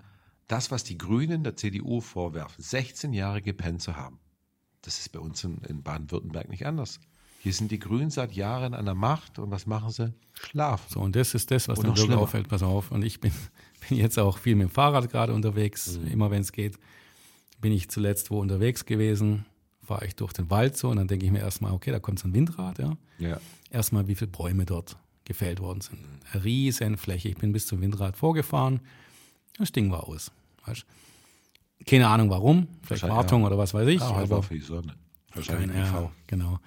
das, 0.47 0.71
was 0.71 0.85
die 0.85 0.99
Grünen 0.99 1.43
der 1.43 1.57
CDU 1.57 2.01
vorwerfen, 2.01 2.63
16 2.63 3.15
Jahre 3.15 3.41
gepennt 3.41 3.81
zu 3.81 3.97
haben, 3.97 4.21
das 4.85 4.99
ist 4.99 5.13
bei 5.13 5.19
uns 5.19 5.43
in, 5.45 5.59
in 5.69 5.83
Baden-Württemberg 5.83 6.49
nicht 6.49 6.67
anders. 6.67 7.01
Hier 7.41 7.53
sind 7.53 7.71
die 7.71 7.79
Grünen 7.79 8.11
seit 8.11 8.33
Jahren 8.33 8.73
an 8.73 8.87
der 8.87 8.95
Macht 8.95 9.39
und 9.39 9.51
was 9.51 9.67
machen 9.67 9.91
sie? 9.91 10.15
Schlafen. 10.33 10.87
So, 10.89 11.01
und 11.01 11.15
das 11.15 11.35
ist 11.35 11.51
das, 11.51 11.69
was 11.69 11.81
den 11.81 11.93
Bürger 11.93 12.19
auffällt. 12.19 12.49
Pass 12.49 12.63
auf. 12.63 12.91
Und 12.91 13.05
ich 13.05 13.21
bin, 13.21 13.33
bin 13.89 13.99
jetzt 13.99 14.19
auch 14.19 14.39
viel 14.39 14.55
mit 14.57 14.69
dem 14.69 14.71
Fahrrad 14.71 15.11
gerade 15.11 15.35
unterwegs, 15.35 15.99
mhm. 15.99 16.07
immer 16.07 16.31
wenn 16.31 16.41
es 16.41 16.53
geht. 16.53 16.79
Bin 17.61 17.73
ich 17.73 17.91
zuletzt 17.91 18.31
wo 18.31 18.41
unterwegs 18.41 18.85
gewesen, 18.85 19.45
fahre 19.83 20.07
ich 20.07 20.17
durch 20.17 20.33
den 20.33 20.51
Wald 20.51 20.77
so 20.77 20.89
und 20.89 20.97
dann 20.97 21.09
denke 21.09 21.27
ich 21.27 21.33
mir 21.33 21.41
erstmal, 21.41 21.73
okay, 21.73 21.91
da 21.91 21.99
kommt 21.99 22.19
so 22.19 22.29
ein 22.29 22.35
Windrad, 22.35 22.79
ja. 22.79 22.97
ja. 23.19 23.41
Erstmal, 23.71 24.09
wie 24.09 24.15
viele 24.15 24.31
Bäume 24.31 24.65
dort 24.65 24.97
gefällt 25.25 25.61
worden 25.61 25.81
sind. 25.81 25.99
Eine 26.33 26.45
riesen 26.45 26.97
Fläche. 26.97 27.29
Ich 27.29 27.37
bin 27.37 27.53
bis 27.53 27.67
zum 27.67 27.81
Windrad 27.81 28.17
vorgefahren. 28.17 28.81
Das 29.59 29.73
Ding 29.73 29.91
war 29.91 30.09
aus. 30.09 30.31
Weißt? 30.65 30.85
Keine 31.87 32.09
Ahnung 32.09 32.31
warum, 32.31 32.69
vielleicht 32.83 33.03
Wartung 33.05 33.43
ja. 33.43 33.49
oder 33.49 33.59
was 33.59 33.75
weiß 33.75 33.89
ich. 33.89 34.01
Ah, 34.01 34.23
aber 34.23 34.43
für 34.43 34.55
die 34.55 34.61
Sonne. 34.61 34.95
Wahrscheinlich 35.35 35.77
ja, 35.77 36.11
genau. 36.27 36.59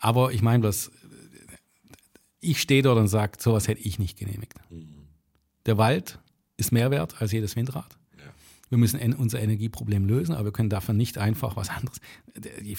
Aber 0.00 0.32
ich 0.32 0.42
meine, 0.42 0.62
was 0.62 0.90
ich 2.40 2.60
stehe 2.60 2.82
dort 2.82 2.98
und 2.98 3.08
sage, 3.08 3.38
sowas 3.38 3.68
hätte 3.68 3.80
ich 3.80 3.98
nicht 3.98 4.18
genehmigt. 4.18 4.54
Mhm. 4.70 5.06
Der 5.66 5.78
Wald 5.78 6.18
ist 6.56 6.72
mehr 6.72 6.90
wert 6.90 7.20
als 7.20 7.32
jedes 7.32 7.56
Windrad. 7.56 7.96
Ja. 8.18 8.24
Wir 8.68 8.78
müssen 8.78 9.00
unser 9.14 9.40
Energieproblem 9.40 10.06
lösen, 10.06 10.34
aber 10.34 10.46
wir 10.46 10.52
können 10.52 10.70
dafür 10.70 10.94
nicht 10.94 11.18
einfach 11.18 11.56
was 11.56 11.70
anderes. 11.70 12.00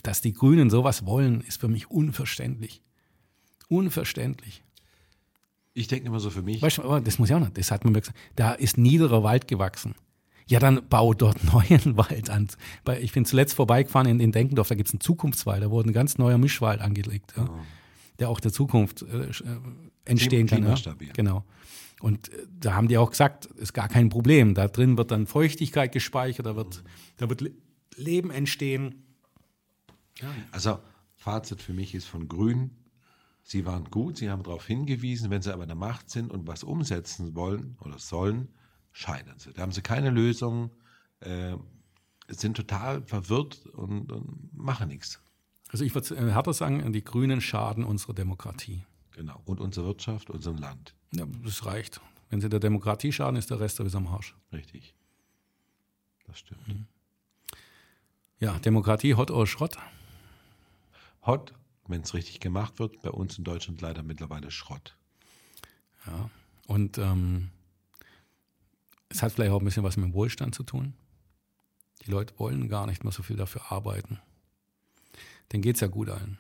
Dass 0.04 0.22
die 0.22 0.34
Grünen 0.34 0.70
sowas 0.70 1.06
wollen, 1.06 1.42
ist 1.42 1.60
für 1.60 1.68
mich 1.68 1.90
unverständlich. 1.90 2.82
Unverständlich. 3.68 4.64
Ich 5.74 5.88
denke 5.88 6.08
immer 6.08 6.20
so 6.20 6.30
für 6.30 6.42
mich. 6.42 6.62
Weißt 6.62 6.78
du, 6.78 7.00
das 7.00 7.20
muss 7.20 7.30
ja 7.30 7.38
auch 7.38 7.42
nicht, 7.42 7.58
das 7.58 7.72
hat 7.72 7.84
man 7.84 7.94
mir 7.94 8.02
gesagt. 8.02 8.18
Da 8.36 8.54
ist 8.54 8.78
niederer 8.78 9.24
Wald 9.24 9.48
gewachsen. 9.48 9.96
Ja, 10.48 10.60
dann 10.60 10.88
bau 10.88 11.14
dort 11.14 11.44
neuen 11.54 11.98
Wald 11.98 12.30
an. 12.30 12.48
Ich 13.02 13.14
bin 13.14 13.26
zuletzt 13.26 13.56
vorbeigefahren 13.56 14.08
in, 14.08 14.20
in 14.20 14.32
Denkendorf, 14.32 14.68
da 14.68 14.76
gibt 14.76 14.90
es 14.90 14.94
einen 14.94 15.02
Zukunftswald, 15.02 15.64
da 15.64 15.72
wurde 15.72 15.90
ein 15.90 15.94
ganz 15.94 16.18
neuer 16.18 16.38
Mischwald 16.38 16.82
angelegt, 16.82 17.34
ja, 17.36 17.50
oh. 17.50 17.60
der 18.20 18.30
auch 18.30 18.40
der 18.40 18.52
Zukunft 18.52 19.02
äh, 19.04 19.26
äh 19.26 19.32
entstehen 20.08 20.46
kann. 20.46 20.64
Ja. 20.64 20.76
Genau. 21.14 21.44
Und 22.00 22.30
äh, 22.30 22.46
da 22.60 22.76
haben 22.76 22.88
die 22.88 22.98
auch 22.98 23.10
gesagt, 23.10 23.46
ist 23.46 23.74
gar 23.74 23.88
kein 23.88 24.10
Problem. 24.10 24.54
Da 24.54 24.68
drin 24.68 24.98
wird 24.98 25.12
dann 25.12 25.26
Feuchtigkeit 25.26 25.92
gespeichert, 25.92 26.46
da 26.46 26.56
wird, 26.56 26.84
da 27.18 27.28
wird 27.30 27.44
Leben 27.96 28.30
entstehen. 28.30 29.04
Ja. 30.20 30.28
Also 30.52 30.80
Fazit 31.16 31.62
für 31.62 31.74
mich 31.74 31.96
ist 31.96 32.06
von 32.06 32.28
Grün, 32.28 32.70
sie 33.42 33.66
waren 33.66 33.86
gut, 33.86 34.18
sie 34.18 34.30
haben 34.30 34.44
darauf 34.44 34.68
hingewiesen, 34.68 35.32
wenn 35.32 35.42
sie 35.42 35.52
aber 35.52 35.64
in 35.64 35.70
der 35.70 35.76
Macht 35.76 36.12
sind 36.12 36.32
und 36.32 36.48
was 36.48 36.64
umsetzen 36.64 37.36
wollen 37.36 37.78
oder 37.82 37.98
sollen, 37.98 38.50
scheitern 38.96 39.38
sie. 39.38 39.52
Da 39.52 39.62
haben 39.62 39.74
sie 39.74 39.82
keine 39.82 40.10
Lösung, 40.10 40.72
äh, 41.20 41.58
sind 42.30 42.56
total 42.56 43.04
verwirrt 43.04 43.66
und, 43.68 44.12
und 44.12 44.54
machen 44.54 44.88
nichts. 44.88 45.20
Also 45.70 45.84
ich 45.84 45.94
würde 45.94 46.16
äh, 46.16 46.32
härter 46.32 46.54
sagen, 46.54 46.94
die 46.94 47.04
Grünen 47.04 47.42
schaden 47.42 47.84
unserer 47.84 48.14
Demokratie. 48.14 48.86
Genau. 49.12 49.42
Und 49.46 49.60
unserer 49.60 49.88
Wirtschaft, 49.88 50.30
unserem 50.30 50.58
Land. 50.58 50.96
Ja, 51.12 51.26
das 51.44 51.66
reicht. 51.66 52.00
Wenn 52.30 52.40
sie 52.40 52.50
der 52.50 52.62
Demokratie 52.62 53.12
schaden, 53.12 53.36
ist 53.36 53.50
der 53.50 53.60
Rest 53.60 53.76
sowieso 53.76 53.98
am 53.98 54.08
Arsch. 54.08 54.34
Richtig. 54.54 54.96
Das 56.26 56.40
stimmt. 56.40 56.66
Mhm. 56.68 56.88
Ja, 58.40 58.58
Demokratie, 58.60 59.16
Hot 59.16 59.30
oder 59.30 59.46
Schrott? 59.46 59.78
Hot, 61.26 61.54
wenn 61.88 62.02
es 62.02 62.14
richtig 62.14 62.40
gemacht 62.40 62.80
wird, 62.80 63.02
bei 63.02 63.12
uns 63.12 63.38
in 63.38 63.44
Deutschland 63.44 63.82
leider 63.82 64.04
mittlerweile 64.04 64.52
Schrott. 64.52 64.96
Ja, 66.06 66.30
und 66.68 66.98
ähm, 66.98 67.50
es 69.10 69.22
hat 69.22 69.32
vielleicht 69.32 69.52
auch 69.52 69.60
ein 69.60 69.66
bisschen 69.66 69.84
was 69.84 69.98
mit 69.98 70.06
dem 70.06 70.14
Wohlstand 70.14 70.56
zu 70.56 70.64
tun. 70.64 70.94
Die 72.06 72.12
Leute 72.12 72.38
wollen 72.38 72.70
gar 72.70 72.86
nicht 72.88 73.04
mehr 73.04 73.14
so 73.14 73.24
viel 73.24 73.36
dafür 73.36 73.72
arbeiten. 73.72 74.20
Denen 75.52 75.64
geht 75.64 75.76
es 75.76 75.82
ja 75.82 75.88
gut 75.88 76.10
allen. 76.10 76.38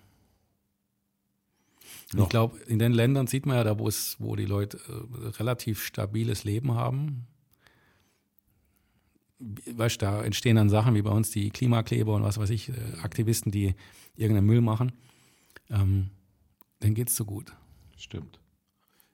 Ich 2.13 2.29
glaube, 2.29 2.59
in 2.67 2.79
den 2.79 2.93
Ländern 2.93 3.27
sieht 3.27 3.45
man 3.45 3.57
ja 3.57 3.63
da, 3.63 3.79
wo 3.79 3.87
es, 3.87 4.17
wo 4.19 4.35
die 4.35 4.45
Leute 4.45 4.79
äh, 4.87 5.27
relativ 5.37 5.83
stabiles 5.83 6.43
Leben 6.43 6.73
haben. 6.73 7.27
Weißt 9.39 10.01
da 10.01 10.23
entstehen 10.23 10.55
dann 10.55 10.69
Sachen 10.69 10.95
wie 10.95 11.01
bei 11.01 11.11
uns 11.11 11.31
die 11.31 11.49
Klimakleber 11.49 12.13
und 12.13 12.23
was 12.23 12.37
weiß 12.37 12.51
ich, 12.51 12.69
äh, 12.69 12.73
Aktivisten, 13.01 13.51
die 13.51 13.75
irgendeinen 14.15 14.47
Müll 14.47 14.61
machen. 14.61 14.93
Ähm, 15.69 16.11
geht 16.79 17.09
es 17.09 17.15
so 17.15 17.25
gut. 17.25 17.53
Stimmt. 17.97 18.39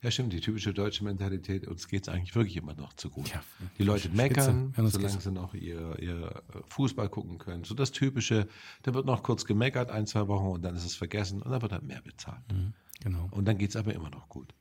Ja, 0.04 0.10
stimmt, 0.10 0.34
die 0.34 0.42
typische 0.42 0.74
deutsche 0.74 1.04
Mentalität, 1.04 1.68
uns 1.68 1.88
geht 1.88 2.08
es 2.08 2.10
eigentlich 2.10 2.34
wirklich 2.34 2.58
immer 2.58 2.74
noch 2.74 2.94
zu 2.94 3.12
gut. 3.12 3.30
Ja, 3.30 3.44
die 3.78 3.84
Leute 3.84 4.10
meckern, 4.10 4.74
solange 4.76 5.22
sie 5.22 5.32
noch 5.32 5.54
ihr, 5.54 6.00
ihr 6.00 6.42
Fußball 6.70 7.08
gucken 7.08 7.38
können. 7.38 7.64
So 7.64 7.76
das 7.76 7.92
Typische, 7.92 8.48
da 8.82 8.96
wird 8.96 9.06
noch 9.06 9.22
kurz 9.22 9.46
gemeckert, 9.46 9.92
ein, 9.92 10.08
zwei 10.08 10.28
Wochen 10.28 10.48
und 10.48 10.64
dann 10.64 10.76
ist 10.76 10.86
es 10.86 10.96
vergessen 10.96 11.44
und 11.44 11.52
dann 11.52 11.62
wird 11.62 11.72
halt 11.72 11.84
mehr 11.84 12.02
bezahlt. 12.02 12.42
Mhm, 12.52 12.74
genau. 13.00 13.28
Und 13.30 13.46
dann 13.46 13.60
geht 13.60 13.70
es 13.70 13.76
aber 13.76 13.94
immer 13.94 14.10
noch 14.10 14.28
gut. 14.28 14.56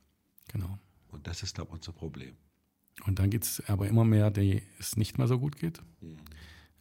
Genau. 0.53 0.79
Und 1.09 1.27
das 1.27 1.43
ist, 1.43 1.55
glaube 1.55 1.71
ich, 1.71 1.77
unser 1.77 1.93
Problem. 1.93 2.37
Und 3.07 3.19
dann 3.19 3.31
gibt 3.31 3.45
es 3.45 3.63
aber 3.67 3.89
immer 3.89 4.05
mehr, 4.05 4.31
die 4.31 4.63
es 4.79 4.99
nicht 4.99 5.17
mehr 5.17 5.27
so 5.27 5.39
gut 5.39 5.57
geht. 5.57 5.81
Mhm. 6.03 6.19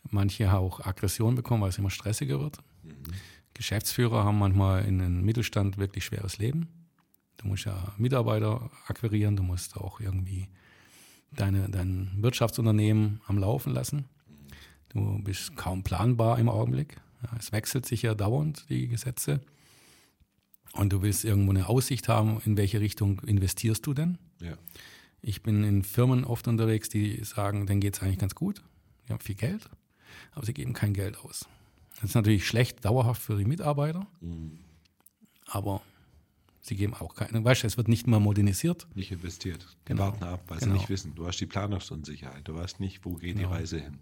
Manche 0.10 0.53
auch 0.53 0.82
Aggression 0.82 1.36
bekommen, 1.36 1.62
weil 1.62 1.70
es 1.70 1.78
immer 1.78 1.91
stressiger 1.91 2.41
wird. 2.41 2.57
Mhm. 2.84 3.03
Geschäftsführer 3.53 4.26
haben 4.26 4.38
manchmal 4.38 4.84
in 4.84 4.99
den 4.99 5.24
Mittelstand 5.24 5.78
wirklich 5.78 6.03
schweres 6.03 6.39
Leben 6.39 6.79
Du 7.40 7.48
musst 7.48 7.66
ja 7.66 7.94
Mitarbeiter 7.98 8.70
akquirieren, 8.88 9.38
du 9.38 9.44
musst 9.44 9.78
auch 9.78 10.02
irgendwie 10.02 10.50
deine, 11.32 11.70
dein 11.70 12.12
Wirtschaftsunternehmen 12.18 13.22
am 13.28 13.38
Laufen 13.38 13.74
lassen. 13.74 14.06
Du 14.90 15.24
bist 15.24 15.56
kaum 15.56 15.84
planbar 15.84 16.38
im 16.38 16.50
Augenblick. 16.50 16.98
Ja, 17.24 17.38
es 17.40 17.52
wechselt 17.52 17.86
sich 17.86 18.02
ja 18.02 18.14
dauernd, 18.14 18.66
die 18.70 18.90
Gesetze. 18.90 19.40
Und 20.74 20.92
du 20.92 21.02
willst 21.02 21.24
irgendwo 21.24 21.52
eine 21.52 21.70
Aussicht 21.70 22.10
haben, 22.10 22.42
in 22.46 22.58
welche 22.58 22.82
Richtung 22.82 23.22
investierst 23.22 23.86
du 23.86 23.94
denn? 23.94 24.18
Ja. 24.42 24.58
Ich 25.22 25.42
bin 25.42 25.64
in 25.64 25.84
Firmen 25.84 26.26
oft 26.26 26.48
unterwegs, 26.48 26.90
die 26.90 27.24
sagen, 27.24 27.66
denen 27.66 27.80
geht 27.80 27.96
es 27.96 28.02
eigentlich 28.02 28.20
ganz 28.20 28.36
gut. 28.36 28.62
Die 29.08 29.14
haben 29.14 29.20
viel 29.22 29.36
Geld, 29.36 29.70
aber 30.34 30.46
sie 30.46 30.54
geben 30.54 30.74
kein 30.74 30.94
Geld 30.94 31.18
aus. 31.20 31.48
Das 31.96 32.06
ist 32.10 32.16
natürlich 32.16 32.46
schlecht 32.46 32.84
dauerhaft 32.84 33.22
für 33.22 33.38
die 33.38 33.46
Mitarbeiter, 33.46 34.08
mhm. 34.22 34.60
aber 35.46 35.82
Sie 36.62 36.76
geben 36.76 36.93
auch 36.93 37.16
keine. 37.16 37.43
Weißt 37.43 37.64
du, 37.64 37.68
es 37.68 37.78
wird 37.78 37.88
nicht 37.88 38.07
mal 38.07 38.20
modernisiert. 38.20 38.88
Nicht 38.93 39.12
investiert. 39.12 39.66
Die 39.84 39.86
genau. 39.86 40.03
warten 40.03 40.24
ab, 40.24 40.43
weil 40.47 40.60
genau. 40.60 40.74
sie 40.74 40.78
nicht 40.80 40.89
wissen. 40.89 41.16
Du 41.16 41.26
hast 41.26 41.39
die 41.39 41.45
Planungsunsicherheit. 41.45 42.47
Du 42.47 42.55
weißt 42.55 42.80
nicht, 42.80 43.05
wo 43.05 43.16
geht 43.16 43.38
genau. 43.38 43.49
die 43.49 43.53
Reise 43.55 43.80
hin. 43.80 43.99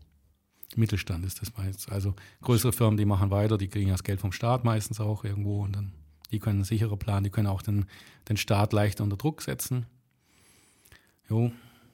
Mittelstand 0.75 1.25
ist 1.25 1.41
das 1.41 1.55
meistens. 1.55 1.87
Also 1.87 2.15
größere 2.41 2.73
Firmen, 2.73 2.97
die 2.97 3.05
machen 3.05 3.31
weiter, 3.31 3.57
die 3.57 3.67
kriegen 3.67 3.89
das 3.89 4.03
Geld 4.03 4.19
vom 4.19 4.31
Staat 4.31 4.65
meistens 4.65 4.99
auch 4.99 5.23
irgendwo 5.23 5.63
und 5.63 5.75
dann 5.75 5.93
die 6.31 6.39
können 6.39 6.63
sicherer 6.63 6.97
planen, 6.97 7.23
die 7.23 7.29
können 7.29 7.47
auch 7.47 7.61
den, 7.61 7.85
den 8.27 8.37
Staat 8.37 8.73
leichter 8.73 9.03
unter 9.03 9.17
Druck 9.17 9.41
setzen. 9.41 9.85
Jo. 11.29 11.51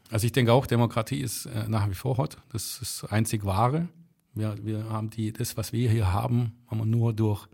Also 0.09 0.26
ich 0.26 0.32
denke 0.32 0.53
auch, 0.53 0.66
Demokratie 0.66 1.20
ist 1.20 1.45
äh, 1.45 1.68
nach 1.68 1.89
wie 1.89 1.95
vor 1.95 2.18
hot. 2.18 2.38
Das 2.51 2.82
ist 2.82 3.03
einzig 3.05 3.45
wahre. 3.45 3.89
Wir, 4.34 4.57
wir 4.64 4.89
haben 4.89 5.09
die, 5.09 5.32
das, 5.32 5.57
was 5.57 5.72
wir 5.74 5.89
hier 5.89 6.11
haben, 6.11 6.53
haben 6.68 6.80
wir 6.80 6.86
nur 6.86 7.14
durch 7.14 7.47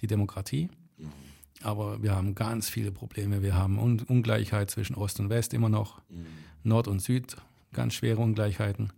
die 0.00 0.06
Demokratie. 0.06 0.68
Aber 1.62 2.02
wir 2.02 2.14
haben 2.14 2.34
ganz 2.34 2.68
viele 2.68 2.92
Probleme. 2.92 3.42
Wir 3.42 3.54
haben 3.54 3.78
Un 3.78 4.00
Ungleichheit 4.00 4.70
zwischen 4.70 4.94
Ost 4.94 5.18
und 5.20 5.28
West 5.28 5.54
immer 5.54 5.68
noch, 5.68 6.00
mhm. 6.08 6.26
Nord 6.62 6.88
und 6.88 7.00
Süd, 7.00 7.36
ganz 7.72 7.94
schwere 7.94 8.20
Ungleichheiten. 8.20 8.92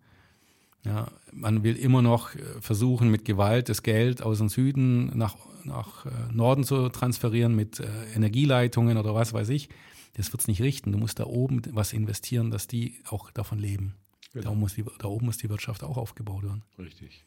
Ja, 0.85 1.09
man 1.33 1.63
will 1.63 1.77
immer 1.77 2.01
noch 2.03 2.35
äh, 2.35 2.39
versuchen, 2.61 3.11
mit 3.11 3.25
Gewalt 3.25 3.69
das 3.69 3.83
Geld 3.83 4.23
aus 4.23 4.39
dem 4.39 4.49
Süden 4.49 5.17
nach, 5.17 5.37
nach 5.65 6.07
äh, 6.07 6.11
Norden 6.33 6.65
zu 6.65 6.89
transferieren, 6.89 7.55
mit 7.55 7.81
äh, 7.81 7.87
Energieleitungen 8.15 8.97
oder 8.97 9.15
was 9.15 9.33
weiß 9.33 9.51
ich. 9.51 9.69
Das 10.15 10.33
wird 10.33 10.41
es 10.41 10.49
nicht 10.49 10.63
richten. 10.63 10.93
Du 10.93 10.99
musst 10.99 11.19
da 11.19 11.25
oben 11.25 11.63
was 11.73 11.93
investieren, 11.93 12.51
dass 12.51 12.67
die 12.67 12.99
auch 13.09 13.31
davon 13.31 13.59
leben. 13.59 13.95
Genau. 14.33 14.51
Da, 14.51 14.55
muss 14.55 14.75
die, 14.75 14.85
da 14.99 15.09
oben 15.09 15.27
muss 15.27 15.39
die 15.39 15.51
Wirtschaft 15.51 15.83
auch 15.83 15.97
aufgebaut 15.97 16.45
werden. 16.45 16.63
Richtig. 16.79 17.25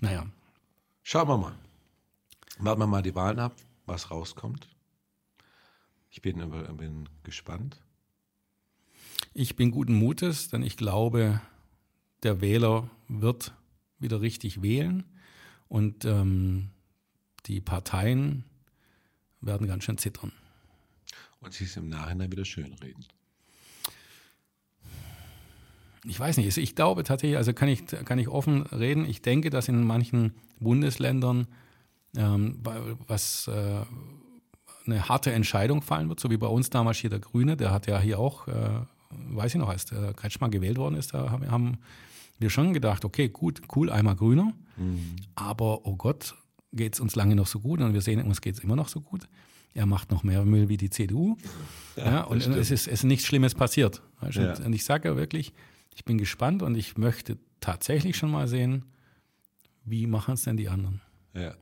Naja. 0.00 0.26
Schauen 1.02 1.28
wir 1.28 1.38
mal. 1.38 1.54
Warten 2.58 2.80
wir 2.80 2.86
mal 2.86 3.02
die 3.02 3.14
Wahlen 3.14 3.38
ab 3.38 3.54
was 3.86 4.10
rauskommt. 4.10 4.68
Ich 6.10 6.22
bin, 6.22 6.38
bin 6.76 7.08
gespannt. 7.22 7.80
Ich 9.34 9.56
bin 9.56 9.70
guten 9.70 9.94
Mutes, 9.94 10.48
denn 10.48 10.62
ich 10.62 10.76
glaube, 10.76 11.40
der 12.22 12.40
Wähler 12.40 12.90
wird 13.08 13.54
wieder 13.98 14.20
richtig 14.20 14.62
wählen 14.62 15.04
und 15.68 16.04
ähm, 16.04 16.70
die 17.46 17.60
Parteien 17.60 18.44
werden 19.40 19.66
ganz 19.66 19.84
schön 19.84 19.98
zittern. 19.98 20.32
Und 21.40 21.54
sie 21.54 21.64
es 21.64 21.76
im 21.76 21.88
Nachhinein 21.88 22.30
wieder 22.30 22.44
schönreden. 22.44 23.06
Ich 26.04 26.18
weiß 26.18 26.36
nicht, 26.36 26.56
ich 26.56 26.74
glaube 26.74 27.04
tatsächlich, 27.04 27.36
also 27.36 27.52
kann 27.52 27.68
ich, 27.68 27.86
kann 27.86 28.18
ich 28.18 28.28
offen 28.28 28.62
reden, 28.66 29.04
ich 29.06 29.22
denke, 29.22 29.50
dass 29.50 29.68
in 29.68 29.84
manchen 29.84 30.34
Bundesländern 30.58 31.46
ähm, 32.16 32.58
was 33.06 33.48
äh, 33.48 33.80
eine 34.86 35.08
harte 35.08 35.32
Entscheidung 35.32 35.82
fallen 35.82 36.08
wird, 36.08 36.20
so 36.20 36.30
wie 36.30 36.36
bei 36.36 36.46
uns 36.46 36.70
damals 36.70 36.98
hier 36.98 37.10
der 37.10 37.20
Grüne, 37.20 37.56
der 37.56 37.70
hat 37.70 37.86
ja 37.86 38.00
hier 38.00 38.18
auch, 38.18 38.48
äh, 38.48 38.80
weiß 39.10 39.54
ich 39.54 39.60
noch, 39.60 39.68
als 39.68 39.86
der 39.86 40.12
Kretschmann 40.14 40.50
gewählt 40.50 40.78
worden 40.78 40.96
ist, 40.96 41.14
da 41.14 41.30
haben, 41.30 41.78
mir 42.38 42.50
schon 42.50 42.72
gedacht, 42.72 43.04
okay, 43.04 43.28
gut, 43.28 43.62
cool, 43.76 43.90
einmal 43.90 44.16
grüner, 44.16 44.52
mhm. 44.76 45.16
aber 45.36 45.86
oh 45.86 45.94
Gott, 45.94 46.34
geht 46.72 46.94
es 46.94 47.00
uns 47.00 47.14
lange 47.14 47.36
noch 47.36 47.46
so 47.46 47.60
gut 47.60 47.80
und 47.80 47.94
wir 47.94 48.00
sehen, 48.00 48.20
uns 48.22 48.40
geht 48.40 48.54
es 48.54 48.60
immer 48.60 48.76
noch 48.76 48.88
so 48.88 49.00
gut. 49.00 49.28
Er 49.74 49.86
macht 49.86 50.10
noch 50.10 50.22
mehr 50.22 50.44
Müll 50.44 50.68
wie 50.68 50.76
die 50.76 50.90
CDU. 50.90 51.36
Ja, 51.94 52.04
ja 52.04 52.20
und 52.22 52.38
es 52.38 52.70
ist, 52.70 52.70
es 52.70 52.86
ist 52.86 53.04
nichts 53.04 53.26
Schlimmes 53.26 53.54
passiert. 53.54 54.00
Ja. 54.30 54.54
Und 54.54 54.72
ich 54.72 54.82
sage 54.82 55.10
ja 55.10 55.16
wirklich, 55.18 55.52
ich 55.94 56.06
bin 56.06 56.16
gespannt 56.16 56.62
und 56.62 56.74
ich 56.74 56.96
möchte 56.96 57.36
tatsächlich 57.60 58.16
schon 58.16 58.30
mal 58.30 58.48
sehen, 58.48 58.86
wie 59.84 60.06
machen 60.06 60.32
es 60.32 60.44
denn 60.44 60.56
die 60.56 60.70
anderen. 60.70 61.02
Ja. 61.34 61.54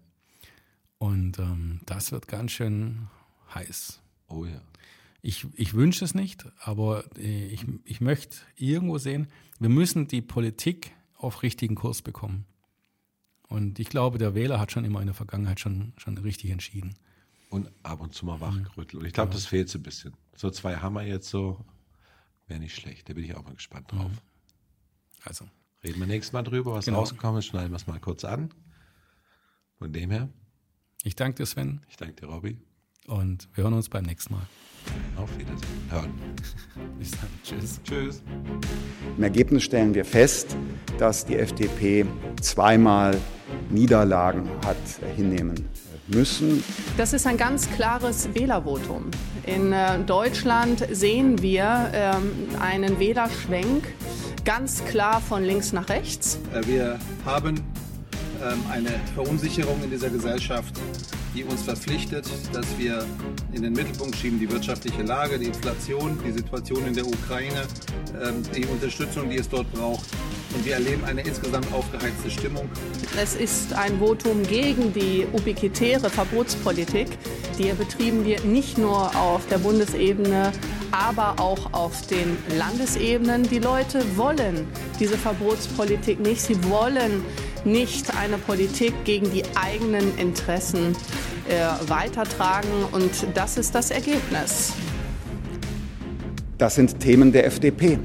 Und 1.01 1.38
ähm, 1.38 1.80
das 1.86 2.12
wird 2.12 2.28
ganz 2.28 2.53
schön 2.53 3.09
heiß. 3.55 4.03
Oh 4.28 4.44
ja. 4.44 4.61
Ich, 5.22 5.46
ich 5.55 5.72
wünsche 5.72 6.05
es 6.05 6.14
nicht, 6.14 6.44
aber 6.61 7.05
äh, 7.16 7.46
ich, 7.46 7.64
ich 7.86 8.03
möchte 8.03 8.36
irgendwo 8.57 8.98
sehen, 8.98 9.28
wir 9.59 9.70
müssen 9.70 10.09
die 10.09 10.20
Politik 10.20 10.92
auf 11.16 11.42
richtigen 11.42 11.74
Kurs 11.74 12.03
bekommen. 12.03 12.44
Und 13.48 13.78
ich 13.78 13.88
glaube, 13.88 14.18
der 14.18 14.34
Wähler 14.34 14.61
hat 14.61 14.72
schon 14.72 14.84
immer 14.84 15.01
in 15.01 15.07
der 15.07 15.14
Vergangenheit 15.14 15.59
schon, 15.59 15.94
schon 15.96 16.18
richtig 16.18 16.51
entschieden. 16.51 16.94
Und 17.48 17.70
ab 17.82 18.03
und 18.03 18.12
zu 18.12 18.26
mal 18.26 18.42
wachgerüttelt. 18.42 19.01
Und 19.01 19.07
ich 19.07 19.14
glaube, 19.14 19.30
ja. 19.30 19.34
das 19.36 19.46
fehlt 19.46 19.70
so 19.70 19.78
ein 19.78 19.82
bisschen. 19.82 20.12
So 20.36 20.51
zwei 20.51 20.76
Hammer 20.76 21.03
jetzt 21.03 21.30
so, 21.30 21.64
wäre 22.46 22.61
nicht 22.61 22.74
schlecht. 22.74 23.09
Da 23.09 23.14
bin 23.14 23.24
ich 23.24 23.34
auch 23.34 23.44
mal 23.44 23.55
gespannt 23.55 23.90
drauf. 23.90 24.12
Also. 25.24 25.46
Reden 25.82 25.98
wir 25.98 26.07
nächstes 26.07 26.34
Mal 26.34 26.42
drüber, 26.42 26.74
was 26.74 26.84
genau. 26.84 26.98
rausgekommen 26.98 27.38
ist, 27.38 27.46
schneiden 27.46 27.70
wir 27.72 27.76
es 27.76 27.86
mal 27.86 27.98
kurz 28.01 28.26
an. 28.26 28.53
Von 29.78 29.94
dem 29.94 30.11
her. 30.11 30.28
Ich 31.03 31.16
danke 31.16 31.36
dir, 31.36 31.46
Sven. 31.46 31.80
Ich 31.88 31.96
danke 31.96 32.14
dir, 32.14 32.26
Robby. 32.26 32.59
Und 33.07 33.48
wir 33.55 33.64
hören 33.64 33.72
uns 33.72 33.88
beim 33.88 34.05
nächsten 34.05 34.34
Mal. 34.34 34.42
Auf 35.16 35.30
Wiedersehen. 35.38 35.68
Hören. 35.88 36.12
Bis 36.98 37.12
dann. 37.12 37.30
Tschüss. 37.42 37.80
Tschüss. 37.82 38.22
Im 39.16 39.22
Ergebnis 39.22 39.62
stellen 39.62 39.94
wir 39.94 40.05
fest, 40.05 40.57
dass 40.98 41.24
die 41.24 41.36
FDP 41.36 42.05
zweimal 42.42 43.16
Niederlagen 43.70 44.46
hat 44.66 44.76
hinnehmen 45.16 45.64
müssen. 46.09 46.62
Das 46.98 47.14
ist 47.14 47.26
ein 47.26 47.38
ganz 47.38 47.70
klares 47.70 48.34
Wählervotum. 48.34 49.11
In 49.46 49.72
äh, 49.72 50.01
Deutschland 50.01 50.86
sehen 50.90 51.40
wir 51.40 51.90
ähm, 51.94 52.32
einen 52.61 52.98
Wählerschwenk 52.98 53.88
ganz 54.44 54.84
klar 54.84 55.22
von 55.22 55.44
links 55.44 55.72
nach 55.72 55.88
rechts. 55.88 56.38
Äh, 56.53 56.66
wir 56.66 56.98
haben 57.24 57.62
eine 58.70 58.91
Verunsicherung 59.14 59.82
in 59.82 59.91
dieser 59.91 60.11
Gesellschaft, 60.11 60.74
die 61.34 61.45
uns 61.45 61.62
verpflichtet, 61.62 62.26
dass 62.53 62.66
wir 62.78 63.05
in 63.53 63.62
den 63.62 63.72
Mittelpunkt 63.72 64.16
schieben 64.16 64.38
die 64.38 64.51
wirtschaftliche 64.51 65.03
Lage, 65.03 65.38
die 65.38 65.47
Inflation, 65.47 66.18
die 66.26 66.32
Situation 66.32 66.86
in 66.86 66.95
der 66.95 67.07
Ukraine, 67.07 67.62
ähm, 68.22 68.43
die 68.57 68.64
Unterstützung, 68.66 69.30
die 69.30 69.36
es 69.36 69.49
dort 69.49 69.70
braucht. 69.72 70.05
Und 70.55 70.64
wir 70.64 70.74
erleben 70.74 71.05
eine 71.05 71.20
insgesamt 71.20 71.72
aufgeheizte 71.72 72.30
Stimmung. 72.30 72.68
Es 73.20 73.36
ist 73.36 73.72
ein 73.72 73.99
Votum 73.99 74.43
gegen 74.43 74.93
die 74.93 75.26
ubiquitäre 75.32 76.11
Verbotspolitik, 76.11 77.07
die 77.59 77.72
betrieben 77.72 78.24
wird 78.24 78.45
nicht 78.45 78.76
nur 78.76 79.14
auf 79.14 79.47
der 79.47 79.59
Bundesebene, 79.59 80.51
aber 80.91 81.38
auch 81.38 81.72
auf 81.72 82.07
den 82.09 82.36
Landesebenen. 82.59 83.45
Die 83.45 83.61
Leute 83.61 84.05
wollen 84.16 84.66
diese 84.99 85.16
Verbotspolitik 85.16 86.18
nicht. 86.18 86.41
Sie 86.41 86.62
wollen 86.64 87.22
nicht 87.64 88.16
eine 88.16 88.38
Politik 88.38 88.92
gegen 89.04 89.30
die 89.30 89.42
eigenen 89.54 90.16
Interessen 90.18 90.96
äh, 91.48 91.88
weitertragen. 91.88 92.68
Und 92.92 93.11
das 93.34 93.58
ist 93.58 93.74
das 93.74 93.90
Ergebnis. 93.90 94.72
Das 96.58 96.74
sind 96.74 97.00
Themen 97.00 97.32
der 97.32 97.46
FDP, 97.46 97.98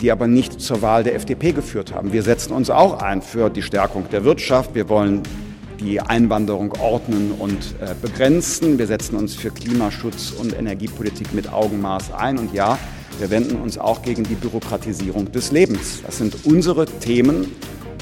die 0.00 0.10
aber 0.10 0.26
nicht 0.26 0.60
zur 0.60 0.82
Wahl 0.82 1.04
der 1.04 1.14
FDP 1.14 1.52
geführt 1.52 1.94
haben. 1.94 2.12
Wir 2.12 2.22
setzen 2.22 2.52
uns 2.52 2.68
auch 2.68 3.00
ein 3.00 3.22
für 3.22 3.48
die 3.48 3.62
Stärkung 3.62 4.08
der 4.10 4.24
Wirtschaft. 4.24 4.74
Wir 4.74 4.88
wollen 4.88 5.22
die 5.80 6.00
Einwanderung 6.00 6.72
ordnen 6.80 7.32
und 7.38 7.74
äh, 7.80 7.94
begrenzen. 8.00 8.78
Wir 8.78 8.86
setzen 8.86 9.16
uns 9.16 9.34
für 9.34 9.50
Klimaschutz 9.50 10.30
und 10.30 10.56
Energiepolitik 10.56 11.32
mit 11.32 11.52
Augenmaß 11.52 12.12
ein. 12.12 12.38
Und 12.38 12.52
ja, 12.52 12.78
wir 13.18 13.30
wenden 13.30 13.56
uns 13.60 13.78
auch 13.78 14.02
gegen 14.02 14.24
die 14.24 14.34
Bürokratisierung 14.34 15.30
des 15.30 15.52
Lebens. 15.52 16.02
Das 16.04 16.18
sind 16.18 16.44
unsere 16.44 16.86
Themen 16.86 17.52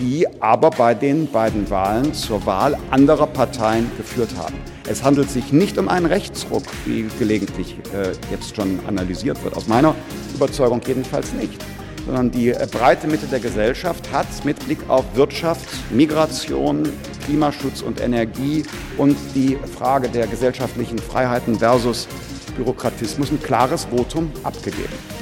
die 0.00 0.26
aber 0.40 0.70
bei 0.70 0.94
den 0.94 1.30
beiden 1.30 1.68
Wahlen 1.70 2.14
zur 2.14 2.44
Wahl 2.46 2.76
anderer 2.90 3.26
Parteien 3.26 3.90
geführt 3.96 4.30
haben. 4.36 4.54
Es 4.88 5.04
handelt 5.04 5.30
sich 5.30 5.52
nicht 5.52 5.78
um 5.78 5.88
einen 5.88 6.06
Rechtsruck, 6.06 6.64
wie 6.86 7.06
gelegentlich 7.18 7.76
äh, 7.94 8.12
jetzt 8.30 8.56
schon 8.56 8.80
analysiert 8.86 9.42
wird, 9.44 9.56
aus 9.56 9.68
meiner 9.68 9.94
Überzeugung 10.34 10.80
jedenfalls 10.86 11.32
nicht, 11.34 11.62
sondern 12.06 12.30
die 12.30 12.48
äh, 12.48 12.66
breite 12.70 13.06
Mitte 13.06 13.26
der 13.26 13.40
Gesellschaft 13.40 14.10
hat 14.10 14.26
mit 14.44 14.58
Blick 14.64 14.78
auf 14.88 15.04
Wirtschaft, 15.14 15.68
Migration, 15.90 16.88
Klimaschutz 17.26 17.82
und 17.82 18.00
Energie 18.00 18.64
und 18.96 19.16
die 19.34 19.58
Frage 19.78 20.08
der 20.08 20.26
gesellschaftlichen 20.26 20.98
Freiheiten 20.98 21.58
versus 21.58 22.08
Bürokratismus 22.56 23.30
ein 23.30 23.42
klares 23.42 23.84
Votum 23.84 24.32
abgegeben. 24.42 25.19